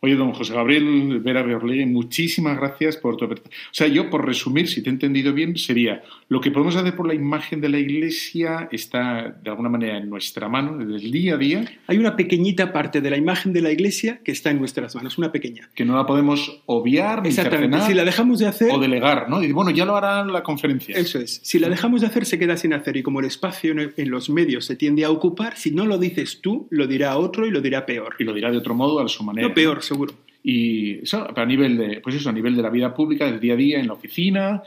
Oye, 0.04 0.16
don 0.16 0.32
José 0.34 0.52
Gabriel 0.52 1.20
Vera 1.20 1.42
Berlegui, 1.42 1.86
muchísimas 1.86 2.58
gracias 2.58 2.98
por 2.98 3.16
tu 3.16 3.24
apertura. 3.24 3.48
O 3.48 3.72
sea, 3.74 3.86
yo, 3.86 4.10
por 4.10 4.26
resumir, 4.26 4.68
si 4.68 4.82
te 4.82 4.90
he 4.90 4.92
entendido 4.92 5.32
bien, 5.32 5.56
sería 5.56 6.02
lo 6.28 6.42
que 6.42 6.50
podemos 6.50 6.76
hacer 6.76 6.94
por 6.94 7.06
la 7.06 7.14
imagen 7.14 7.62
de 7.62 7.70
la 7.70 7.78
Iglesia 7.78 8.68
está, 8.70 9.34
de 9.42 9.48
alguna 9.48 9.70
manera, 9.70 9.96
en 9.96 10.10
nuestra 10.10 10.46
mano, 10.50 10.76
desde 10.76 11.06
el 11.06 11.10
día 11.10 11.34
a 11.34 11.38
día, 11.38 11.64
Hay 11.86 11.96
una 11.96 12.16
pequeñita 12.16 12.70
parte 12.70 13.00
de 13.00 13.08
la 13.08 13.16
imagen 13.16 13.54
de 13.54 13.62
la 13.62 13.70
iglesia 13.70 14.20
que 14.22 14.32
está 14.32 14.50
en 14.50 14.58
nuestras 14.58 14.94
manos, 14.94 15.16
una 15.16 15.32
pequeña. 15.32 15.70
que 15.74 15.86
no 15.86 15.96
la 15.96 16.04
podemos 16.04 16.60
obviar, 16.66 17.22
ni 17.22 17.28
Exactamente. 17.30 17.68
cercenar, 17.68 17.88
Si 17.88 17.94
la 17.94 18.04
dejamos 18.04 18.40
de 18.40 18.46
hacer, 18.46 18.72
o 18.74 18.78
delegar, 18.78 19.30
¿no? 19.30 19.42
Y 19.42 19.52
bueno, 19.52 19.70
ya 19.70 19.86
lo 19.86 19.96
hará 19.96 20.22
la 20.26 20.42
conferencia. 20.42 20.94
eso 20.98 21.18
es. 21.18 21.40
Si 21.42 21.58
la 21.58 21.70
dejamos 21.70 22.02
de 22.02 22.08
hacer, 22.08 22.26
se 22.26 22.38
queda 22.38 22.58
sin 22.58 22.74
hacer. 22.74 22.98
Y 22.98 23.02
como 23.02 23.20
el 23.20 23.26
espacio 23.26 23.72
en 23.72 24.10
los 24.10 24.28
medios 24.28 24.66
se 24.66 24.76
tiende 24.76 25.06
a 25.06 25.10
ocupar, 25.10 25.56
si 25.56 25.70
no 25.70 25.86
lo 25.86 25.96
dices 25.96 26.40
tú, 26.42 26.66
lo 26.70 26.86
dirá 26.86 27.16
otro 27.16 27.46
y 27.46 27.50
lo 27.50 27.62
dirá 27.62 27.86
peor. 27.86 28.16
Y 28.18 28.24
lo 28.24 28.34
dirá 28.34 28.50
de 28.50 28.58
otro 28.58 28.74
modo, 28.74 29.00
a 29.00 29.08
su 29.08 29.24
manera. 29.24 29.48
No 29.48 29.54
peor, 29.54 29.82
seguro. 29.94 30.14
Y 30.42 31.02
eso 31.02 31.26
a 31.34 31.46
nivel 31.46 31.78
de, 31.78 32.00
pues 32.02 32.16
eso, 32.16 32.28
a 32.28 32.32
nivel 32.32 32.54
de 32.54 32.62
la 32.62 32.70
vida 32.70 32.94
pública, 32.94 33.24
del 33.24 33.40
día 33.40 33.54
a 33.54 33.56
día, 33.56 33.80
en 33.80 33.86
la 33.86 33.94
oficina, 33.94 34.62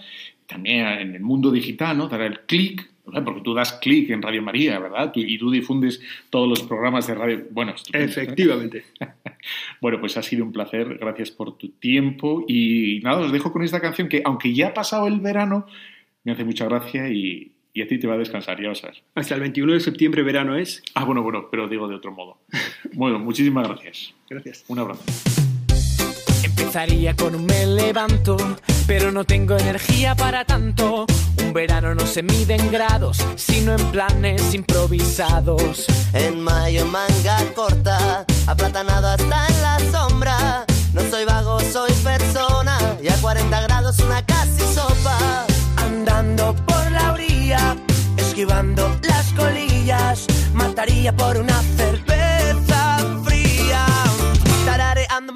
también 0.47 0.87
en 0.87 1.15
el 1.15 1.21
mundo 1.21 1.51
digital, 1.51 1.97
¿no? 1.97 2.07
Dar 2.07 2.21
el 2.21 2.39
clic, 2.41 2.89
¿verdad? 3.05 3.23
porque 3.23 3.41
tú 3.41 3.53
das 3.53 3.73
clic 3.73 4.09
en 4.09 4.21
Radio 4.21 4.41
María, 4.41 4.79
¿verdad? 4.79 5.11
Tú- 5.11 5.19
y 5.19 5.37
tú 5.37 5.51
difundes 5.51 6.01
todos 6.29 6.49
los 6.49 6.63
programas 6.63 7.05
de 7.07 7.13
radio. 7.15 7.45
Bueno, 7.51 7.73
estupendo. 7.75 8.05
Efectivamente. 8.11 8.83
Bueno, 9.79 9.99
pues 10.01 10.17
ha 10.17 10.23
sido 10.23 10.43
un 10.43 10.51
placer, 10.51 10.97
gracias 10.97 11.31
por 11.31 11.57
tu 11.57 11.69
tiempo 11.69 12.43
y 12.49 12.99
nada, 13.03 13.19
os 13.21 13.31
dejo 13.31 13.53
con 13.53 13.63
esta 13.63 13.79
canción 13.79 14.09
que 14.09 14.21
aunque 14.25 14.53
ya 14.53 14.69
ha 14.69 14.73
pasado 14.73 15.07
el 15.07 15.21
verano, 15.21 15.67
me 16.25 16.33
hace 16.33 16.43
mucha 16.43 16.65
gracia 16.65 17.07
y, 17.09 17.51
y 17.77 17.81
a 17.83 17.87
ti 17.87 17.99
te 17.99 18.07
va 18.07 18.15
a 18.15 18.17
descansar, 18.17 18.59
ya 18.59 18.69
lo 18.69 18.73
sabes. 18.73 19.03
Hasta 19.13 19.35
el 19.35 19.41
21 19.41 19.73
de 19.73 19.79
septiembre, 19.79 20.23
verano 20.23 20.55
es. 20.55 20.81
Ah, 20.95 21.03
bueno, 21.03 21.21
bueno, 21.21 21.47
pero 21.51 21.67
digo 21.67 21.87
de 21.87 21.93
otro 21.93 22.11
modo. 22.11 22.39
Bueno, 22.93 23.19
muchísimas 23.19 23.67
gracias. 23.67 24.15
Gracias. 24.27 24.65
Un 24.67 24.79
abrazo. 24.79 25.03
Empezaría 26.43 27.15
con 27.15 27.35
un 27.35 27.45
me 27.45 27.67
levanto, 27.67 28.35
pero 28.87 29.11
no 29.11 29.25
tengo 29.25 29.55
energía 29.55 30.15
para 30.15 30.43
tanto. 30.43 31.05
Un 31.45 31.53
verano 31.53 31.93
no 31.93 32.07
se 32.07 32.23
mide 32.23 32.55
en 32.55 32.71
grados, 32.71 33.23
sino 33.35 33.75
en 33.75 33.91
planes 33.91 34.55
improvisados. 34.55 35.85
En 36.13 36.41
mayo 36.41 36.87
manga 36.87 37.37
corta, 37.53 38.25
aplatanado 38.47 39.09
hasta 39.09 39.47
en 39.49 39.61
la 39.61 39.79
sombra. 39.91 40.65
No 40.95 41.01
soy 41.11 41.25
vago, 41.25 41.59
soy 41.59 41.91
persona. 42.03 42.79
Y 43.03 43.09
a 43.09 43.15
40 43.21 43.61
grados 43.61 43.99
una 43.99 44.25
casi 44.25 44.63
sopa. 44.73 45.45
Andando 45.87 46.53
por 46.65 46.91
la 46.91 47.13
orilla, 47.13 47.77
esquivando 48.17 48.99
las 49.03 49.31
colillas, 49.31 50.27
mataría 50.53 51.15
por 51.15 51.37
una 51.37 51.61
cerveza 51.77 52.97
fría. 53.23 53.85
Tarareando 54.65 55.31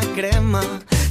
la 0.00 0.14
crema. 0.14 0.62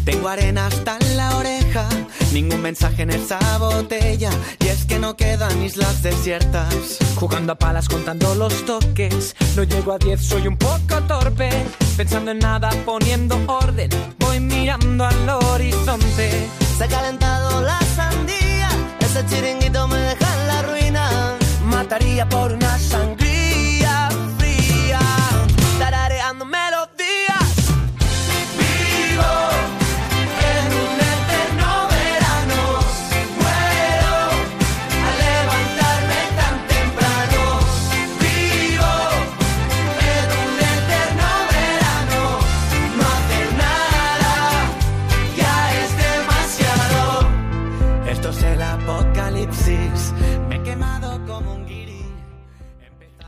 Tengo 0.05 0.29
arena 0.29 0.67
hasta 0.67 0.97
en 0.99 1.17
la 1.17 1.37
oreja. 1.37 1.87
Ningún 2.33 2.61
mensaje 2.61 3.03
en 3.03 3.11
esa 3.11 3.39
botella. 3.57 4.31
Y 4.59 4.67
es 4.67 4.85
que 4.85 4.99
no 4.99 5.15
quedan 5.15 5.61
islas 5.63 6.01
desiertas. 6.01 6.97
Jugando 7.15 7.53
a 7.53 7.55
palas 7.55 7.87
contando 7.89 8.33
los 8.35 8.65
toques, 8.65 9.35
no 9.55 9.63
llego 9.63 9.93
a 9.93 9.97
10, 9.97 10.21
soy 10.21 10.47
un 10.47 10.57
poco 10.57 11.01
torpe. 11.07 11.49
Pensando 11.97 12.31
en 12.31 12.39
nada, 12.39 12.69
poniendo 12.85 13.37
orden, 13.47 13.89
voy 14.19 14.39
mirando 14.39 15.05
al 15.05 15.29
horizonte. 15.29 16.47
Se 16.77 16.83
ha 16.85 16.87
calentado 16.87 17.61
la 17.61 17.79
sandía. 17.95 18.69
Ese 19.01 19.25
chiringuito 19.25 19.87
me 19.87 19.97
deja 19.97 20.41
en 20.41 20.47
la 20.47 20.61
ruina. 20.63 21.35
Mataría 21.65 22.27
por 22.27 22.53
una 22.53 22.79
sangría 22.79 23.18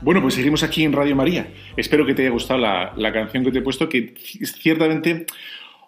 Bueno, 0.02 0.20
pues 0.20 0.34
seguimos 0.34 0.64
aquí 0.64 0.84
en 0.84 0.94
Radio 0.94 1.16
María. 1.16 1.54
Espero 1.78 2.08
que 2.08 2.16
te 2.16 2.24
haya 2.24 2.32
gustado 2.32 2.60
la, 2.60 2.92
la 2.96 3.14
canción 3.14 3.44
que 3.44 3.52
te 3.52 3.60
he 3.60 3.62
puesto, 3.62 3.88
que 3.88 4.16
ciertamente, 4.16 5.28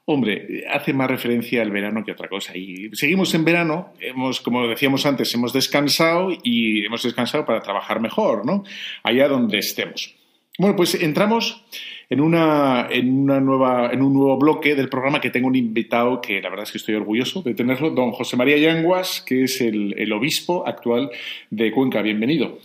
hombre, 0.05 0.65
hace 0.71 0.93
más 0.93 1.09
referencia 1.09 1.63
al 1.63 1.71
verano 1.71 2.03
que 2.05 2.11
otra 2.11 2.29
cosa. 2.29 2.55
Y 2.55 2.91
seguimos 2.93 3.33
en 3.33 3.43
verano, 3.43 3.93
hemos, 3.99 4.39
como 4.39 4.67
decíamos 4.67 5.07
antes, 5.07 5.33
hemos 5.33 5.51
descansado 5.51 6.29
y 6.43 6.85
hemos 6.85 7.01
descansado 7.01 7.43
para 7.43 7.61
trabajar 7.61 7.99
mejor, 8.01 8.45
¿no? 8.45 8.63
Allá 9.01 9.27
donde 9.27 9.57
estemos. 9.57 10.13
Bueno, 10.59 10.75
pues 10.75 10.93
entramos 10.93 11.65
en, 12.07 12.21
una, 12.21 12.87
en, 12.91 13.17
una 13.17 13.39
nueva, 13.39 13.89
en 13.91 14.03
un 14.03 14.13
nuevo 14.13 14.37
bloque 14.37 14.75
del 14.75 14.89
programa 14.89 15.21
que 15.21 15.31
tengo 15.31 15.47
un 15.47 15.55
invitado 15.55 16.21
que 16.21 16.39
la 16.39 16.49
verdad 16.49 16.65
es 16.65 16.71
que 16.71 16.77
estoy 16.77 16.93
orgulloso 16.93 17.41
de 17.41 17.55
tenerlo, 17.55 17.89
don 17.89 18.11
José 18.11 18.37
María 18.37 18.57
Yanguas, 18.57 19.23
que 19.25 19.45
es 19.45 19.59
el, 19.59 19.95
el 19.97 20.13
obispo 20.13 20.67
actual 20.67 21.09
de 21.49 21.71
Cuenca. 21.71 22.03
Bienvenido. 22.03 22.59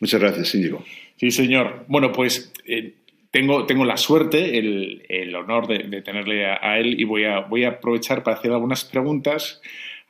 Muchas 0.00 0.20
gracias, 0.20 0.54
Íñigo. 0.54 0.84
Sí, 1.16 1.30
señor. 1.30 1.84
Bueno, 1.86 2.10
pues 2.12 2.52
eh, 2.66 2.94
tengo, 3.30 3.66
tengo 3.66 3.84
la 3.84 3.96
suerte, 3.96 4.58
el, 4.58 5.34
honor 5.34 5.68
de, 5.68 6.02
tenerle 6.02 6.46
a, 6.46 6.58
a, 6.60 6.78
él 6.78 6.98
y 6.98 7.04
voy 7.04 7.24
a, 7.24 7.40
voy 7.40 7.64
a 7.64 7.68
aprovechar 7.68 8.22
para 8.22 8.38
hacer 8.38 8.50
algunas 8.50 8.84
preguntas 8.84 9.60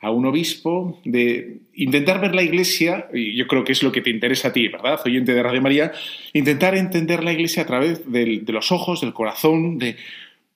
a 0.01 0.09
un 0.09 0.25
obispo, 0.25 0.99
de 1.05 1.59
intentar 1.75 2.19
ver 2.19 2.33
la 2.33 2.41
Iglesia, 2.41 3.07
y 3.13 3.35
yo 3.35 3.45
creo 3.45 3.63
que 3.63 3.71
es 3.71 3.83
lo 3.83 3.91
que 3.91 4.01
te 4.01 4.09
interesa 4.09 4.47
a 4.47 4.53
ti, 4.53 4.67
¿verdad, 4.67 4.99
oyente 5.05 5.31
de 5.31 5.43
Radio 5.43 5.61
María? 5.61 5.91
Intentar 6.33 6.75
entender 6.75 7.23
la 7.23 7.33
Iglesia 7.33 7.61
a 7.61 7.67
través 7.67 8.11
de, 8.11 8.39
de 8.41 8.51
los 8.51 8.71
ojos, 8.71 9.01
del 9.01 9.13
corazón, 9.13 9.77
de, 9.77 9.97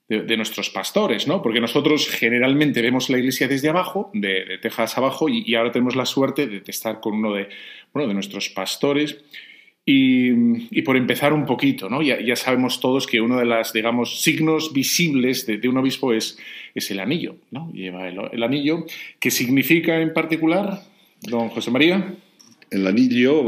de, 0.07 0.37
nuestros 0.37 0.69
pastores, 0.69 1.27
¿no? 1.27 1.41
Porque 1.41 1.59
nosotros 1.59 2.07
generalmente 2.07 2.81
vemos 2.81 3.09
la 3.09 3.17
iglesia 3.17 3.47
desde 3.47 3.69
abajo, 3.69 4.11
de, 4.13 4.45
de 4.45 4.57
Texas 4.59 4.97
abajo, 4.97 5.27
y, 5.29 5.55
ahora 5.55 5.71
tenemos 5.71 5.95
la 5.95 6.05
suerte 6.05 6.45
de, 6.47 6.61
estar 6.67 6.99
con 6.99 7.15
uno 7.15 7.33
de, 7.33 7.49
bueno, 7.93 8.07
de 8.07 8.13
nuestros 8.13 8.49
pastores. 8.49 9.17
Y, 9.87 10.81
por 10.81 10.97
empezar 10.97 11.33
un 11.33 11.45
poquito, 11.45 11.89
¿no? 11.89 12.01
Ya, 12.01 12.35
sabemos 12.35 12.79
todos 12.79 13.07
que 13.07 13.21
uno 13.21 13.37
de 13.37 13.45
los, 13.45 13.73
digamos, 13.73 14.21
signos 14.21 14.73
visibles 14.73 15.45
de, 15.45 15.67
un 15.67 15.77
obispo 15.77 16.13
es, 16.13 16.39
es, 16.73 16.89
el 16.91 16.99
anillo, 16.99 17.37
¿no? 17.51 17.71
Lleva 17.71 18.07
el, 18.07 18.19
el, 18.31 18.43
anillo. 18.43 18.85
¿Qué 19.19 19.31
significa 19.31 19.99
en 20.01 20.13
particular, 20.13 20.81
don 21.21 21.49
José 21.49 21.71
María? 21.71 22.15
El 22.71 22.87
anillo 22.87 23.43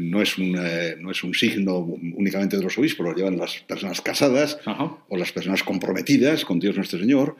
no 0.00 0.22
es, 0.22 0.38
un, 0.38 0.52
no 1.00 1.10
es 1.10 1.24
un 1.24 1.34
signo 1.34 1.78
únicamente 1.78 2.56
de 2.56 2.62
los 2.62 2.78
obispos, 2.78 3.06
lo 3.06 3.14
llevan 3.14 3.36
las 3.36 3.58
personas 3.60 4.00
casadas 4.00 4.58
Ajá. 4.64 4.96
o 5.08 5.16
las 5.16 5.32
personas 5.32 5.62
comprometidas 5.62 6.44
con 6.44 6.58
Dios 6.58 6.76
nuestro 6.76 6.98
Señor. 6.98 7.36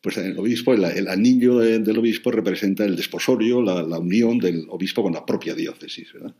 Pues 0.00 0.18
el 0.18 0.38
obispo, 0.38 0.72
el, 0.74 0.84
el 0.84 1.08
anillo 1.08 1.58
de, 1.58 1.80
del 1.80 1.98
obispo 1.98 2.30
representa 2.30 2.84
el 2.84 2.94
desposorio, 2.94 3.60
la, 3.60 3.82
la, 3.82 3.98
unión 3.98 4.38
del 4.38 4.66
obispo 4.68 5.02
con 5.02 5.14
la 5.14 5.26
propia 5.26 5.54
diócesis. 5.54 6.12
¿verdad? 6.12 6.34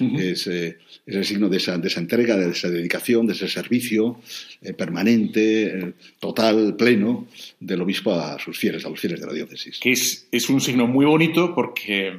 Uh 0.00 0.04
-huh. 0.04 0.20
es, 0.20 0.46
eh, 0.48 0.76
es, 1.06 1.16
el 1.16 1.24
signo 1.24 1.48
de 1.48 1.56
esa, 1.56 1.78
de 1.78 1.88
esa, 1.88 2.00
entrega, 2.00 2.36
de 2.36 2.50
esa 2.50 2.68
dedicación, 2.68 3.26
de 3.26 3.32
ese 3.32 3.48
servicio 3.48 4.20
eh, 4.60 4.74
permanente, 4.74 5.78
eh, 5.78 5.92
total, 6.20 6.76
pleno 6.76 7.26
del 7.60 7.80
obispo 7.80 8.12
a 8.12 8.38
sus 8.38 8.58
fieles, 8.58 8.84
a 8.84 8.90
los 8.90 9.00
fieles 9.00 9.20
de 9.20 9.26
la 9.26 9.32
diócesis. 9.32 9.78
Que 9.80 9.92
es, 9.92 10.28
es 10.30 10.50
un 10.50 10.60
signo 10.60 10.86
muy 10.86 11.06
bonito 11.06 11.54
porque 11.54 12.12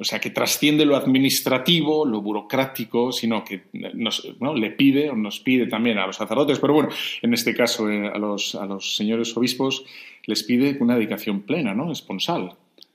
o 0.00 0.04
sea, 0.04 0.18
que 0.18 0.30
trasciende 0.30 0.86
lo 0.86 0.96
administrativo, 0.96 2.06
lo 2.06 2.22
burocrático, 2.22 3.12
sino 3.12 3.44
que 3.44 3.64
nos, 3.92 4.26
¿no? 4.40 4.54
le 4.54 4.70
pide 4.70 5.10
o 5.10 5.14
nos 5.14 5.40
pide 5.40 5.66
también 5.66 5.98
a 5.98 6.06
los 6.06 6.16
sacerdotes, 6.16 6.58
pero 6.58 6.72
bueno, 6.72 6.88
en 7.20 7.34
este 7.34 7.54
caso 7.54 7.90
eh, 7.90 8.08
a, 8.08 8.16
los, 8.16 8.54
a 8.54 8.64
los 8.64 8.96
señores 8.96 9.36
obispos 9.36 9.84
les 10.24 10.42
pide 10.42 10.78
una 10.80 10.94
dedicación 10.94 11.42
plena, 11.42 11.74
¿no? 11.74 11.92
Esponsal. 11.92 12.54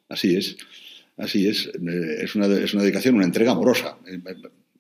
Así 0.10 0.36
es, 0.36 0.58
así 1.18 1.48
es. 1.48 1.68
Eh, 1.68 2.24
es 2.24 2.36
una, 2.36 2.48
es 2.48 2.74
una 2.74 2.82
dedicación, 2.82 3.16
una 3.16 3.26
entrega 3.26 3.52
amorosa. 3.52 4.00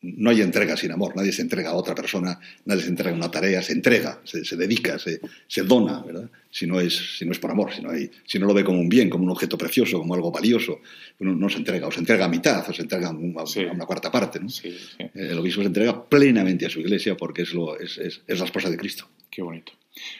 Eh, 0.05 0.13
no 0.17 0.29
hay 0.29 0.41
entrega 0.41 0.77
sin 0.77 0.91
amor, 0.91 1.15
nadie 1.15 1.31
se 1.31 1.41
entrega 1.41 1.71
a 1.71 1.73
otra 1.73 1.95
persona, 1.95 2.39
nadie 2.65 2.83
se 2.83 2.89
entrega 2.89 3.11
a 3.11 3.15
una 3.15 3.31
tarea, 3.31 3.61
se 3.61 3.73
entrega, 3.73 4.19
se, 4.23 4.45
se 4.45 4.55
dedica, 4.55 4.99
se, 4.99 5.19
se, 5.47 5.63
dona, 5.63 6.01
¿verdad? 6.01 6.29
Si 6.49 6.67
no, 6.67 6.79
es, 6.79 7.17
si 7.17 7.25
no 7.25 7.31
es 7.31 7.39
por 7.39 7.51
amor, 7.51 7.73
si 7.73 7.81
no, 7.81 7.91
hay, 7.91 8.09
si 8.25 8.39
no 8.39 8.45
lo 8.45 8.53
ve 8.53 8.63
como 8.63 8.79
un 8.79 8.89
bien, 8.89 9.09
como 9.09 9.23
un 9.23 9.31
objeto 9.31 9.57
precioso, 9.57 9.99
como 9.99 10.13
algo 10.13 10.31
valioso, 10.31 10.81
uno 11.19 11.35
no 11.35 11.49
se 11.49 11.57
entrega, 11.57 11.87
o 11.87 11.91
se 11.91 11.99
entrega 11.99 12.25
a 12.25 12.29
mitad, 12.29 12.67
o 12.69 12.73
se 12.73 12.81
entrega 12.81 13.09
a 13.09 13.11
una, 13.11 13.45
sí. 13.45 13.63
a 13.63 13.71
una 13.71 13.85
cuarta 13.85 14.11
parte, 14.11 14.39
¿no? 14.39 14.49
Sí, 14.49 14.71
sí. 14.71 15.05
El 15.13 15.37
obispo 15.37 15.61
se 15.61 15.67
entrega 15.67 16.07
plenamente 16.07 16.65
a 16.65 16.69
su 16.69 16.79
iglesia 16.79 17.15
porque 17.17 17.43
es, 17.43 17.53
lo, 17.53 17.79
es, 17.79 17.97
es, 17.97 18.21
es 18.27 18.39
la 18.39 18.45
esposa 18.45 18.69
de 18.69 18.77
Cristo. 18.77 19.09
Qué 19.29 19.41
bonito. 19.41 19.73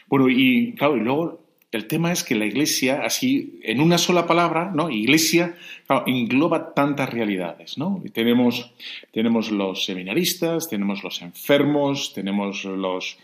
Bueno, 0.08 0.30
y 0.30 0.74
claro, 0.74 0.98
y 0.98 1.02
luego 1.02 1.45
el 1.76 1.88
tema 1.88 2.12
es 2.12 2.24
que 2.24 2.36
la 2.36 2.46
Iglesia, 2.46 3.02
así, 3.04 3.60
en 3.64 3.82
una 3.82 3.98
sola 3.98 4.26
palabra, 4.26 4.72
¿no? 4.74 4.90
Iglesia, 4.90 5.56
claro, 5.86 6.04
engloba 6.08 6.74
tantas 6.74 7.10
realidades, 7.10 7.78
¿no? 7.78 8.02
Tenemos, 8.14 8.72
tenemos 9.12 9.52
los 9.52 9.86
seminaristas, 9.86 10.70
tenemos 10.70 11.04
los 11.04 11.22
enfermos, 11.22 12.14
tenemos 12.14 12.64
los, 12.66 13.18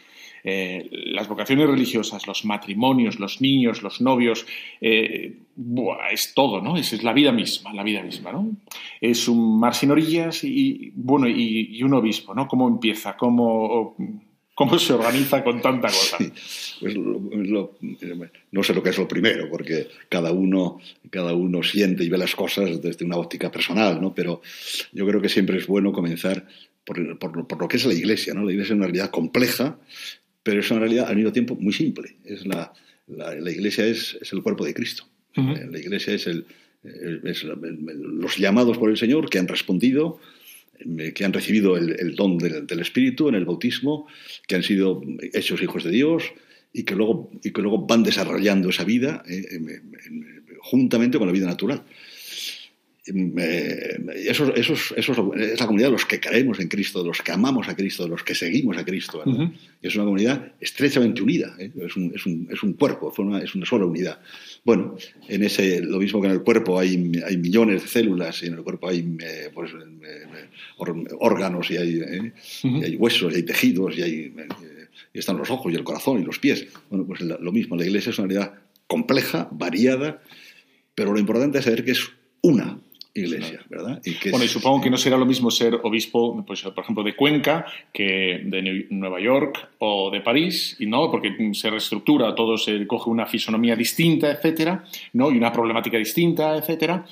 eh, 0.43 0.89
las 0.91 1.27
vocaciones 1.27 1.69
religiosas, 1.69 2.27
los 2.27 2.45
matrimonios, 2.45 3.19
los 3.19 3.41
niños, 3.41 3.81
los 3.83 4.01
novios, 4.01 4.45
eh, 4.81 5.37
es 6.11 6.33
todo, 6.33 6.61
¿no? 6.61 6.77
Es, 6.77 7.03
la 7.03 7.13
vida 7.13 7.31
misma, 7.31 7.73
la 7.73 7.83
vida 7.83 8.03
misma, 8.03 8.31
¿no? 8.31 8.49
Es 8.99 9.27
un 9.27 9.59
mar 9.59 9.75
sin 9.75 9.91
orillas 9.91 10.43
y, 10.43 10.91
bueno, 10.95 11.27
y 11.27 11.81
un 11.83 11.93
obispo, 11.93 12.33
¿no? 12.33 12.47
¿Cómo 12.47 12.67
empieza? 12.67 13.15
¿Cómo...? 13.15 13.95
¿Cómo 14.53 14.77
se 14.77 14.93
organiza 14.93 15.43
con 15.43 15.61
tanta 15.61 15.87
cosa? 15.87 16.17
Sí, 16.17 16.31
pues 16.79 16.95
lo, 16.95 17.19
lo, 17.31 17.77
no 18.51 18.63
sé 18.63 18.73
lo 18.73 18.83
que 18.83 18.89
es 18.89 18.97
lo 18.97 19.07
primero, 19.07 19.49
porque 19.49 19.87
cada 20.09 20.31
uno, 20.31 20.79
cada 21.09 21.33
uno 21.33 21.63
siente 21.63 22.03
y 22.03 22.09
ve 22.09 22.17
las 22.17 22.35
cosas 22.35 22.81
desde 22.81 23.05
una 23.05 23.17
óptica 23.17 23.49
personal, 23.49 24.01
¿no? 24.01 24.13
Pero 24.13 24.41
yo 24.91 25.07
creo 25.07 25.21
que 25.21 25.29
siempre 25.29 25.57
es 25.57 25.67
bueno 25.67 25.91
comenzar 25.93 26.47
por, 26.83 27.17
por, 27.17 27.47
por 27.47 27.61
lo 27.61 27.67
que 27.67 27.77
es 27.77 27.85
la 27.85 27.93
Iglesia, 27.93 28.33
¿no? 28.33 28.43
La 28.43 28.51
Iglesia 28.51 28.73
es 28.73 28.77
una 28.77 28.87
realidad 28.87 29.09
compleja, 29.09 29.79
pero 30.43 30.59
es 30.59 30.69
una 30.71 30.81
realidad 30.81 31.07
al 31.07 31.15
mismo 31.15 31.31
tiempo 31.31 31.55
muy 31.55 31.73
simple. 31.73 32.17
Es 32.25 32.45
la, 32.45 32.73
la, 33.07 33.35
la 33.35 33.51
Iglesia 33.51 33.85
es, 33.85 34.17
es, 34.21 34.33
el 34.33 34.43
cuerpo 34.43 34.65
de 34.65 34.73
Cristo. 34.73 35.05
Uh 35.37 35.41
-huh. 35.41 35.71
La 35.71 35.79
Iglesia 35.79 36.13
es, 36.13 36.27
el, 36.27 36.45
es 37.23 37.43
los 37.43 38.37
llamados 38.37 38.77
por 38.77 38.89
el 38.89 38.97
Señor 38.97 39.29
que 39.29 39.39
han 39.39 39.47
respondido 39.47 40.19
eh, 40.19 40.39
que 41.13 41.25
han 41.25 41.33
recibido 41.33 41.77
el, 41.77 42.15
don 42.15 42.37
del, 42.37 42.65
del, 42.67 42.79
Espíritu 42.79 43.29
en 43.29 43.35
el 43.35 43.45
bautismo, 43.45 44.07
que 44.47 44.55
han 44.55 44.63
sido 44.63 45.01
hechos 45.33 45.61
hijos 45.61 45.83
de 45.83 45.91
Dios 45.91 46.23
y 46.73 46.83
que 46.83 46.95
luego, 46.95 47.31
y 47.43 47.51
que 47.51 47.61
luego 47.61 47.85
van 47.85 48.03
desarrollando 48.03 48.69
esa 48.69 48.83
vida 48.83 49.23
eh, 49.27 49.45
en, 49.51 49.69
en, 49.69 50.43
juntamente 50.61 51.17
con 51.17 51.27
la 51.27 51.33
vida 51.33 51.47
natural. 51.47 51.83
Eh, 53.03 53.97
eso, 54.27 54.53
eso, 54.53 54.73
eso, 54.95 55.33
es 55.35 55.59
la 55.59 55.65
comunidad 55.65 55.87
de 55.87 55.93
los 55.93 56.05
que 56.05 56.19
creemos 56.19 56.59
en 56.59 56.67
Cristo, 56.67 57.01
de 57.01 57.07
los 57.07 57.21
que 57.23 57.31
amamos 57.31 57.67
a 57.67 57.75
Cristo, 57.75 58.03
de 58.03 58.09
los 58.09 58.23
que 58.23 58.35
seguimos 58.35 58.77
a 58.77 58.85
Cristo. 58.85 59.23
Uh 59.25 59.29
-huh. 59.29 59.53
Es 59.81 59.95
una 59.95 60.05
comunidad 60.05 60.53
estrechamente 60.59 61.23
unida, 61.23 61.55
¿eh? 61.57 61.71
es, 61.83 61.95
un, 61.95 62.11
es, 62.13 62.23
un, 62.27 62.47
es, 62.51 62.61
un, 62.61 62.73
cuerpo, 62.73 63.11
es 63.43 63.55
una 63.55 63.65
sola 63.65 63.85
unidad. 63.85 64.19
Bueno, 64.63 64.95
en 65.27 65.43
ese, 65.43 65.81
lo 65.81 65.97
mismo 65.97 66.21
que 66.21 66.27
en 66.27 66.33
el 66.33 66.43
cuerpo 66.43 66.77
hay, 66.77 67.11
hay 67.25 67.37
millones 67.37 67.81
de 67.81 67.87
células 67.87 68.43
y 68.43 68.47
en 68.47 68.53
el 68.53 68.63
cuerpo 68.63 68.89
hay 68.89 68.99
eh, 69.19 69.49
pues, 69.51 69.71
órganos 71.17 71.71
y 71.71 71.77
hay, 71.77 71.95
uh 71.95 72.05
-huh. 72.05 72.81
y 72.81 72.83
hay, 72.83 72.95
huesos 72.97 73.33
y 73.33 73.37
hay 73.37 73.43
tejidos 73.43 73.97
y, 73.97 74.03
hay, 74.03 74.33
y 75.11 75.17
están 75.17 75.37
los 75.37 75.49
ojos 75.49 75.73
y 75.73 75.75
el 75.75 75.83
corazón 75.83 76.21
y 76.21 76.23
los 76.23 76.37
pies. 76.37 76.67
Bueno, 76.91 77.07
pues 77.07 77.21
lo 77.21 77.51
mismo, 77.51 77.75
la 77.75 77.85
iglesia 77.85 78.11
es 78.11 78.19
una 78.19 78.27
realidad 78.27 78.53
compleja, 78.85 79.49
variada, 79.51 80.21
pero 80.93 81.13
lo 81.13 81.19
importante 81.19 81.57
es 81.57 81.65
saber 81.65 81.83
que 81.83 81.91
es 81.91 82.11
una 82.43 82.79
iglesia, 83.13 83.59
¿verdad? 83.69 84.01
Y 84.05 84.13
que 84.13 84.31
bueno, 84.31 84.45
y 84.45 84.47
supongo 84.47 84.81
que 84.81 84.89
no 84.89 84.97
será 84.97 85.17
lo 85.17 85.25
mismo 85.25 85.51
ser 85.51 85.79
obispo, 85.83 86.43
pues, 86.45 86.61
por 86.61 86.83
ejemplo, 86.83 87.03
de 87.03 87.15
Cuenca 87.15 87.65
que 87.91 88.41
de 88.45 88.87
Nueva 88.89 89.19
York 89.19 89.69
o 89.79 90.09
de 90.09 90.21
París, 90.21 90.77
y 90.79 90.85
no, 90.85 91.11
porque 91.11 91.51
se 91.53 91.69
reestructura, 91.69 92.33
todo 92.35 92.57
se 92.57 92.87
coge 92.87 93.09
una 93.09 93.25
fisonomía 93.25 93.75
distinta, 93.75 94.31
etcétera, 94.31 94.85
¿no? 95.13 95.31
Y 95.31 95.37
una 95.37 95.51
problemática 95.51 95.97
distinta, 95.97 96.55
etcétera. 96.55 97.05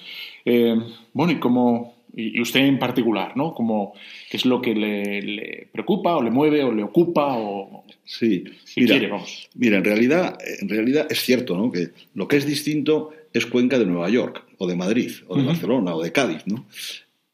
Eh, 0.45 0.76
bueno, 1.14 1.34
y 1.34 1.39
como 1.39 1.99
y 2.16 2.41
usted 2.41 2.62
en 2.62 2.80
particular, 2.80 3.36
¿no? 3.38 3.53
Como, 3.53 3.93
¿Qué 4.30 4.38
es 4.38 4.45
lo 4.45 4.62
que 4.62 4.74
le, 4.74 5.22
le, 5.22 5.68
preocupa 5.72 6.18
o 6.18 6.24
le 6.24 6.32
mueve 6.32 6.64
o 6.64 6.72
le 6.72 6.84
ocupa 6.84 7.38
o 7.38 7.86
sí, 8.03 8.43
si 8.66 8.82
mira, 8.82 8.95
quiere, 8.95 9.12
vamos. 9.12 9.49
Mira, 9.55 9.78
en 9.78 9.84
realidad, 9.84 10.38
en 10.60 10.70
realidad 10.70 11.07
es 11.10 11.22
cierto, 11.22 11.55
¿no? 11.57 11.72
Que 11.72 11.89
lo 12.16 12.28
que 12.28 12.38
es 12.38 12.45
distinto 12.45 13.12
es 13.34 13.45
Cuenca 13.45 13.78
de 13.78 13.86
Nueva 13.86 14.10
York, 14.10 14.43
o 14.57 14.68
de 14.68 14.76
Madrid, 14.76 15.12
o 15.28 15.36
de 15.36 15.41
uh 15.41 15.43
-huh. 15.43 15.47
Barcelona, 15.47 15.95
o 15.95 16.01
de 16.01 16.12
Cádiz, 16.12 16.45
¿no? 16.45 16.66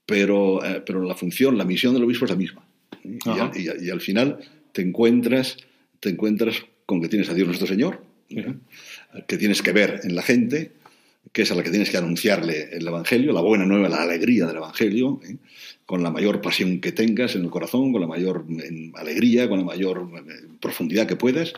Pero, 0.05 0.63
eh, 0.63 0.83
pero 0.85 1.01
la 1.03 1.15
función, 1.15 1.57
la 1.57 1.65
misión 1.65 1.93
del 1.93 2.03
obispo 2.03 2.25
es 2.25 2.31
la 2.31 2.37
misma. 2.37 2.67
Y, 3.03 3.17
-huh. 3.19 3.81
y, 3.81 3.89
al 3.89 4.01
final 4.01 4.39
te 4.71 4.81
encuentras, 4.81 5.57
te 5.99 6.09
encuentras 6.09 6.63
con 6.85 7.01
que 7.01 7.07
tienes 7.07 7.29
a 7.29 7.33
Dios 7.33 7.47
nuestro 7.47 7.67
Señor, 7.67 8.03
-huh. 8.29 8.59
que 9.27 9.37
tienes 9.37 9.61
que 9.61 9.71
ver 9.71 10.01
en 10.03 10.15
la 10.15 10.21
gente, 10.21 10.71
que 11.31 11.41
es 11.41 11.51
a 11.51 11.55
la 11.55 11.63
que 11.63 11.69
tienes 11.69 11.89
que 11.89 11.97
anunciarle 11.97 12.69
el 12.71 12.87
Evangelio, 12.87 13.33
la 13.33 13.41
buena 13.41 13.65
nueva, 13.65 13.89
la 13.89 14.03
alegría 14.03 14.45
del 14.45 14.57
Evangelio, 14.57 15.19
¿eh? 15.27 15.35
con 15.85 16.01
la 16.01 16.09
mayor 16.09 16.41
pasión 16.41 16.79
que 16.79 16.91
tengas 16.91 17.35
en 17.35 17.43
el 17.43 17.49
corazón, 17.49 17.91
con 17.91 18.01
la 18.01 18.07
mayor 18.07 18.45
alegría, 18.95 19.47
con 19.47 19.59
la 19.59 19.65
mayor 19.65 20.09
profundidad 20.59 21.07
que 21.07 21.15
puedas. 21.15 21.53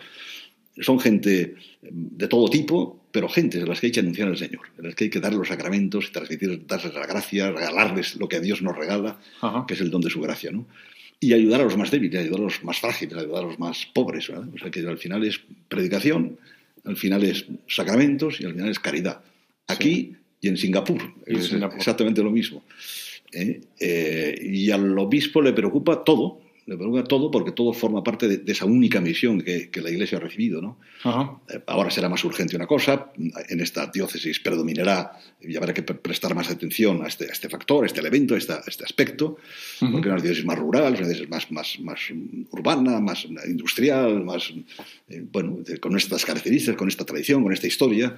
Son 0.80 1.00
gente 1.00 1.56
de 1.82 2.28
todo 2.28 2.50
tipo, 2.50 3.08
pero 3.12 3.30
gente 3.30 3.62
a 3.62 3.66
las 3.66 3.80
que 3.80 3.88
hay 3.88 3.92
que 3.92 4.00
anunciar 4.00 4.28
al 4.28 4.38
Señor, 4.38 4.62
a 4.78 4.82
las 4.82 4.96
que 4.96 5.06
hay 5.06 5.10
que 5.10 5.20
dar 5.20 5.34
los 5.34 5.48
sacramentos, 5.48 6.12
transmitir, 6.12 6.66
darles 6.68 6.94
la 6.94 7.08
gracia, 7.08 7.52
regalarles 7.52 8.16
lo 8.18 8.28
que 8.28 8.40
Dios 8.40 8.62
nos 8.62 8.76
regala, 8.76 9.20
Ajá. 9.42 9.66
que 9.68 9.74
es 9.74 9.82
el 9.82 9.90
don 9.90 10.02
de 10.02 10.10
su 10.10 10.22
gracia, 10.22 10.52
¿no? 10.52 10.68
Y 11.20 11.34
ayudar 11.34 11.62
a 11.62 11.64
los 11.64 11.78
más 11.78 11.90
débiles, 11.90 12.22
ayudar 12.22 12.42
a 12.42 12.44
los 12.44 12.64
más 12.64 12.80
frágiles, 12.80 13.18
ayudar 13.18 13.44
a 13.44 13.48
los 13.48 13.58
más 13.58 13.88
pobres, 13.88 14.28
¿verdad? 14.28 14.50
O 14.54 14.58
sea 14.60 14.70
que 14.70 14.82
al 14.82 15.00
final 15.00 15.26
es 15.26 15.40
predicación, 15.68 16.38
al 16.84 16.96
final 16.96 17.24
es 17.24 17.46
sacramentos 17.68 18.40
y 18.40 18.46
al 18.46 18.54
final 18.54 18.70
es 18.70 18.80
caridad. 18.80 19.22
Aquí 19.68 19.94
sí. 19.94 20.16
y 20.42 20.48
en 20.48 20.58
Singapur, 20.58 21.02
y 21.26 21.36
es 21.36 21.48
Singapur. 21.48 21.78
exactamente 21.78 22.24
lo 22.24 22.32
mismo. 22.32 22.64
¿Eh? 23.32 23.62
Eh, 23.80 24.40
y 24.42 24.72
al 24.72 24.98
obispo 24.98 25.42
le 25.42 25.52
preocupa 25.52 26.04
todo, 26.04 26.42
le 26.68 26.76
preocupa 26.76 27.04
todo 27.06 27.32
porque 27.32 27.54
todo 27.54 27.72
forma 27.72 28.04
parte 28.04 28.28
de, 28.28 28.52
esa 28.52 28.66
única 28.66 29.00
misión 29.00 29.42
que, 29.42 29.70
la 29.82 29.90
Iglesia 29.90 30.18
ha 30.18 30.22
recibido. 30.22 30.62
¿no? 30.62 30.80
Eh, 31.50 31.62
ahora 31.68 31.90
será 31.90 32.10
más 32.10 32.24
urgente 32.26 32.58
una 32.58 32.68
cosa, 32.68 33.12
en 33.16 33.62
esta 33.62 33.88
diócesis 33.88 34.40
predominará 34.40 35.14
y 35.42 35.56
habrá 35.56 35.74
que 35.74 35.84
prestar 35.84 36.36
más 36.36 36.50
atención 36.50 37.04
a 37.04 37.08
este, 37.08 37.26
este 37.26 37.48
factor, 37.48 37.84
a 37.84 37.88
este 37.88 38.02
elemento, 38.02 38.36
a 38.36 38.38
este, 38.38 38.54
este 38.68 38.84
aspecto, 38.84 39.38
porque 39.80 40.10
es 40.10 40.14
una 40.14 40.22
diócesis 40.22 40.46
más 40.46 40.60
rural, 40.60 40.94
una 40.94 41.08
diócesis 41.08 41.30
más, 41.30 41.52
más, 41.52 41.80
más 41.80 42.00
urbana, 42.52 43.00
más 43.00 43.26
industrial, 43.48 44.24
más, 44.26 44.54
eh, 45.10 45.24
bueno, 45.32 45.60
con 45.80 45.96
estas 45.96 46.26
características, 46.26 46.76
con 46.76 46.90
esta 46.90 47.06
tradición, 47.06 47.44
con 47.44 47.54
esta 47.54 47.68
historia, 47.68 48.16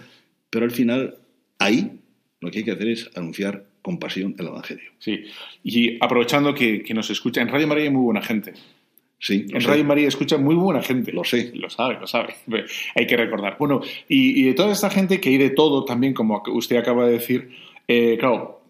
pero 0.50 0.66
al 0.66 0.72
final 0.72 1.18
ahí 1.60 2.00
lo 2.42 2.50
que 2.50 2.60
hay 2.60 2.66
que 2.66 2.72
hacer 2.72 2.88
es 2.88 3.10
anunciar 3.16 3.66
con 3.82 4.00
pasión 4.00 4.36
el 4.38 4.48
Evangelio. 4.48 4.92
Sí, 5.00 5.26
y 5.64 6.04
aprovechando 6.04 6.54
que, 6.54 6.84
nos 6.94 7.10
escucha, 7.10 7.42
en 7.42 7.50
Radio 7.50 7.68
María 7.68 7.86
hay 7.86 7.90
muy 7.90 8.04
buena 8.04 8.22
gente. 8.22 8.54
Sí, 9.22 9.46
en 9.50 9.62
Radio 9.62 9.84
María 9.84 10.08
escucha 10.08 10.38
muy 10.38 10.56
buena 10.56 10.82
gente. 10.82 11.12
Lo 11.12 11.26
sé. 11.26 11.52
Lo 11.54 11.70
sabe, 11.70 12.00
lo 12.00 12.08
sabe. 12.08 12.36
Hay 12.96 13.06
que 13.06 13.18
recordar. 13.18 13.58
Bueno, 13.60 13.82
y, 14.08 14.44
de 14.44 14.54
toda 14.54 14.72
esta 14.72 14.90
gente 14.90 15.20
que 15.20 15.28
hay 15.28 15.38
de 15.38 15.50
todo 15.50 15.84
también, 15.84 16.14
como 16.14 16.42
usted 16.54 16.78
acaba 16.78 17.06
de 17.06 17.12
decir, 17.14 17.50
eh, 17.86 18.16
claro, 18.18 18.62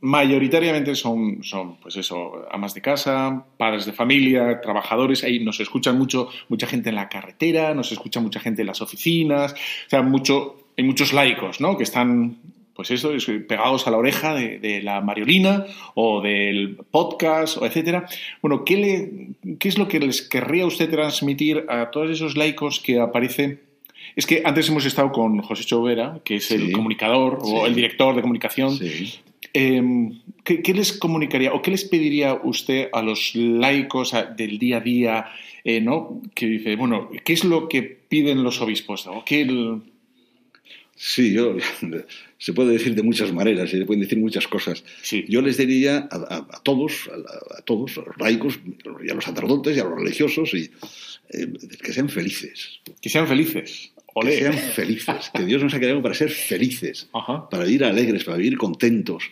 mayoritariamente 0.00 0.94
son, 0.94 1.42
son, 1.42 1.76
pues 1.78 1.96
eso, 1.96 2.46
amas 2.52 2.74
de 2.74 2.82
casa, 2.82 3.46
padres 3.56 3.86
de 3.86 3.92
familia, 3.92 4.60
trabajadores. 4.60 5.24
Ahí 5.24 5.40
nos 5.40 5.58
escuchan 5.58 5.98
mucho, 5.98 6.28
mucha 6.48 6.68
gente 6.68 6.90
en 6.90 6.94
la 6.94 7.08
carretera, 7.08 7.74
nos 7.74 7.90
escucha 7.90 8.20
mucha 8.20 8.38
gente 8.38 8.60
en 8.62 8.68
las 8.68 8.80
oficinas. 8.80 9.54
O 9.54 9.90
sea, 9.90 10.02
mucho, 10.02 10.65
hay 10.76 10.84
muchos 10.84 11.12
laicos, 11.12 11.60
¿no? 11.60 11.76
Que 11.76 11.84
están 11.84 12.36
pues 12.76 12.90
eso, 12.90 13.10
pegados 13.48 13.86
a 13.86 13.90
la 13.90 13.96
oreja 13.96 14.34
de, 14.34 14.82
la 14.82 15.00
mariolina 15.00 15.64
o 15.94 16.20
del 16.20 16.76
podcast, 16.90 17.56
o 17.56 17.64
etcétera. 17.64 18.06
Bueno, 18.42 18.64
¿qué, 18.66 18.76
le, 18.76 19.56
¿qué 19.58 19.68
es 19.68 19.78
lo 19.78 19.88
que 19.88 19.98
les 19.98 20.20
querría 20.20 20.66
usted 20.66 20.90
transmitir 20.90 21.64
a 21.70 21.90
todos 21.90 22.10
esos 22.10 22.36
laicos 22.36 22.80
que 22.80 23.00
aparecen? 23.00 23.60
Es 24.14 24.26
que 24.26 24.42
antes 24.44 24.68
hemos 24.68 24.84
estado 24.84 25.10
con 25.10 25.40
José 25.40 25.64
Chovera, 25.64 26.20
que 26.22 26.36
es 26.36 26.50
el 26.50 26.70
comunicador 26.72 27.38
o 27.42 27.66
el 27.66 27.74
director 27.74 28.14
de 28.14 28.20
comunicación. 28.20 28.78
Em, 29.54 30.20
¿qué, 30.44 30.74
les 30.74 30.92
comunicaría 30.92 31.54
o 31.54 31.62
qué 31.62 31.70
les 31.70 31.84
pediría 31.84 32.34
usted 32.34 32.90
a 32.92 33.00
los 33.00 33.34
laicos 33.34 34.14
del 34.36 34.58
día 34.58 34.76
a 34.76 34.80
día, 34.80 35.26
eh, 35.64 35.80
¿no? 35.80 36.20
Que 36.34 36.46
dice, 36.46 36.76
bueno, 36.76 37.08
¿qué 37.24 37.32
es 37.32 37.42
lo 37.42 37.68
que 37.68 37.82
piden 37.82 38.44
los 38.44 38.60
obispos? 38.60 39.06
¿no? 39.06 39.24
¿Qué 39.24 39.46
Sí, 40.96 41.34
yo, 41.34 41.56
se 42.38 42.52
puede 42.54 42.72
decir 42.72 42.94
de 42.94 43.02
muchas 43.02 43.32
maneras 43.32 43.72
y 43.72 43.78
se 43.78 43.84
pueden 43.84 44.00
decir 44.00 44.18
muchas 44.18 44.48
cosas. 44.48 44.82
Yo 45.28 45.42
les 45.42 45.58
diría 45.58 46.08
a, 46.10 46.60
todos, 46.62 47.10
a, 47.56 47.60
todos, 47.62 47.98
a 47.98 48.00
los 48.00 48.16
laicos, 48.18 48.58
y 49.04 49.10
a 49.10 49.14
los 49.14 49.24
sacerdotes 49.24 49.76
y 49.76 49.80
a 49.80 49.84
los 49.84 49.98
religiosos, 49.98 50.54
y, 50.54 50.70
eh, 51.30 51.52
que 51.82 51.92
sean 51.92 52.08
felices. 52.08 52.80
Que 53.00 53.10
sean 53.10 53.28
felices. 53.28 53.92
Que 54.22 54.38
sean 54.38 54.54
felices. 54.54 55.30
que 55.34 55.44
Dios 55.44 55.62
nos 55.62 55.74
ha 55.74 55.78
creado 55.78 56.00
para 56.00 56.14
ser 56.14 56.30
felices, 56.30 57.08
para 57.50 57.64
vivir 57.64 57.84
alegres, 57.84 58.24
para 58.24 58.38
vivir 58.38 58.56
contentos. 58.56 59.24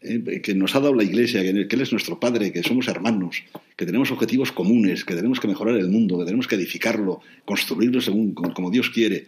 Eh, 0.00 0.40
que 0.40 0.54
nos 0.54 0.76
ha 0.76 0.80
dado 0.80 0.94
la 0.94 1.02
Iglesia, 1.02 1.42
que, 1.42 1.48
Él 1.48 1.80
es 1.80 1.90
nuestro 1.90 2.20
Padre, 2.20 2.52
que 2.52 2.62
somos 2.62 2.86
hermanos, 2.86 3.42
que 3.76 3.84
tenemos 3.84 4.12
objetivos 4.12 4.52
comunes, 4.52 5.04
que 5.04 5.16
tenemos 5.16 5.40
que 5.40 5.48
mejorar 5.48 5.74
el 5.74 5.88
mundo, 5.88 6.20
que 6.20 6.24
tenemos 6.24 6.46
que 6.46 6.54
edificarlo, 6.54 7.20
construirlo 7.44 8.00
según 8.00 8.32
como 8.32 8.70
Dios 8.70 8.90
quiere 8.90 9.26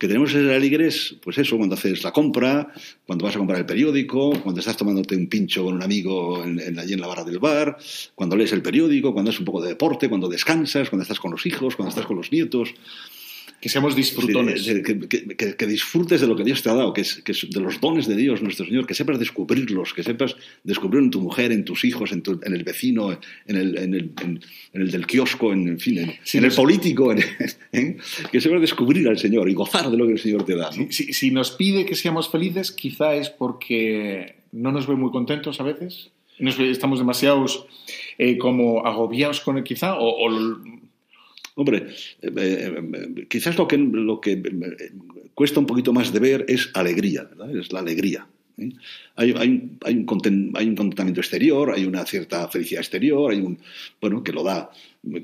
que 0.00 0.08
tenemos 0.08 0.32
ser 0.32 0.50
alegres, 0.50 1.16
pues 1.22 1.36
eso, 1.36 1.58
cuando 1.58 1.74
haces 1.74 2.02
la 2.02 2.10
compra, 2.10 2.72
cuando 3.06 3.26
vas 3.26 3.34
a 3.34 3.38
comprar 3.38 3.58
el 3.58 3.66
periódico, 3.66 4.30
cuando 4.42 4.60
estás 4.60 4.74
tomándote 4.74 5.14
un 5.14 5.26
pincho 5.26 5.62
con 5.62 5.74
un 5.74 5.82
amigo 5.82 6.42
en, 6.42 6.78
allí 6.78 6.94
en 6.94 7.02
la 7.02 7.06
barra 7.06 7.22
del 7.22 7.38
bar, 7.38 7.76
cuando 8.14 8.34
lees 8.34 8.50
el 8.52 8.62
periódico, 8.62 9.12
cuando 9.12 9.28
haces 9.28 9.40
un 9.40 9.44
poco 9.44 9.60
de 9.60 9.68
deporte, 9.68 10.08
cuando 10.08 10.26
descansas, 10.26 10.88
cuando 10.88 11.02
estás 11.02 11.20
con 11.20 11.32
los 11.32 11.44
hijos, 11.44 11.76
cuando 11.76 11.90
estás 11.90 12.06
con 12.06 12.16
los 12.16 12.32
nietos 12.32 12.72
que 13.60 13.68
seamos 13.68 13.94
disfrutones. 13.94 14.62
que, 14.64 15.66
disfrutes 15.66 16.20
de 16.20 16.26
lo 16.26 16.34
que 16.34 16.44
Dios 16.44 16.62
te 16.62 16.70
ha 16.70 16.74
dado, 16.74 16.92
que 16.92 17.02
es, 17.02 17.22
de 17.24 17.60
los 17.60 17.80
dones 17.80 18.06
de 18.06 18.16
Dios, 18.16 18.42
nuestro 18.42 18.64
Señor, 18.64 18.86
que 18.86 18.94
sepas 18.94 19.18
descubrirlos, 19.18 19.92
que 19.92 20.02
sepas 20.02 20.36
descubrir 20.64 21.02
en 21.02 21.10
tu 21.10 21.20
mujer, 21.20 21.52
en 21.52 21.64
tus 21.64 21.84
hijos, 21.84 22.12
en, 22.12 22.22
el 22.42 22.64
vecino, 22.64 23.12
en 23.12 23.56
el, 23.56 23.78
en, 23.78 23.94
el, 23.94 24.12
en, 24.22 24.40
el, 24.72 24.90
del 24.90 25.06
kiosco, 25.06 25.52
en, 25.52 25.78
fin, 25.78 25.98
en, 25.98 26.44
el 26.44 26.52
político, 26.52 27.12
¿eh? 27.72 27.96
que 28.32 28.40
sepas 28.40 28.62
descubrir 28.62 29.06
al 29.08 29.18
Señor 29.18 29.48
y 29.50 29.54
gozar 29.54 29.90
de 29.90 29.96
lo 29.96 30.06
que 30.06 30.12
el 30.12 30.18
Señor 30.18 30.44
te 30.44 30.56
da. 30.56 30.70
Si, 30.90 31.30
nos 31.30 31.50
pide 31.50 31.84
que 31.84 31.94
seamos 31.94 32.30
felices, 32.30 32.72
quizá 32.72 33.14
es 33.14 33.28
porque 33.28 34.36
no 34.52 34.72
nos 34.72 34.86
ve 34.86 34.96
muy 34.96 35.10
contentos 35.10 35.60
a 35.60 35.64
veces. 35.64 36.10
estamos 36.38 36.98
demasiados 36.98 37.66
eh, 38.16 38.38
como 38.38 38.86
agobiados 38.86 39.40
con 39.42 39.58
él 39.58 39.64
quizá, 39.64 39.96
o 39.98 40.28
Hombre, 41.54 41.88
eh, 42.22 42.30
eh, 42.36 43.26
quizás 43.28 43.56
lo 43.56 43.66
que, 43.66 43.76
lo 43.78 44.20
que 44.20 44.32
eh, 44.32 44.92
cuesta 45.34 45.60
un 45.60 45.66
poquito 45.66 45.92
más 45.92 46.12
de 46.12 46.20
ver 46.20 46.44
es 46.48 46.70
alegría, 46.74 47.24
¿verdad? 47.24 47.56
Es 47.56 47.72
la 47.72 47.80
alegría. 47.80 48.26
Hay, 49.16 49.32
hay, 49.36 49.70
hay, 49.84 49.94
un 49.94 50.52
hay, 50.54 50.68
un 50.68 50.76
contentamiento 50.76 51.20
exterior, 51.20 51.72
hay 51.74 51.86
una 51.86 52.04
cierta 52.04 52.46
felicidad 52.48 52.82
exterior, 52.82 53.32
hay 53.32 53.40
un, 53.40 53.58
bueno, 54.00 54.22
que 54.22 54.32
lo 54.32 54.42
da, 54.42 54.70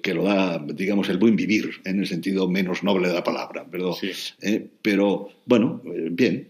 que 0.03 0.15
lo 0.15 0.25
da, 0.25 0.59
digamos, 0.59 1.11
el 1.11 1.19
buen 1.19 1.37
vivir, 1.37 1.71
en 1.85 2.01
el 2.01 2.07
sentido 2.07 2.49
menos 2.49 2.83
noble 2.83 3.09
de 3.09 3.15
la 3.15 3.23
palabra, 3.23 3.67
¿verdad? 3.71 3.93
pero, 4.81 5.29
bueno, 5.45 5.83
bien, 6.13 6.49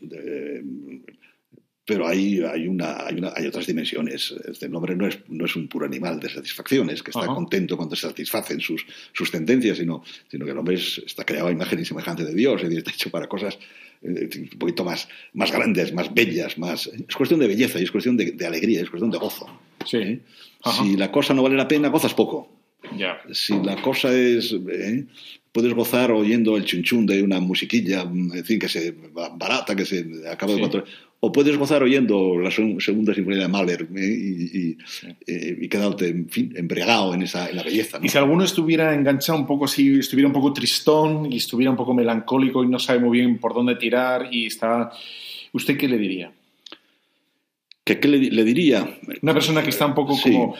pero 1.86 2.08
hay, 2.08 2.42
hay, 2.42 2.66
una, 2.66 3.06
hay, 3.06 3.14
una, 3.14 3.32
hay 3.34 3.46
otras 3.46 3.64
dimensiones. 3.64 4.34
Este 4.44 4.66
hombre 4.66 4.96
no 4.96 5.06
es, 5.06 5.20
no 5.28 5.44
es 5.44 5.54
un 5.54 5.68
puro 5.68 5.86
animal 5.86 6.18
de 6.18 6.28
satisfacciones, 6.28 7.00
que 7.00 7.12
está 7.12 7.26
contento 7.26 7.76
cuando 7.76 7.94
se 7.94 8.08
satisfacen 8.08 8.60
sus, 8.60 8.84
sus 9.12 9.30
tendencias, 9.30 9.78
sino, 9.78 10.02
sino 10.28 10.44
que 10.44 10.50
el 10.50 10.58
hombre 10.58 10.74
está 10.74 11.24
creado 11.24 11.46
a 11.46 11.52
imagen 11.52 11.78
y 11.78 11.84
semejante 11.84 12.24
de 12.24 12.34
Dios, 12.34 12.60
y 12.68 12.76
está 12.76 12.90
hecho 12.90 13.08
para 13.08 13.28
cosas 13.28 13.56
eh, 14.02 14.28
un 14.36 14.58
poquito 14.58 14.82
más, 14.84 15.08
más 15.34 15.52
grandes, 15.52 15.92
más 15.92 16.12
bellas, 16.12 16.58
más... 16.58 16.88
Es 17.08 17.14
cuestión 17.14 17.38
de 17.38 17.46
belleza 17.46 17.78
y 17.78 17.84
es 17.84 17.92
cuestión 17.92 18.16
de, 18.16 18.34
alegría, 18.44 18.82
es 18.82 18.90
cuestión 18.90 19.12
de 19.12 19.18
gozo. 19.18 19.46
Sí. 19.84 19.98
¿Eh? 19.98 20.20
Si 20.78 20.96
la 20.96 21.12
cosa 21.12 21.34
no 21.34 21.44
vale 21.44 21.54
la 21.54 21.68
pena, 21.68 21.88
gozas 21.88 22.14
poco. 22.14 22.50
Si 23.30 23.54
la 23.62 23.80
cosa 23.80 24.12
es... 24.12 24.52
¿eh? 24.52 25.06
puedes 25.52 25.72
gozar 25.72 26.12
oyendo 26.12 26.58
el 26.58 26.66
chunchún 26.66 27.06
de 27.06 27.22
una 27.22 27.40
musiquilla, 27.40 28.02
en 28.02 28.44
fin, 28.44 28.58
que 28.58 28.68
se 28.68 28.94
barata, 29.38 29.74
que 29.74 29.86
se 29.86 30.04
acaba 30.30 30.52
de 30.52 30.60
controlar 30.60 30.86
o 31.20 31.32
puedes 31.32 31.56
gozar 31.56 31.82
oyendo 31.82 32.38
la 32.38 32.50
segunda 32.50 33.14
sinfonía 33.14 33.42
de 33.42 33.48
Mahler 33.48 33.88
¿eh? 33.96 34.06
y, 34.06 34.78
eh, 35.26 35.58
y, 35.60 35.68
quedarte, 35.68 36.08
en 36.08 36.28
fin, 36.28 36.52
embriagado 36.56 37.14
en, 37.14 37.22
esa, 37.22 37.48
en 37.48 37.56
la 37.56 37.62
belleza. 37.62 37.98
Y 38.02 38.08
si 38.08 38.18
alguno 38.18 38.44
estuviera 38.44 38.94
enganchado 38.94 39.38
un 39.38 39.46
poco, 39.46 39.66
si 39.66 39.98
estuviera 39.98 40.28
un 40.28 40.34
poco 40.34 40.52
tristón 40.52 41.32
y 41.32 41.38
estuviera 41.38 41.70
un 41.70 41.76
poco 41.76 41.94
melancólico 41.94 42.62
y 42.62 42.68
no 42.68 42.78
sabe 42.78 43.00
muy 43.00 43.18
bien 43.18 43.38
por 43.38 43.54
dónde 43.54 43.76
tirar 43.76 44.28
y 44.30 44.46
está... 44.46 44.90
¿Usted 45.52 45.78
qué 45.78 45.88
le 45.88 45.96
diría? 45.96 46.32
¿Qué, 47.82 47.98
qué 47.98 48.08
le, 48.08 48.44
diría? 48.44 48.98
Una 49.22 49.32
persona 49.32 49.62
que 49.62 49.70
está 49.70 49.86
un 49.86 49.94
poco 49.94 50.20
como 50.20 50.56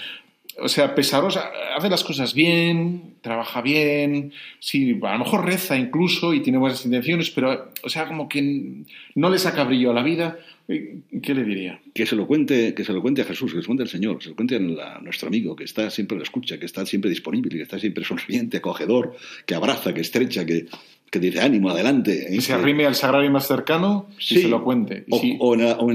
o 0.59 0.69
sea, 0.69 0.95
pesarosa, 0.95 1.51
hace 1.77 1.91
las 1.91 2.03
cosas 2.03 2.33
bien, 2.33 3.17
trabaja 3.21 3.61
bien, 3.61 4.33
sí, 4.59 4.99
a 5.03 5.13
lo 5.13 5.19
mejor 5.19 5.45
reza 5.45 5.77
incluso 5.77 6.33
y 6.33 6.41
tiene 6.41 6.59
buenas 6.59 6.85
intenciones, 6.85 7.31
pero, 7.31 7.73
o 7.83 7.89
sea, 7.89 8.07
como 8.07 8.29
que 8.29 8.85
no 9.15 9.31
le 9.31 9.39
saca 9.39 9.65
brillo 9.65 9.91
a 9.91 9.95
la 9.95 10.03
vida. 10.03 10.39
¿Qué 10.69 11.33
le 11.33 11.45
diría? 11.45 11.81
Que 11.95 12.07
se 12.07 12.17
lo 12.17 12.27
cuente, 12.27 12.75
que 12.75 12.85
se 12.85 12.93
lo 12.93 13.01
cuente 13.01 13.23
a 13.23 13.25
Jesús, 13.25 13.53
que 13.53 13.59
se 13.59 13.63
lo 13.63 13.67
cuente 13.67 13.85
al 13.85 13.89
Señor, 13.89 14.21
se 14.21 14.31
lo 14.31 14.35
cuente 14.35 14.57
a, 14.57 14.99
nuestro 15.01 15.29
amigo, 15.29 15.55
que 15.55 15.63
está 15.63 15.91
siempre 15.91 16.17
en 16.17 16.21
la 16.21 16.25
escucha, 16.25 16.59
que 16.59 16.67
está 16.67 16.85
siempre 16.85 17.09
disponible, 17.09 17.57
que 17.57 17.63
está 17.63 17.79
siempre 17.79 18.05
sonriente, 18.05 18.57
acogedor, 18.57 19.15
que 19.47 19.55
abraza, 19.55 19.95
que 19.95 20.01
estrecha, 20.01 20.45
que, 20.45 20.67
que 21.11 21.21
dice 21.21 21.41
ánimo, 21.41 21.71
adelante. 21.71 22.27
Que 22.29 22.41
se 22.41 22.53
arrime 22.53 22.87
al 22.87 22.95
sagrario 22.95 23.31
más 23.31 23.47
cercano 23.47 24.09
y 24.19 24.41
se 24.41 24.49
lo 24.49 24.63
cuente. 24.65 25.05
O, 25.11 25.55
en 25.55 25.63
la, 25.63 25.73
o, 25.75 25.91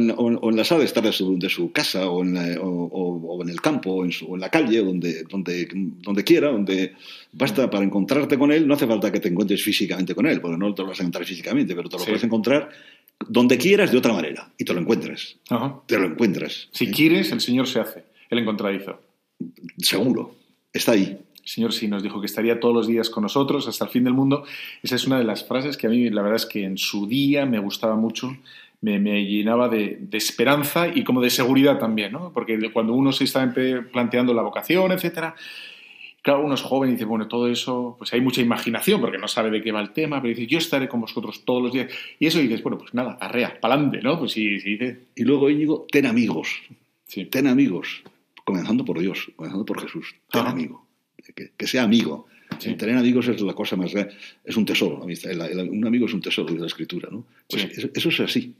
en, 0.49 0.55
la, 0.55 0.63
sala 0.63 0.79
de 0.79 0.85
estar 0.85 1.03
de 1.03 1.11
su, 1.11 1.37
de 1.37 1.49
su 1.49 1.71
casa, 1.71 2.09
o 2.09 2.23
en, 2.23 2.37
o, 2.61 3.39
en 3.41 3.49
el 3.49 3.61
campo, 3.61 3.91
o 3.91 4.05
en, 4.05 4.11
su, 4.11 4.33
en 4.33 4.39
la 4.39 4.49
calle, 4.49 4.83
donde, 4.83 5.23
donde, 5.23 5.67
donde 5.73 6.23
quiera, 6.23 6.49
donde 6.49 6.93
basta 7.33 7.69
para 7.69 7.83
encontrarte 7.83 8.37
con 8.37 8.51
él, 8.51 8.67
no 8.67 8.73
hace 8.73 8.87
falta 8.87 9.11
que 9.11 9.19
te 9.19 9.29
encuentres 9.29 9.63
físicamente 9.63 10.15
con 10.15 10.25
él, 10.27 10.39
porque 10.39 10.57
no 10.57 10.73
te 10.73 10.81
lo 10.81 10.89
vas 10.89 10.99
a 10.99 11.03
encontrar 11.03 11.25
físicamente, 11.25 11.75
pero 11.75 11.89
te 11.89 11.97
lo 11.97 12.05
puedes 12.05 12.23
encontrar 12.23 12.69
donde 13.27 13.57
quieras 13.57 13.91
de 13.91 13.97
otra 13.97 14.13
manera 14.13 14.51
y 14.57 14.65
te 14.65 14.73
lo 14.73 14.79
encuentras. 14.79 15.37
Te 15.85 15.99
lo 15.99 16.05
encuentras. 16.05 16.69
Si 16.71 16.89
quieres, 16.91 17.31
el 17.31 17.41
Señor 17.41 17.67
se 17.67 17.79
hace, 17.79 18.03
el 18.29 18.39
encontradizo. 18.39 18.99
Seguro, 19.77 20.35
está 20.73 20.93
ahí. 20.93 21.19
El 21.43 21.47
Señor 21.47 21.73
sí 21.73 21.87
nos 21.87 22.03
dijo 22.03 22.19
que 22.19 22.27
estaría 22.27 22.59
todos 22.59 22.73
los 22.73 22.87
días 22.87 23.09
con 23.09 23.23
nosotros 23.23 23.67
hasta 23.67 23.85
el 23.85 23.91
fin 23.91 24.03
del 24.03 24.13
mundo. 24.13 24.43
Esa 24.83 24.95
es 24.95 25.07
una 25.07 25.17
de 25.17 25.23
las 25.23 25.43
frases 25.43 25.75
que 25.75 25.87
a 25.87 25.89
mí 25.89 26.09
la 26.09 26.21
verdad 26.21 26.37
es 26.37 26.45
que 26.45 26.63
en 26.63 26.77
su 26.77 27.07
día 27.07 27.45
me 27.45 27.59
gustaba 27.59 27.95
mucho, 27.95 28.37
me, 28.81 29.25
llenaba 29.25 29.69
de, 29.69 30.07
esperanza 30.11 30.87
y 30.87 31.03
como 31.03 31.21
de 31.21 31.29
seguridad 31.29 31.79
también, 31.79 32.11
¿no? 32.11 32.31
Porque 32.33 32.71
cuando 32.71 32.93
uno 32.93 33.11
se 33.11 33.23
está 33.23 33.51
planteando 33.91 34.33
la 34.33 34.43
vocación, 34.43 34.91
etcétera, 34.91 35.35
Claro, 36.21 36.45
uno 36.45 36.53
es 36.53 36.61
joven 36.61 36.91
y 36.91 36.93
dice, 36.93 37.05
bueno, 37.05 37.27
todo 37.27 37.47
eso, 37.47 37.95
pues 37.97 38.13
hay 38.13 38.21
mucha 38.21 38.41
imaginación 38.41 39.01
porque 39.01 39.17
no 39.17 39.27
sabe 39.27 39.49
de 39.49 39.63
qué 39.63 39.71
va 39.71 39.81
el 39.81 39.91
tema, 39.91 40.21
pero 40.21 40.35
dice, 40.35 40.45
yo 40.45 40.59
estaré 40.59 40.87
con 40.87 41.01
vosotros 41.01 41.43
todos 41.45 41.63
los 41.63 41.73
días. 41.73 41.91
Y 42.19 42.27
eso 42.27 42.37
dices, 42.37 42.61
bueno, 42.61 42.77
pues 42.77 42.93
nada, 42.93 43.17
arrea, 43.19 43.59
pa'lante, 43.59 44.01
¿no? 44.03 44.19
Pues 44.19 44.33
sí, 44.33 44.59
sí 44.59 44.77
dice. 44.77 44.99
Y 45.15 45.23
luego 45.23 45.47
digo, 45.47 45.87
ten 45.91 46.05
amigos. 46.05 46.61
Sí. 47.05 47.25
Ten 47.25 47.47
amigos. 47.47 48.03
Comenzando 48.51 48.83
por 48.83 48.99
Dios, 48.99 49.31
comenzando 49.37 49.65
por 49.65 49.81
Jesús. 49.81 50.13
Ten 50.29 50.45
amigo. 50.45 50.85
que, 51.57 51.67
sea 51.67 51.83
amigo. 51.83 52.27
Tener 52.59 52.97
amigos 52.97 53.29
es 53.29 53.39
la 53.39 53.53
cosa 53.53 53.77
más 53.77 53.93
es 54.43 54.57
un 54.57 54.65
tesoro. 54.65 55.05
un 55.05 55.87
amigo 55.87 56.05
es 56.05 56.13
un 56.13 56.21
tesoro 56.21 56.53
de 56.53 56.59
la 56.59 56.65
escritura. 56.65 57.07
¿no? 57.09 57.25
Pues 57.49 57.65
eso, 57.93 58.09
es 58.09 58.19
así. 58.19 58.53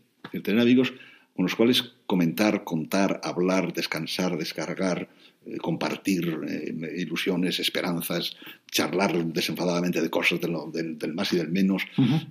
tener 0.43 0.61
amigos 0.61 0.93
con 1.35 1.43
los 1.43 1.55
cuales 1.55 1.91
comentar, 2.05 2.63
contar, 2.63 3.19
hablar, 3.21 3.73
descansar, 3.73 4.37
descargar, 4.37 5.09
eh, 5.45 5.57
compartir 5.57 6.39
eh, 6.47 6.95
ilusiones, 6.97 7.59
esperanzas, 7.59 8.37
charlar 8.71 9.25
desenfadadamente 9.25 10.01
de 10.01 10.09
cosas 10.09 10.39
del, 10.39 11.13
más 11.13 11.33
y 11.33 11.37
del 11.37 11.49
menos. 11.49 11.83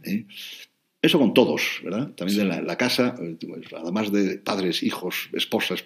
¿eh? 0.04 0.24
Eso 1.02 1.18
con 1.18 1.32
todos, 1.32 1.80
¿verdad? 1.82 2.10
También 2.10 2.38
de 2.38 2.62
la, 2.62 2.76
casa, 2.76 3.14
pues, 3.16 3.72
además 3.72 4.12
de 4.12 4.36
padres, 4.36 4.82
hijos, 4.82 5.30
esposas, 5.32 5.82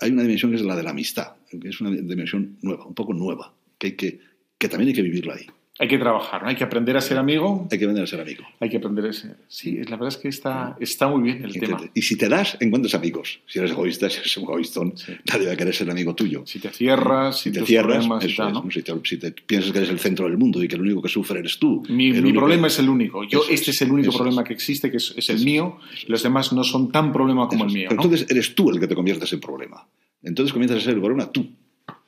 hay 0.00 0.10
una 0.10 0.22
dimensión 0.22 0.50
que 0.50 0.56
es 0.56 0.62
la 0.62 0.76
de 0.76 0.82
la 0.82 0.90
amistad, 0.90 1.34
que 1.48 1.68
es 1.68 1.80
una 1.80 1.90
dimensión 1.90 2.58
nueva, 2.62 2.86
un 2.86 2.94
poco 2.94 3.12
nueva, 3.12 3.54
que, 3.78 3.88
hay 3.88 3.92
que, 3.96 4.20
que 4.58 4.68
también 4.68 4.88
hay 4.88 4.94
que 4.94 5.02
vivirla 5.02 5.34
ahí. 5.34 5.46
Hay 5.76 5.88
que 5.88 5.98
trabajar, 5.98 6.42
¿no? 6.42 6.48
Hay 6.48 6.54
que 6.54 6.62
aprender 6.62 6.96
a 6.96 7.00
ser 7.00 7.18
amigo. 7.18 7.66
Hay 7.68 7.78
que 7.78 7.84
aprender 7.84 8.04
a 8.04 8.06
ser 8.06 8.20
amigo. 8.20 8.44
Hay 8.60 8.70
que 8.70 8.76
aprender 8.76 9.06
a 9.06 9.12
ser. 9.12 9.36
Sí, 9.48 9.78
la 9.78 9.96
verdad 9.96 10.08
es 10.08 10.16
que 10.18 10.28
está, 10.28 10.76
está 10.78 11.08
muy 11.08 11.22
bien 11.22 11.44
el 11.44 11.52
tema. 11.52 11.80
y 11.92 12.02
si 12.02 12.16
te 12.16 12.28
das, 12.28 12.56
encuentras 12.60 12.94
amigos. 12.94 13.40
Si 13.48 13.58
eres 13.58 13.72
egoísta, 13.72 14.08
si 14.08 14.18
eres 14.18 14.36
un 14.36 14.44
egoístón, 14.44 14.94
nadie 15.32 15.48
va 15.48 15.54
a 15.54 15.56
querer 15.56 15.74
ser 15.74 15.90
amigo 15.90 16.14
tuyo. 16.14 16.44
Si 16.46 16.60
te 16.60 16.70
cierras, 16.70 17.40
si, 17.40 17.50
te 17.50 17.66
cierras, 17.66 18.04
si, 18.04 19.18
te, 19.18 19.32
piensas 19.32 19.72
que 19.72 19.78
eres 19.78 19.90
el 19.90 19.98
centro 19.98 20.26
del 20.26 20.38
mundo 20.38 20.62
y 20.62 20.68
que 20.68 20.76
el 20.76 20.82
único 20.82 21.02
que 21.02 21.08
sufre 21.08 21.40
eres 21.40 21.58
tú. 21.58 21.82
Mi, 21.88 22.12
problema 22.32 22.68
es 22.68 22.78
el 22.78 22.88
único. 22.88 23.24
Yo, 23.24 23.42
este 23.50 23.72
es 23.72 23.82
el 23.82 23.90
único 23.90 24.16
problema 24.16 24.44
que 24.44 24.52
existe, 24.52 24.92
que 24.92 24.98
es, 24.98 25.28
el 25.28 25.44
mío. 25.44 25.78
Los 26.06 26.22
demás 26.22 26.52
no 26.52 26.62
son 26.62 26.92
tan 26.92 27.12
problema 27.12 27.48
como 27.48 27.64
el 27.64 27.72
mío. 27.72 27.86
Pero 27.88 28.00
entonces 28.00 28.30
eres 28.30 28.54
tú 28.54 28.70
el 28.70 28.78
que 28.78 28.86
te 28.86 28.94
conviertes 28.94 29.32
en 29.32 29.40
problema. 29.40 29.84
Entonces 30.22 30.52
comienzas 30.52 30.78
a 30.78 30.80
ser 30.82 30.94
el 30.94 31.00
problema 31.00 31.32
tú. 31.32 31.50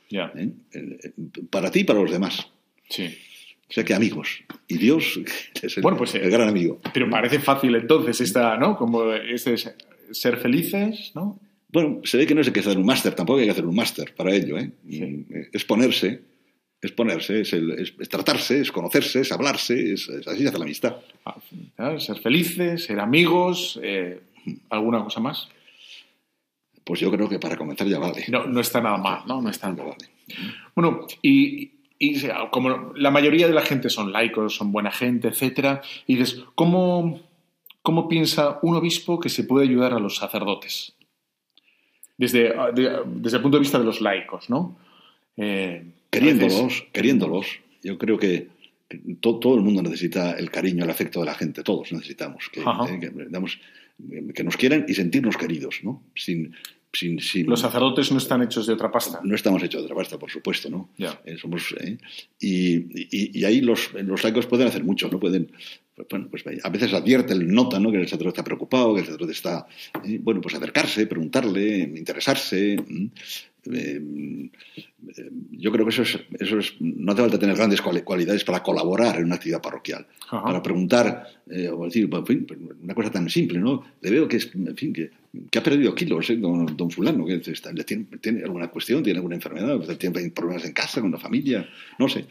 Ya. 0.09 0.33
¿Eh? 0.37 0.53
Para 1.51 1.73
ti 1.73 1.81
y 1.81 1.85
para 1.85 2.01
los 2.01 2.12
demás. 2.12 2.47
Sí. 2.89 3.09
O 3.69 3.73
sea 3.73 3.85
que 3.85 3.95
amigos. 3.95 4.45
Y 4.69 4.79
Dios 4.79 5.21
es 5.62 5.77
el, 5.77 5.83
bueno, 5.83 5.99
pues, 5.99 6.14
el 6.14 6.31
gran 6.31 6.49
amigo. 6.49 6.81
Pero 6.93 7.11
parece 7.11 7.39
fácil 7.39 7.75
entonces 7.75 8.21
esta, 8.21 8.57
¿no? 8.57 8.77
Como 8.77 9.12
este 9.12 9.57
ser 10.11 10.37
felices, 10.37 11.12
¿no? 11.14 11.41
Bueno, 11.69 12.01
se 12.05 12.17
ve 12.17 12.27
que 12.27 12.35
no 12.35 12.41
hay 12.41 12.51
que 12.51 12.61
hacer 12.61 12.79
un 12.79 12.87
máster, 12.87 13.14
tampoco 13.14 13.41
hay 13.41 13.47
que 13.47 13.51
hacer 13.51 13.67
un 13.67 13.75
máster 13.75 14.14
para 14.14 14.35
ello, 14.35 14.57
¿eh? 14.57 14.71
eh 14.89 15.51
es 15.53 15.64
ponerse, 15.64 16.23
es 16.81 16.93
ponerse, 16.93 17.41
es, 17.41 18.09
tratarse, 18.09 18.61
es 18.61 18.71
conocerse, 18.71 19.21
es 19.21 19.33
hablarse, 19.33 19.93
es, 19.93 20.09
así 20.09 20.43
se 20.43 20.49
hace 20.49 20.59
la 20.59 20.64
amistad. 20.64 20.97
Ah, 21.77 21.99
ser 21.99 22.19
felices, 22.19 22.85
ser 22.85 23.01
amigos, 23.01 23.79
eh, 23.83 24.21
¿alguna 24.71 25.03
cosa 25.03 25.21
más? 25.21 25.49
Pues 26.85 27.01
yo 27.01 27.11
creo 27.11 27.29
que 27.29 27.41
para 27.41 27.57
comenzar 27.57 27.89
ya 27.89 27.99
vale. 27.99 28.25
No, 28.29 28.47
no 28.47 28.61
está 28.61 28.81
nada 28.81 28.97
mal, 28.97 29.23
¿no? 29.27 29.43
No 29.43 29.51
está 29.51 29.69
nada 29.69 29.85
mal. 29.85 29.97
Bueno, 30.75 31.07
y, 31.21 31.73
y 31.99 32.20
como 32.51 32.92
la 32.94 33.11
mayoría 33.11 33.47
de 33.47 33.55
la 33.55 33.62
gente 33.62 33.88
son 33.90 34.12
laicos, 34.12 34.57
son 34.57 34.72
buena 34.72 34.90
gente, 34.90 35.28
etcétera, 35.28 35.82
y 36.07 36.16
dices, 36.16 36.44
¿cómo, 36.55 37.20
¿cómo 37.82 38.09
piensa 38.09 38.59
un 38.62 38.76
obispo 38.76 39.18
que 39.18 39.28
se 39.28 39.44
puede 39.44 39.66
ayudar 39.66 39.92
a 39.94 39.99
los 39.99 40.16
sacerdotes? 40.16 40.94
Desde, 42.18 42.55
desde 42.74 43.36
el 43.36 43.42
punto 43.42 43.59
de 43.59 43.62
vista 43.62 43.78
de 43.78 43.84
los 43.84 44.01
laicos, 44.01 44.49
¿no? 44.49 44.76
Eh, 45.36 45.84
queriéndolos, 46.11 46.86
queriéndolos. 46.92 47.47
Yo 47.82 47.99
creo 47.99 48.18
que 48.18 48.49
todo, 49.20 49.55
el 49.55 49.62
mundo 49.62 49.82
necesita 49.82 50.32
el 50.32 50.51
cariño, 50.51 50.84
el 50.84 50.90
afecto 50.90 51.20
de 51.20 51.26
la 51.26 51.34
gente, 51.34 51.62
todos 51.62 51.92
necesitamos 51.92 52.49
que, 52.51 52.61
eh, 52.61 54.32
que 54.34 54.44
nos 54.44 54.57
quieran 54.57 54.86
y 54.88 54.94
sentirnos 54.94 55.36
queridos, 55.36 55.80
¿no? 55.82 56.03
Sin, 56.14 56.55
los 57.03 57.61
sacerdotes 57.61 58.12
no 58.12 58.18
están 58.18 58.42
hechos 58.42 58.66
de 58.66 58.72
otra 58.72 58.90
pasta. 58.90 59.20
No 59.22 59.34
estamos 59.34 59.62
hechos 59.62 59.80
de 59.80 59.84
otra 59.86 59.97
pasta, 59.97 60.18
por 60.18 60.30
supuesto, 60.30 60.70
¿no? 60.70 60.90
Eh, 60.99 61.36
somos, 61.40 61.74
eh, 61.80 61.99
y, 62.40 63.44
ahí 63.44 63.61
los, 63.61 63.92
los 63.94 64.22
laicos 64.22 64.47
pueden 64.47 64.68
hacer 64.68 64.84
mucho, 64.84 65.09
¿no? 65.09 65.18
Pueden, 65.18 65.51
bueno, 66.11 66.28
pues 66.30 66.44
a 66.62 66.68
veces 66.68 66.92
advierte, 66.92 67.34
nota, 67.34 67.80
¿no? 67.80 67.90
Que 67.90 67.99
el 67.99 68.07
sacerdote 68.07 68.28
está 68.28 68.44
preocupado, 68.44 68.94
que 68.94 69.01
el 69.01 69.07
sacerdote 69.07 69.32
está, 69.32 69.66
eh, 70.05 70.18
bueno, 70.22 70.40
pues 70.40 70.55
acercarse, 70.55 71.07
preguntarle, 71.07 71.78
interesarse. 71.78 72.76
Eh, 73.72 74.51
yo 75.51 75.72
creo 75.72 75.84
que 75.84 75.90
eso 75.90 76.03
es, 76.03 76.18
eso 76.38 76.59
es, 76.59 76.74
no 76.80 77.12
hace 77.12 77.22
falta 77.22 77.38
tener 77.38 77.57
grandes 77.57 77.80
cualidades 77.80 78.44
para 78.44 78.62
colaborar 78.62 79.16
en 79.16 79.24
una 79.24 79.36
actividad 79.36 79.62
parroquial, 79.62 80.07
para 80.30 80.62
preguntar, 80.62 81.26
eh, 81.51 81.68
o 81.68 81.84
decir, 81.84 82.09
pues, 82.09 82.22
una 82.82 82.94
cosa 82.94 83.11
tan 83.11 83.28
simple, 83.28 83.59
¿no? 83.59 83.82
Le 84.01 84.11
veo 84.11 84.28
que, 84.28 84.36
es, 84.36 84.51
en 84.55 84.76
fin, 84.76 84.92
que, 84.92 85.11
ha 85.57 85.62
perdido 85.62 85.95
kilos, 85.95 86.30
¿eh? 86.30 86.37
don, 86.37 86.91
fulano, 86.91 87.24
que 87.24 87.39
tiene, 87.41 88.43
alguna 88.43 88.68
cuestión, 88.68 89.03
tiene 89.03 89.18
alguna 89.18 89.37
enfermedad, 89.37 89.78
tiene 89.97 90.30
problemas 90.30 90.64
en 90.64 90.72
casa, 90.72 91.01
con 91.01 91.11
la 91.11 91.18
familia, 91.18 91.68
no 91.99 92.09
sé. 92.09 92.26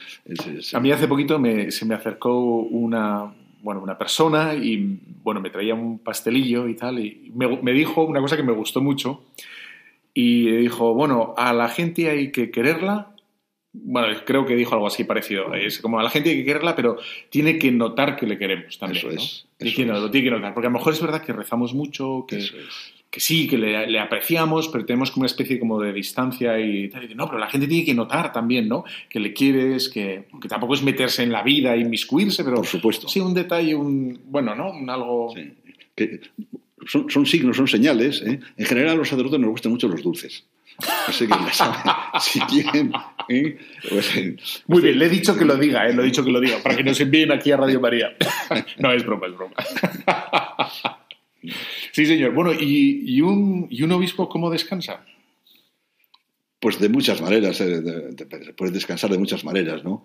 a 0.73 0.79
mí 0.79 0.91
hace 0.91 1.07
poquito 1.07 1.41
se 1.69 1.85
me 1.85 1.95
acercó 1.95 2.39
una, 2.39 3.33
bueno, 3.61 3.81
una 3.81 3.97
persona 3.97 4.53
y, 4.55 4.99
bueno, 5.23 5.41
me 5.41 5.49
traía 5.49 5.75
un 5.75 5.99
pastelillo 5.99 6.67
y 6.67 6.75
tal, 6.75 6.99
y 6.99 7.31
me, 7.35 7.61
me 7.61 7.73
dijo 7.73 8.03
una 8.03 8.21
cosa 8.21 8.37
que 8.37 8.43
me 8.43 8.53
gustó 8.53 8.81
mucho, 8.81 9.23
y 10.17 10.49
dijo, 10.49 10.93
bueno, 10.93 11.33
a 11.37 11.51
la 11.53 11.67
gente 11.67 12.09
hay 12.09 12.31
que 12.31 12.49
quererla. 12.49 13.14
Bueno, 13.83 14.17
creo 14.25 14.45
que 14.45 14.55
dijo 14.55 14.73
algo 14.73 14.87
así 14.87 15.03
parecido. 15.03 15.53
Es 15.53 15.79
como 15.79 15.99
a 15.99 16.03
la 16.03 16.09
gente 16.09 16.29
hay 16.29 16.37
que 16.37 16.45
quererla, 16.45 16.75
pero 16.75 16.97
tiene 17.29 17.57
que 17.57 17.71
notar 17.71 18.15
que 18.15 18.25
le 18.25 18.37
queremos 18.37 18.77
también. 18.79 19.05
Eso 19.05 19.09
es. 19.09 19.45
lo 19.59 20.11
tiene 20.11 20.29
que 20.29 20.31
notar. 20.31 20.53
Porque 20.53 20.67
a 20.67 20.69
lo 20.69 20.77
mejor 20.77 20.93
es 20.93 21.01
verdad 21.01 21.21
que 21.21 21.33
rezamos 21.33 21.73
mucho, 21.73 22.25
que, 22.27 22.43
que 23.09 23.19
sí, 23.19 23.47
que 23.47 23.57
le, 23.57 23.99
apreciamos, 23.99 24.69
pero 24.69 24.85
tenemos 24.85 25.11
como 25.11 25.21
una 25.21 25.27
especie 25.27 25.59
como 25.59 25.79
de 25.79 25.91
distancia 25.91 26.59
y 26.59 26.89
tal. 26.89 27.15
no, 27.15 27.27
pero 27.27 27.39
la 27.39 27.49
gente 27.49 27.67
tiene 27.67 27.83
que 27.83 27.93
notar 27.93 28.31
también, 28.31 28.67
¿no? 28.69 28.85
Que 29.09 29.19
le 29.19 29.33
quieres, 29.33 29.89
que, 29.89 30.27
que 30.41 30.47
tampoco 30.47 30.75
es 30.75 30.83
meterse 30.83 31.23
en 31.23 31.31
la 31.31 31.43
vida, 31.43 31.75
inmiscuirse, 31.75 32.43
pero. 32.43 32.57
Por 32.57 32.67
supuesto. 32.67 33.07
Sí, 33.07 33.19
un 33.19 33.33
detalle, 33.33 33.75
un. 33.75 34.21
Bueno, 34.25 34.55
¿no? 34.55 34.71
Un 34.71 34.89
algo. 34.89 35.33
Sí. 35.35 35.53
Que 35.95 36.19
son, 36.87 37.25
signos, 37.25 37.57
son 37.57 37.67
señales. 37.67 38.21
¿eh? 38.21 38.39
En 38.57 38.65
general 38.65 38.91
a 38.91 38.95
los 38.95 39.09
sacerdotes 39.09 39.39
nos 39.39 39.49
gustan 39.49 39.71
mucho 39.71 39.87
los 39.87 40.03
dulces. 40.03 40.45
Así 41.07 41.27
que 41.27 41.33
si 42.19 42.39
quieren. 42.41 42.91
¿eh? 43.29 43.57
Pues, 43.89 44.17
eh, 44.17 44.35
Muy 44.67 44.81
bien, 44.81 44.99
le 44.99 45.05
he 45.05 45.09
dicho 45.09 45.35
que 45.35 45.45
lo 45.45 45.55
diga, 45.55 45.87
¿eh? 45.87 45.93
lo 45.93 46.01
he 46.01 46.05
dicho 46.05 46.23
que 46.23 46.31
lo 46.31 46.39
diga, 46.39 46.57
para 46.61 46.75
que 46.75 46.83
nos 46.83 46.99
envíen 46.99 47.31
aquí 47.31 47.51
a 47.51 47.57
Radio 47.57 47.79
María. 47.79 48.15
no, 48.77 48.91
es 48.91 49.05
broma, 49.05 49.27
es 49.27 49.35
broma. 49.35 49.55
sí, 51.91 52.05
señor. 52.05 52.33
Bueno, 52.33 52.51
¿y, 52.53 53.21
un, 53.21 53.67
¿y 53.69 53.83
un 53.83 53.91
obispo 53.91 54.27
cómo 54.27 54.49
descansa? 54.49 55.05
Pues 56.59 56.79
de 56.79 56.89
muchas 56.89 57.21
maneras, 57.21 57.63
puedes 58.57 58.73
descansar 58.73 59.11
de 59.11 59.17
muchas 59.17 59.43
maneras, 59.43 59.83
¿no? 59.83 60.03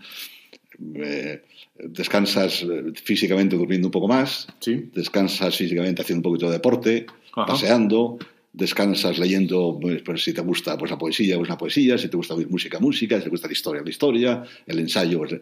descansas 1.83 2.63
eh, 2.63 2.93
físicamente 2.95 3.57
durmiendo 3.57 3.89
un 3.89 3.93
poco 3.93 4.09
más, 4.09 4.47
descansas 4.93 5.57
físicamente 5.57 6.03
haciendo 6.03 6.21
un 6.21 6.33
poquito 6.33 6.47
de 6.47 6.53
deporte, 6.53 7.07
paseando, 7.35 8.19
descansas 8.53 9.19
leyendo, 9.19 9.79
pues, 9.81 10.03
pues, 10.03 10.25
si 10.25 10.33
te 10.33 10.41
gusta 10.41 10.77
pues, 10.77 10.91
la 10.91 10.99
poesía, 10.99 11.37
pues 11.37 11.49
la 11.49 11.59
poesía, 11.59 11.99
si 11.99 12.09
te 12.09 12.17
gusta 12.17 12.35
oír 12.35 12.49
música, 12.49 12.79
música, 12.79 13.19
si 13.19 13.25
te 13.25 13.31
gusta 13.31 13.47
la 13.47 13.53
historia, 13.53 13.83
la 13.83 13.91
historia, 13.91 14.43
el 14.67 14.79
ensayo. 14.79 15.19
Pues, 15.19 15.41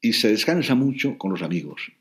y 0.00 0.12
se 0.12 0.28
descansa 0.28 0.74
mucho 0.74 1.16
con 1.16 1.30
los 1.30 1.42
amigos. 1.42 1.92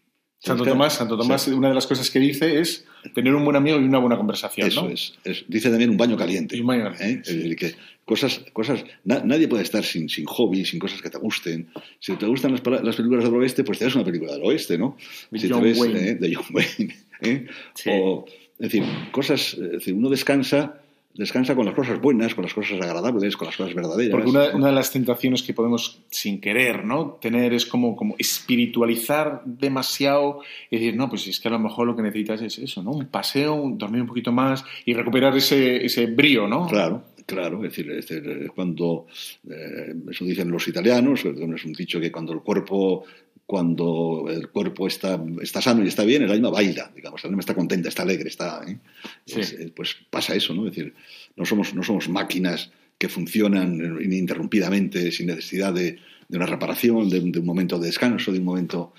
Santo 0.43 0.65
Tomás, 0.65 0.93
Santo 0.93 1.17
Tomás, 1.17 1.47
una 1.47 1.69
de 1.69 1.73
las 1.73 1.87
cosas 1.87 2.11
que 2.11 2.19
dice 2.19 2.59
es 2.59 2.85
tener 3.15 3.33
un 3.33 3.45
buen 3.45 3.55
amigo 3.55 3.79
y 3.79 3.83
una 3.85 3.99
buena 3.99 4.17
conversación. 4.17 4.67
Eso 4.67 4.89
es, 4.89 5.45
Dice 5.47 5.69
también 5.69 5.89
un 5.89 5.95
baño 5.95 6.17
caliente. 6.17 6.59
un 6.59 6.67
baño 6.67 6.91
caliente. 6.91 7.31
¿eh? 7.31 7.55
que 7.55 7.75
cosas, 8.03 8.41
cosas, 8.51 8.83
nadie 9.05 9.47
puede 9.47 9.63
estar 9.63 9.85
sin, 9.85 10.09
sin 10.09 10.25
hobby, 10.25 10.65
sin 10.65 10.79
cosas 10.79 11.01
que 11.01 11.09
te 11.09 11.17
gusten. 11.17 11.69
Si 11.99 12.17
te 12.17 12.25
gustan 12.25 12.51
las, 12.51 12.83
las 12.83 12.95
películas 12.97 13.23
del 13.23 13.33
oeste, 13.35 13.63
pues 13.63 13.79
te 13.79 13.85
das 13.85 13.95
una 13.95 14.03
película 14.03 14.33
del 14.33 14.43
oeste, 14.43 14.77
¿no? 14.77 14.97
si 14.99 15.47
John 15.47 15.61
te 15.61 15.69
ves, 15.69 15.79
Wayne. 15.79 16.09
¿eh? 16.09 16.15
de 16.15 16.35
John 16.35 16.45
Wayne. 16.51 16.95
¿eh? 17.21 17.47
O, 17.87 18.25
es 18.63 18.71
decir, 18.71 18.83
cosas, 19.11 19.55
es 19.55 19.71
decir, 19.71 19.93
uno 19.93 20.09
descansa 20.09 20.79
descansa 21.15 21.53
con 21.53 21.65
las 21.65 21.75
cosas 21.75 22.01
buenas, 22.01 22.33
con 22.33 22.43
las 22.43 22.53
cosas 22.53 22.81
agradables, 22.81 23.37
con 23.37 23.45
las 23.45 23.55
cosas 23.55 23.75
verdaderas. 23.75 24.11
Porque 24.11 24.29
una, 24.29 24.67
de 24.67 24.71
las 24.71 24.91
tentaciones 24.91 25.43
que 25.43 25.53
podemos, 25.53 25.99
sin 26.09 26.41
querer, 26.41 26.85
¿no? 26.85 27.19
tener 27.21 27.53
es 27.53 27.65
como, 27.65 27.95
como 27.95 28.15
espiritualizar 28.17 29.43
demasiado 29.45 30.39
y 30.71 30.77
decir, 30.77 30.95
no, 30.95 31.09
pues 31.09 31.27
es 31.27 31.39
que 31.39 31.49
a 31.49 31.51
lo 31.51 31.59
mejor 31.59 31.85
lo 31.85 31.95
que 31.95 32.01
necesitas 32.01 32.41
es 32.41 32.57
eso, 32.57 32.81
¿no? 32.81 32.91
Un 32.91 33.05
paseo, 33.07 33.63
dormir 33.75 34.01
un 34.01 34.07
poquito 34.07 34.31
más 34.31 34.65
y 34.85 34.93
recuperar 34.93 35.37
ese, 35.37 35.85
ese 35.85 36.07
brío, 36.07 36.47
¿no? 36.47 36.65
Claro. 36.67 37.03
Claro, 37.25 37.63
es 37.63 37.75
decir, 37.75 38.51
cuando, 38.53 39.05
eh, 39.49 39.93
eso 40.11 40.25
dicen 40.25 40.51
los 40.51 40.67
italianos, 40.67 41.23
es 41.23 41.65
un 41.65 41.71
dicho 41.71 41.97
que 41.97 42.11
cuando 42.11 42.33
el 42.33 42.41
cuerpo 42.41 43.05
cuando 43.53 44.25
el 44.31 44.49
cuerpo 44.49 44.87
está, 44.87 45.23
está 45.39 45.61
sano 45.61 45.85
y 45.85 45.87
está 45.87 46.03
bien, 46.03 46.23
el 46.23 46.31
alma 46.31 46.49
baila, 46.49 46.91
digamos, 46.95 47.23
el 47.23 47.29
alma 47.29 47.41
está 47.41 47.53
contenta, 47.53 47.87
está 47.87 48.01
alegre, 48.01 48.27
está... 48.27 48.63
¿eh? 48.67 48.79
Eh, 49.27 49.71
pues 49.75 49.95
pasa 50.09 50.33
eso, 50.33 50.55
¿no? 50.55 50.65
Es 50.65 50.75
decir, 50.75 50.95
no 51.35 51.45
somos, 51.45 51.75
no 51.75 51.83
somos 51.83 52.09
máquinas 52.09 52.71
que 52.97 53.09
funcionan 53.09 53.75
ininterrumpidamente 54.01 55.11
sin 55.11 55.27
necesidad 55.27 55.71
de, 55.71 55.99
de 56.27 56.37
una 56.37 56.47
reparación, 56.47 57.11
de, 57.11 57.19
un 57.19 57.45
momento 57.45 57.77
de 57.77 57.85
descanso, 57.85 58.31
de 58.31 58.39
un 58.39 58.45
momento... 58.45 58.95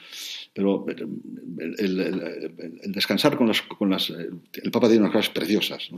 Pero 0.52 0.86
el, 0.86 2.92
descansar 2.92 3.36
con 3.36 3.48
las, 3.48 3.60
con 3.62 3.90
las... 3.90 4.10
El 4.10 4.70
Papa 4.70 4.86
tiene 4.86 5.00
unas 5.00 5.14
cosas 5.14 5.30
preciosas 5.30 5.90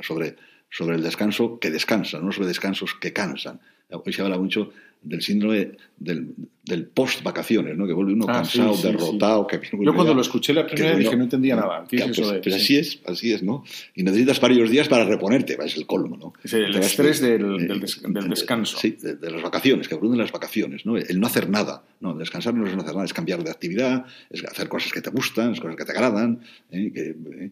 sobre, 0.00 0.34
sobre 0.70 0.96
el 0.96 1.02
descanso 1.02 1.58
que 1.58 1.70
descansa, 1.70 2.18
no 2.20 2.32
sobre 2.32 2.48
descansos 2.48 2.94
que 2.94 3.12
cansan. 3.12 3.60
Hoy 3.90 4.12
se 4.12 4.20
habla 4.22 4.36
mucho 4.38 4.70
del 5.00 5.22
síndrome 5.22 5.70
del, 5.96 6.34
del 6.64 6.86
post-vacaciones, 6.86 7.76
¿no? 7.78 7.86
que 7.86 7.92
vuelve 7.92 8.12
uno 8.14 8.26
Ah, 8.28 8.32
cansado, 8.34 8.74
sí, 8.74 8.82
sí, 8.82 8.88
derrotado. 8.88 9.46
Que 9.46 9.60
Yo 9.80 9.94
cuando 9.94 10.12
lo 10.12 10.20
escuché 10.20 10.52
la 10.52 10.66
primera 10.66 10.90
vez 10.90 10.98
dije, 10.98 11.16
no 11.16 11.22
entendía 11.22 11.54
nada. 11.56 11.86
¿Qué 11.88 11.96
es 11.96 12.04
Ya, 12.04 12.10
eso 12.10 12.22
pues, 12.22 12.40
pues 12.42 12.54
sí. 12.56 12.60
así 12.60 12.76
es, 12.76 13.00
así 13.06 13.32
es, 13.32 13.42
¿no? 13.44 13.62
Y 13.94 14.02
necesitas 14.02 14.40
varios 14.40 14.68
días 14.68 14.88
para 14.88 15.04
reponerte, 15.04 15.56
es 15.64 15.76
el 15.76 15.86
colmo, 15.86 16.16
¿no? 16.16 16.32
Es 16.42 16.52
el 16.52 16.72
Te 16.72 16.80
estrés 16.80 17.20
del- 17.20 17.66
del 17.68 17.80
des- 17.80 18.02
del 18.02 18.28
descanso. 18.28 18.76
Sí, 18.76 18.90
de, 19.00 19.14
de 19.14 19.30
las 19.30 19.40
vacaciones, 19.40 19.86
que 19.88 19.96
producen 19.96 20.18
las 20.18 20.32
vacaciones, 20.32 20.84
¿no? 20.84 20.96
El 20.98 21.20
no 21.20 21.28
hacer 21.28 21.48
nada, 21.48 21.84
¿no? 22.00 22.14
Descansar 22.14 22.52
no 22.54 22.66
es 22.66 22.74
no 22.74 22.82
hacer 22.82 22.92
nada, 22.94 23.04
es 23.06 23.14
cambiar 23.14 23.42
de 23.44 23.50
actividad, 23.50 24.04
es 24.30 24.44
hacer 24.44 24.68
cosas 24.68 24.92
que 24.92 25.00
te 25.00 25.10
gustan, 25.10 25.52
es 25.52 25.60
cosas 25.60 25.76
que 25.76 25.84
te 25.84 25.92
agradan, 25.92 26.40
¿eh? 26.72 26.90
que, 26.92 27.00
eh, 27.10 27.50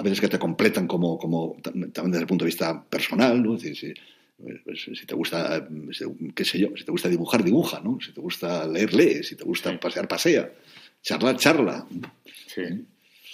a 0.00 0.02
veces 0.02 0.20
que 0.20 0.28
te 0.28 0.38
completan 0.38 0.86
como, 0.86 1.18
como 1.18 1.54
tam- 1.56 1.92
también 1.92 2.12
desde 2.12 2.22
el 2.22 2.26
punto 2.26 2.44
de 2.44 2.50
vista 2.50 2.82
personal, 2.82 3.42
¿no? 3.42 3.54
Es 3.56 3.62
decir, 3.62 3.94
si, 3.94 4.54
pues, 4.64 4.80
si 4.98 5.04
te 5.06 5.14
gusta, 5.14 5.68
qué 6.34 6.44
sé 6.44 6.58
yo, 6.58 6.68
si 6.76 6.84
te 6.84 6.90
gusta 6.90 7.08
dibujar, 7.08 7.44
dibuja, 7.44 7.80
¿no? 7.84 7.98
Si 8.00 8.12
te 8.12 8.20
gusta 8.20 8.66
leer, 8.66 8.94
lee, 8.94 9.22
si 9.22 9.36
te 9.36 9.44
gusta 9.44 9.78
pasear, 9.78 10.08
pasea, 10.08 10.50
charlar, 11.02 11.36
charla. 11.36 11.86
Sí, 12.46 12.62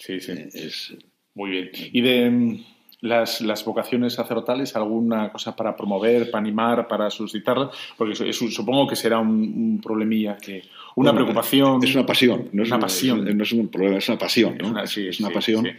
sí, 0.00 0.20
sí. 0.20 0.32
Eh, 0.32 0.48
Es, 0.52 0.94
Muy 1.34 1.50
bien. 1.50 1.70
¿Y 1.92 2.00
de 2.00 2.30
mm, 2.30 2.64
las, 3.02 3.40
las 3.42 3.64
vocaciones 3.64 4.14
sacerdotales, 4.14 4.74
alguna 4.74 5.30
cosa 5.30 5.54
para 5.54 5.76
promover, 5.76 6.30
para 6.30 6.40
animar, 6.42 6.88
para 6.88 7.10
suscitarlas? 7.10 7.68
Porque 7.96 8.14
eso- 8.14 8.24
eso 8.24 8.50
supongo 8.50 8.86
que 8.88 8.96
será 8.96 9.18
un, 9.20 9.30
un 9.30 9.80
problemilla, 9.80 10.36
que 10.38 10.62
una 10.96 11.12
Bueno, 11.12 11.26
preocupación. 11.26 11.84
Es 11.84 11.94
una 11.94 12.06
pasión. 12.06 12.48
No 12.52 12.62
es 12.62 12.68
Una 12.70 12.76
un- 12.76 12.80
pasión. 12.82 13.28
es- 13.28 13.34
no 13.36 13.42
es 13.44 13.52
un 13.52 13.68
problema, 13.68 13.98
es 13.98 14.08
una 14.08 14.18
pasión. 14.18 14.56
¿no? 14.58 14.64
Es 14.64 14.70
una- 14.72 14.86
sí, 14.86 15.06
es 15.08 15.20
una 15.20 15.28
sí, 15.28 15.34
pasión. 15.34 15.64
sí. 15.66 15.70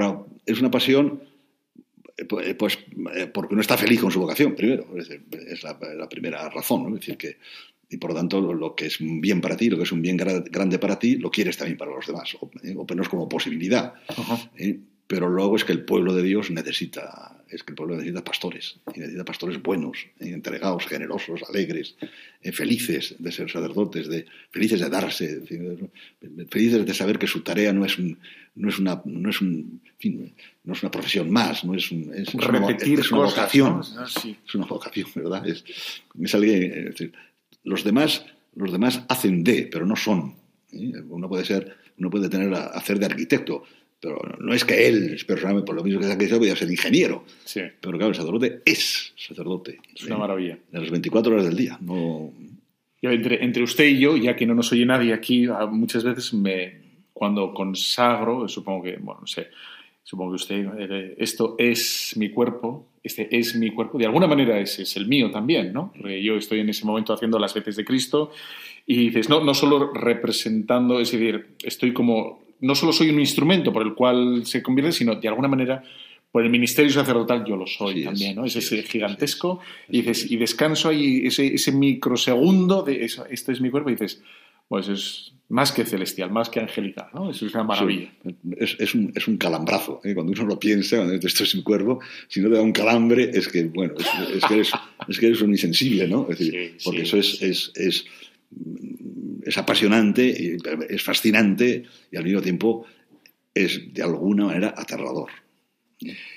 Por- 0.00 0.26
es 0.46 0.58
una 0.60 0.70
pasión 0.70 1.22
eh, 2.16 2.26
eh, 2.44 2.54
pues 2.54 2.78
eh, 3.14 3.26
porque 3.26 3.54
uno 3.54 3.60
está 3.60 3.76
feliz 3.76 4.00
con 4.00 4.10
su 4.10 4.20
vocación, 4.20 4.54
primero. 4.54 4.86
Es, 4.96 5.08
decir, 5.08 5.24
es 5.48 5.62
la, 5.62 5.78
la 5.96 6.08
primera 6.08 6.48
razón. 6.48 6.82
¿no? 6.84 6.88
Es 6.94 7.00
decir, 7.00 7.16
que, 7.16 7.36
y 7.90 7.96
por 7.98 8.10
lo 8.10 8.16
tanto, 8.16 8.40
lo, 8.40 8.54
lo 8.54 8.74
que 8.74 8.86
es 8.86 9.00
un 9.00 9.20
bien 9.20 9.40
para 9.40 9.56
ti, 9.56 9.68
lo 9.68 9.76
que 9.76 9.82
es 9.84 9.92
un 9.92 10.00
bien 10.02 10.18
gra- 10.18 10.42
grande 10.50 10.78
para 10.78 10.98
ti, 10.98 11.16
lo 11.16 11.30
quieres 11.30 11.56
también 11.56 11.76
para 11.78 11.90
los 11.94 12.06
demás, 12.06 12.34
o, 12.40 12.50
eh, 12.62 12.74
o 12.76 12.84
menos 12.88 13.08
como 13.08 13.28
posibilidad. 13.28 13.94
Ajá. 14.08 14.50
¿eh? 14.56 14.78
Pero 15.06 15.28
luego 15.28 15.56
es 15.56 15.64
que 15.64 15.72
el 15.72 15.84
pueblo 15.84 16.14
de 16.14 16.22
Dios 16.22 16.50
necesita, 16.50 17.42
es 17.48 17.62
que 17.62 17.72
el 17.72 17.76
pueblo 17.76 17.96
necesita 17.96 18.24
pastores, 18.24 18.80
y 18.94 19.00
necesita 19.00 19.24
pastores 19.24 19.62
buenos, 19.62 20.06
entregados, 20.18 20.86
generosos, 20.86 21.42
alegres, 21.48 21.96
eh, 22.40 22.52
felices 22.52 23.16
de 23.18 23.32
ser 23.32 23.50
sacerdotes, 23.50 24.08
de, 24.08 24.26
felices 24.50 24.80
de 24.80 24.88
darse, 24.88 25.42
felices 26.48 26.86
de 26.86 26.94
saber 26.94 27.18
que 27.18 27.26
su 27.26 27.42
tarea 27.42 27.72
no 27.72 27.84
es 27.84 27.98
un, 27.98 28.18
no 28.54 28.68
es 28.68 28.78
una, 28.78 29.02
no 29.04 29.30
es 29.30 29.40
un, 29.40 29.80
en 29.84 29.98
fin, 29.98 30.34
no 30.64 30.72
es 30.72 30.82
una 30.82 30.90
profesión 30.90 31.30
más, 31.30 31.64
no 31.64 31.74
es, 31.74 31.90
un, 31.90 32.12
es, 32.14 32.32
Repetir 32.32 33.00
es 33.00 33.10
una 33.12 33.22
cosas. 33.22 33.36
vocación, 33.36 33.70
¿no? 33.72 34.00
Ah, 34.00 34.06
sí. 34.06 34.36
es 34.46 34.54
una 34.54 34.66
vocación, 34.66 35.08
¿verdad? 35.14 35.46
Es, 35.46 35.64
es 36.20 36.34
alguien, 36.34 36.72
es 36.72 36.84
decir, 36.86 37.12
los 37.64 37.84
demás, 37.84 38.24
los 38.54 38.72
demás 38.72 39.02
hacen 39.08 39.44
de, 39.44 39.68
pero 39.70 39.86
no 39.86 39.96
son. 39.96 40.34
¿eh? 40.72 40.92
Uno 41.08 41.28
puede 41.28 41.44
ser, 41.44 41.76
uno 41.98 42.10
puede 42.10 42.28
tener 42.28 42.52
a, 42.54 42.66
hacer 42.66 42.98
de 42.98 43.06
arquitecto, 43.06 43.64
pero 44.02 44.18
no 44.40 44.52
es 44.52 44.64
que 44.64 44.86
él, 44.88 45.16
personalmente, 45.26 45.64
por 45.66 45.76
lo 45.76 45.82
mismo 45.84 46.00
que 46.00 46.06
es 46.06 46.12
arquitecto, 46.12 46.38
voy 46.40 46.50
a 46.50 46.56
ser 46.56 46.68
ingeniero. 46.70 47.24
Sí, 47.44 47.60
Pero 47.80 47.96
claro, 47.96 48.08
el 48.10 48.14
sacerdote 48.16 48.60
es 48.66 49.12
sacerdote. 49.16 49.78
es 49.94 50.02
una 50.04 50.18
maravilla. 50.18 50.58
De 50.72 50.80
las 50.80 50.90
24 50.90 51.32
horas 51.32 51.46
del 51.46 51.56
día. 51.56 51.78
No, 51.80 52.32
entre, 53.00 53.42
entre 53.44 53.62
usted 53.62 53.86
y 53.86 53.98
yo, 54.00 54.16
ya 54.16 54.36
que 54.36 54.44
no 54.46 54.54
nos 54.54 54.70
oye 54.72 54.84
nadie 54.84 55.12
aquí, 55.14 55.46
a- 55.46 55.66
muchas 55.66 56.04
veces 56.04 56.34
me, 56.34 56.80
cuando 57.12 57.54
consagro, 57.54 58.48
supongo 58.48 58.82
que, 58.84 58.96
bueno, 59.00 59.20
no 59.22 59.26
sé, 59.26 59.48
supongo 60.02 60.32
que 60.32 60.36
usted, 60.36 60.66
eh, 60.78 61.14
esto 61.18 61.54
es 61.58 62.14
mi 62.16 62.30
cuerpo, 62.30 62.88
este 63.04 63.36
es 63.36 63.54
mi 63.56 63.70
cuerpo, 63.70 63.98
de 63.98 64.06
alguna 64.06 64.26
manera 64.26 64.58
ese 64.58 64.82
es 64.82 64.96
el 64.96 65.06
mío 65.06 65.30
también, 65.30 65.72
¿no? 65.72 65.92
Porque 65.96 66.22
yo 66.22 66.34
estoy 66.36 66.60
en 66.60 66.68
ese 66.70 66.84
momento 66.84 67.12
haciendo 67.12 67.38
las 67.38 67.54
veces 67.54 67.76
de 67.76 67.84
Cristo 67.84 68.30
y 68.86 68.96
dices, 68.96 69.28
no, 69.28 69.42
no 69.44 69.54
solo 69.54 69.92
representando, 69.92 71.00
es 71.00 71.10
decir, 71.12 71.54
estoy 71.64 71.92
como, 71.92 72.42
no 72.62 72.74
solo 72.74 72.92
soy 72.92 73.10
un 73.10 73.20
instrumento 73.20 73.72
por 73.72 73.82
el 73.82 73.94
cual 73.94 74.46
se 74.46 74.62
convierte, 74.62 74.92
sino 74.92 75.16
de 75.16 75.28
alguna 75.28 75.48
manera 75.48 75.82
por 76.30 76.42
el 76.42 76.50
ministerio 76.50 76.90
sacerdotal 76.90 77.44
yo 77.44 77.56
lo 77.56 77.66
soy 77.66 77.96
Sí 77.96 78.04
también, 78.04 78.36
¿no? 78.36 78.46
Es 78.46 78.54
sí 78.54 78.60
ese 78.60 78.80
es, 78.80 78.88
gigantesco 78.88 79.60
sí 79.62 79.96
y 79.96 80.00
es. 80.00 80.06
dices, 80.06 80.30
y 80.30 80.36
descanso 80.36 80.88
ahí 80.88 81.26
ese, 81.26 81.54
ese 81.54 81.72
microsegundo 81.72 82.82
de 82.82 83.04
eso, 83.04 83.26
este 83.28 83.52
es 83.52 83.60
mi 83.60 83.70
cuerpo 83.70 83.90
y 83.90 83.94
dices, 83.94 84.22
pues 84.68 84.88
es 84.88 85.32
más 85.50 85.70
que 85.70 85.84
celestial, 85.84 86.30
más 86.30 86.48
que 86.48 86.60
angelical, 86.60 87.08
¿no? 87.12 87.30
Eso 87.30 87.44
es 87.44 87.52
una 87.52 87.64
maravilla. 87.64 88.10
Es, 88.56 88.74
es 88.78 88.94
un, 88.94 89.12
es 89.14 89.28
un 89.28 89.36
calambrazo. 89.36 90.00
¿eh? 90.02 90.14
Cuando 90.14 90.32
uno 90.32 90.46
lo 90.46 90.58
piensa, 90.58 90.96
cuando 90.96 91.14
esto 91.14 91.44
es 91.44 91.54
mi 91.54 91.62
cuerpo, 91.62 92.00
si 92.26 92.40
no 92.40 92.48
te 92.48 92.54
da 92.54 92.62
un 92.62 92.72
calambre, 92.72 93.30
es 93.34 93.48
que, 93.48 93.64
bueno, 93.64 93.92
es, 93.98 94.36
es 94.36 94.44
que, 94.46 94.54
eres, 94.54 94.72
es 95.08 95.18
que 95.18 95.26
eres 95.26 95.42
un 95.42 95.50
insensible, 95.50 96.08
¿no? 96.08 96.26
Es 96.30 96.38
decir, 96.38 96.76
porque 96.82 97.02
eso 97.02 97.18
es. 97.18 98.06
Es, 99.44 99.58
apasionante, 99.58 100.56
es 100.88 101.02
fascinante 101.02 101.84
y 102.10 102.16
al 102.16 102.24
mismo 102.24 102.40
tiempo 102.40 102.86
es 103.54 103.92
de 103.92 104.02
alguna 104.02 104.46
manera 104.46 104.74
aterrador. 104.76 105.30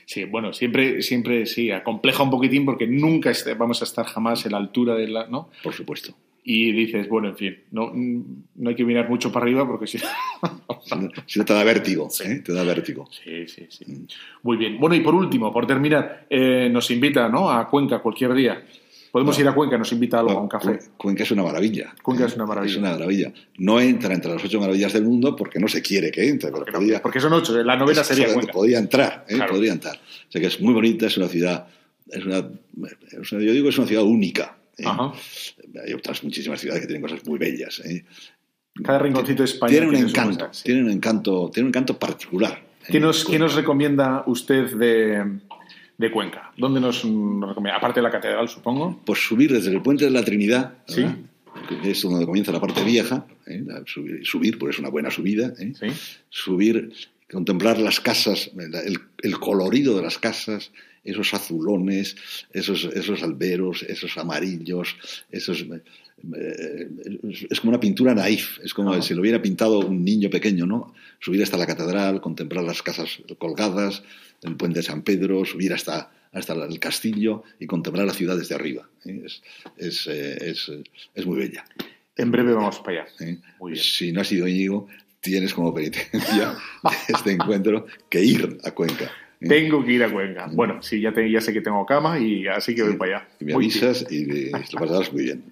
Sí, 0.06 0.26
bueno, 0.26 0.54
siempre, 0.54 1.02
siempre 1.02 1.46
sí, 1.46 1.72
acompleja 1.72 2.24
un 2.24 2.30
poquitín 2.30 2.66
porque 2.66 2.88
nunca 2.88 3.32
vamos 3.58 3.82
a 3.82 3.86
estar 3.86 4.06
jamás 4.06 4.46
en 4.46 4.52
la 4.52 4.60
altura 4.60 4.96
de 4.96 5.08
la, 5.08 5.28
¿no? 5.28 5.50
Por 5.64 5.74
supuesto. 5.74 6.16
Y 6.48 6.72
dices, 6.74 7.10
bueno, 7.10 7.30
en 7.30 7.38
fin, 7.38 7.58
no, 7.72 7.92
no 7.92 8.70
hay 8.70 8.76
que 8.76 8.84
mirar 8.84 9.10
mucho 9.10 9.32
para 9.32 9.46
arriba 9.46 9.66
porque 9.66 9.88
si 9.88 9.98
Si 11.26 11.40
no, 11.40 11.46
te 11.46 11.54
da 11.54 11.64
vértigo, 11.64 12.08
¿eh? 12.24 12.42
te 12.46 12.54
da 12.54 12.64
vértigo. 12.64 13.10
Sí, 13.12 13.48
sí, 13.48 13.66
sí. 13.70 13.86
Muy 14.44 14.56
bien. 14.56 14.80
Bueno, 14.80 14.96
y 14.96 15.00
por 15.00 15.16
último, 15.16 15.52
por 15.52 15.66
terminar, 15.66 16.28
eh, 16.30 16.70
nos 16.72 16.92
invita 16.92 17.28
¿no? 17.28 17.50
a 17.50 17.68
Cuenca 17.68 18.00
cualquier 18.00 18.36
día. 18.36 18.64
Podemos 19.16 19.38
No. 19.38 19.42
ir 19.44 19.48
a 19.48 19.56
Cuenca, 19.56 19.78
nos 19.78 19.90
invita 19.94 20.18
a 20.18 20.20
algo, 20.20 20.32
a 20.34 20.42
un 20.42 20.50
café. 20.50 20.78
Cu- 20.78 20.84
Cuenca 20.98 21.24
es 21.24 21.32
una 21.32 21.44
maravilla. 21.44 21.96
Cuenca 22.04 22.26
es 22.26 22.36
una 22.36 22.46
maravilla. 22.46 22.74
Es 22.74 22.78
una 22.80 22.92
maravilla. 22.92 23.32
No 23.60 23.80
entra 23.80 24.14
entre 24.14 24.30
las 24.34 24.44
ocho 24.44 24.60
maravillas 24.60 24.92
del 24.92 25.06
mundo 25.06 25.38
porque 25.38 25.58
no 25.58 25.70
se 25.70 25.82
quiere 25.82 26.12
que 26.12 26.28
entre, 26.28 26.52
pero 26.52 26.66
Porque, 27.02 27.22
son 27.22 27.32
ocho, 27.32 27.64
la 27.64 27.78
novena 27.78 28.02
Es- 28.02 28.08
sería 28.08 28.34
Cuenca. 28.34 28.52
Podría 28.52 28.78
entrar, 28.78 29.24
¿eh? 29.30 29.36
Claro. 29.36 29.54
podría 29.54 29.72
entrar. 29.72 29.96
O 29.96 30.30
sea 30.34 30.42
que 30.42 30.48
es 30.48 30.60
muy 30.60 30.74
bonita, 30.74 31.06
es 31.06 31.16
una 31.16 31.30
ciudad, 31.30 31.66
es 32.10 32.26
una, 32.26 32.40
es 32.40 33.32
una- 33.32 33.42
yo 33.42 33.54
digo 33.54 33.64
que 33.64 33.70
es 33.70 33.78
una 33.78 33.88
ciudad 33.88 34.04
única. 34.04 34.58
¿eh? 34.78 34.84
Ajá. 34.86 35.14
Hay 35.86 35.94
otras 35.94 36.22
muchísimas 36.26 36.60
ciudades 36.60 36.82
que 36.82 36.88
tienen 36.88 37.02
cosas 37.02 37.26
muy 37.26 37.40
bellas. 37.40 37.80
¿eh? 37.86 38.04
Cada 38.84 39.00
rinconcito 39.00 39.44
de 39.44 39.46
España 39.46 39.72
Tiene 39.72 39.88
un 39.88 39.96
encanto, 39.96 40.50
sí. 40.52 40.64
tiene 40.66 40.82
un 40.84 40.90
encanto, 40.92 41.50
tiene 41.54 41.68
un 41.68 41.70
encanto 41.70 41.98
particular. 41.98 42.62
¿Qué 42.86 43.00
nos, 43.00 43.24
qué 43.24 43.40
nos 43.40 43.56
recomienda 43.56 44.26
usted 44.28 44.76
de, 44.76 45.40
de 45.98 46.12
Cuenca? 46.12 46.52
¿Dónde 46.58 46.80
nos, 46.80 46.98
recomienda? 47.04 47.78
Aparte 47.78 48.00
de 48.00 48.04
la 48.04 48.12
catedral, 48.12 48.50
supongo. 48.50 49.02
Pues 49.06 49.20
subir 49.20 49.52
desde 49.52 49.72
el 49.72 49.82
puente 49.82 50.06
de 50.06 50.12
la 50.12 50.24
Trinidad, 50.24 50.74
Sí. 50.88 51.06
que 51.70 51.92
es 51.92 52.02
donde 52.02 52.26
comienza 52.26 52.52
la 52.52 52.60
parte 52.60 52.84
vieja, 52.84 53.26
¿eh? 53.48 53.64
Subir, 53.86 54.26
subir, 54.26 54.60
pues 54.60 54.76
es 54.76 54.80
una 54.80 54.90
buena 54.90 55.10
subida, 55.10 55.54
¿eh? 55.58 55.74
Sí. 55.80 55.88
subir, 56.30 56.92
contemplar 57.32 57.80
las 57.80 58.00
casas, 58.00 58.52
el, 58.58 59.00
el 59.22 59.40
colorido 59.40 59.96
de 59.96 60.04
las 60.04 60.18
casas, 60.18 60.72
esos 61.06 61.34
azulones, 61.34 62.16
esos, 62.52 62.84
esos 62.86 63.24
alberos, 63.24 63.84
esos 63.84 64.18
amarillos, 64.18 64.98
esos... 65.32 65.66
eh, 66.36 66.90
es- 67.50 67.60
como 67.60 67.72
una 67.72 67.80
pintura 67.80 68.14
naif, 68.16 68.60
es 68.64 68.74
como 68.74 69.00
si 69.02 69.14
lo 69.14 69.22
hubiera 69.22 69.42
pintado 69.42 69.80
un 69.80 70.04
niño 70.04 70.30
pequeño, 70.30 70.66
¿no? 70.66 70.94
Subir 71.20 71.44
hasta 71.44 71.58
la 71.58 71.66
catedral, 71.68 72.22
contemplar 72.22 72.64
las 72.64 72.82
casas 72.82 73.20
colgadas, 73.38 74.04
el 74.44 74.56
puente 74.56 74.80
de 74.80 74.84
San 74.84 75.02
Pedro, 75.04 75.46
subir 75.46 75.74
hasta, 75.74 76.12
hasta 76.32 76.54
el 76.54 76.80
castillo 76.80 77.44
y 77.60 77.66
contemplar 77.66 78.06
la 78.06 78.14
ciudad 78.14 78.38
desde 78.38 78.56
arriba. 78.56 78.88
¿eh? 79.06 79.24
Es, 79.26 79.42
es, 79.78 80.08
eh, 80.08 80.38
es, 80.52 80.72
es 81.14 81.26
muy 81.26 81.38
bella. 81.38 81.66
En 82.18 82.32
breve 82.32 82.54
vamos 82.54 82.80
para 82.80 83.04
allá. 83.04 83.12
¿eh? 83.20 83.38
Muy 83.60 83.74
bien. 83.74 83.84
Si 83.84 84.12
no 84.12 84.22
has 84.22 84.32
ido 84.32 84.48
Íñigo, 84.48 84.88
tienes 85.20 85.54
como 85.54 85.74
penitencia 85.74 86.56
de 86.84 87.14
este 87.14 87.32
encuentro 87.32 87.88
que 88.10 88.24
ir 88.24 88.58
a 88.64 88.72
Cuenca. 88.72 89.12
Tengo 89.48 89.84
que 89.84 89.92
ir 89.94 90.04
a 90.04 90.12
Cuenca. 90.12 90.48
Bueno, 90.52 90.82
sí, 90.82 91.00
ya, 91.02 91.12
te- 91.12 91.30
ya 91.30 91.42
sé 91.42 91.54
que 91.54 91.62
tengo 91.62 91.86
cama 91.86 92.20
y 92.20 92.48
así 92.48 92.74
que 92.76 92.84
voy 92.84 92.96
para 92.96 93.18
allá. 93.18 93.28
Y 93.40 93.46
me 93.46 93.54
Muy 93.54 93.68
bien. 93.68 93.84
avisas 93.84 94.12
y 94.12 94.26
me- 94.26 94.52
lo 94.52 94.80
pasarás 94.80 95.14
muy 95.14 95.24
bien. 95.24 95.44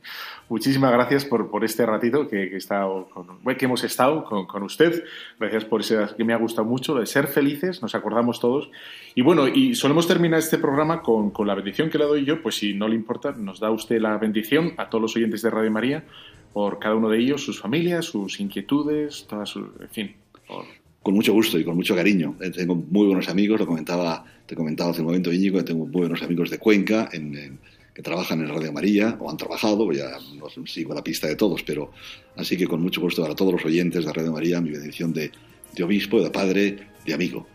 Muchísimas 0.49 0.91
gracias 0.91 1.25
por, 1.25 1.49
por 1.49 1.63
este 1.63 1.85
ratito 1.85 2.27
que, 2.27 2.49
que, 2.49 2.57
con- 2.67 3.55
que 3.57 3.65
hemos 3.65 3.83
estado 3.83 4.23
con, 4.25 4.45
con 4.45 4.63
usted. 4.63 5.03
Gracias 5.39 5.65
por 5.65 5.81
ese 5.81 5.97
que 6.17 6.23
me 6.23 6.33
ha 6.33 6.37
gustado 6.37 6.67
mucho, 6.67 6.95
de 6.95 7.05
ser 7.05 7.27
felices, 7.27 7.81
nos 7.81 7.95
acordamos 7.95 8.39
todos. 8.39 8.69
Y 9.15 9.21
bueno, 9.21 9.47
y 9.47 9.73
solemos 9.75 10.07
terminar 10.07 10.39
este 10.39 10.57
programa 10.57 11.01
con, 11.01 11.31
con 11.31 11.47
la 11.47 11.55
bendición 11.55 11.89
que 11.89 11.97
le 11.97 12.05
doy 12.05 12.25
yo, 12.25 12.41
pues 12.41 12.55
si 12.55 12.73
no 12.73 12.87
le 12.87 12.95
importa, 12.95 13.31
nos 13.31 13.59
da 13.59 13.71
usted 13.71 13.99
la 13.99 14.17
bendición 14.17 14.73
a 14.77 14.89
todos 14.89 15.01
los 15.01 15.15
oyentes 15.15 15.41
de 15.41 15.49
Radio 15.49 15.71
María, 15.71 16.03
por 16.51 16.77
cada 16.77 16.95
uno 16.95 17.09
de 17.09 17.17
ellos, 17.19 17.43
sus 17.43 17.59
familias, 17.59 18.05
sus 18.05 18.39
inquietudes, 18.39 19.25
todas 19.27 19.49
sus, 19.49 19.65
en 19.79 19.89
fin. 19.89 20.15
por- 20.47 20.65
Con 21.03 21.13
mucho 21.13 21.33
gusto 21.33 21.59
y 21.59 21.63
con 21.63 21.75
mucho 21.75 21.95
cariño. 21.95 22.35
Eh, 22.41 22.49
Tengo 22.49 22.75
muy 22.75 23.05
buenos 23.07 23.27
amigos, 23.29 23.59
lo 23.59 23.67
comentaba, 23.67 24.25
te 24.45 24.55
comentaba 24.55 24.91
hace 24.91 25.01
un 25.01 25.07
momento 25.07 25.31
Íñigo, 25.31 25.63
tengo 25.63 25.85
muy 25.85 26.01
buenos 26.01 26.23
amigos 26.23 26.49
de 26.49 26.57
Cuenca 26.57 27.09
en- 27.11 27.59
que 27.93 28.01
trabajan 28.01 28.39
en 28.41 28.47
Radio 28.49 28.71
María 28.73 29.17
o 29.19 29.29
han 29.29 29.37
trabajado, 29.37 29.91
ya 29.91 30.17
no 30.39 30.65
sigo 30.65 30.95
la 30.95 31.03
pista 31.03 31.27
de 31.27 31.35
todos, 31.35 31.61
pero 31.61 31.91
así 32.35 32.57
que 32.57 32.65
con 32.65 32.81
mucho 32.81 32.99
gusto 33.01 33.21
para 33.21 33.35
todos 33.35 33.53
los 33.53 33.65
oyentes 33.65 34.03
de 34.03 34.11
Radio 34.11 34.31
María, 34.31 34.59
mi 34.61 34.71
bendición 34.71 35.13
de, 35.13 35.29
de 35.75 35.83
obispo, 35.83 36.19
de 36.19 36.31
padre, 36.31 36.77
de 37.05 37.13
amigo. 37.13 37.45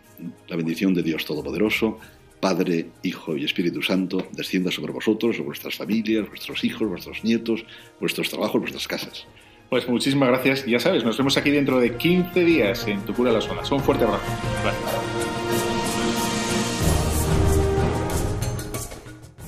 La 0.49 0.55
bendición 0.55 0.95
de 0.95 1.03
Dios 1.03 1.25
Todopoderoso, 1.25 1.99
Padre, 2.39 2.87
Hijo 3.03 3.37
y 3.37 3.45
Espíritu 3.45 3.83
Santo, 3.83 4.29
descienda 4.33 4.71
sobre 4.71 4.93
vosotros, 4.93 5.35
sobre 5.37 5.47
vuestras 5.49 5.75
familias, 5.75 6.29
vuestros 6.29 6.63
hijos, 6.63 6.89
vuestros 6.89 7.25
nietos, 7.25 7.65
vuestros 7.99 8.29
trabajos, 8.31 8.61
vuestras 8.61 8.87
casas. 8.87 9.27
Pues 9.69 9.89
muchísimas 9.89 10.29
gracias. 10.29 10.65
Ya 10.65 10.81
sabes, 10.81 11.05
nos 11.05 11.19
vemos 11.19 11.37
aquí 11.37 11.51
dentro 11.51 11.79
de 11.79 11.97
15 11.97 12.45
días 12.45 12.87
en 12.87 13.01
Tu 13.03 13.13
Cura 13.15 13.33
las 13.33 13.49
Ondas. 13.49 13.71
Un 13.71 13.81
fuerte 13.81 14.05
abrazo. 14.05 14.25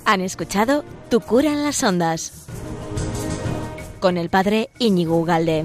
Han 0.05 0.21
escuchado 0.21 0.85
Tu 1.09 1.21
Cura 1.21 1.53
en 1.53 1.63
las 1.63 1.83
Ondas 1.83 2.47
con 4.01 4.17
el 4.17 4.29
padre 4.31 4.71
Íñigo 4.79 5.19
Ugalde. 5.19 5.65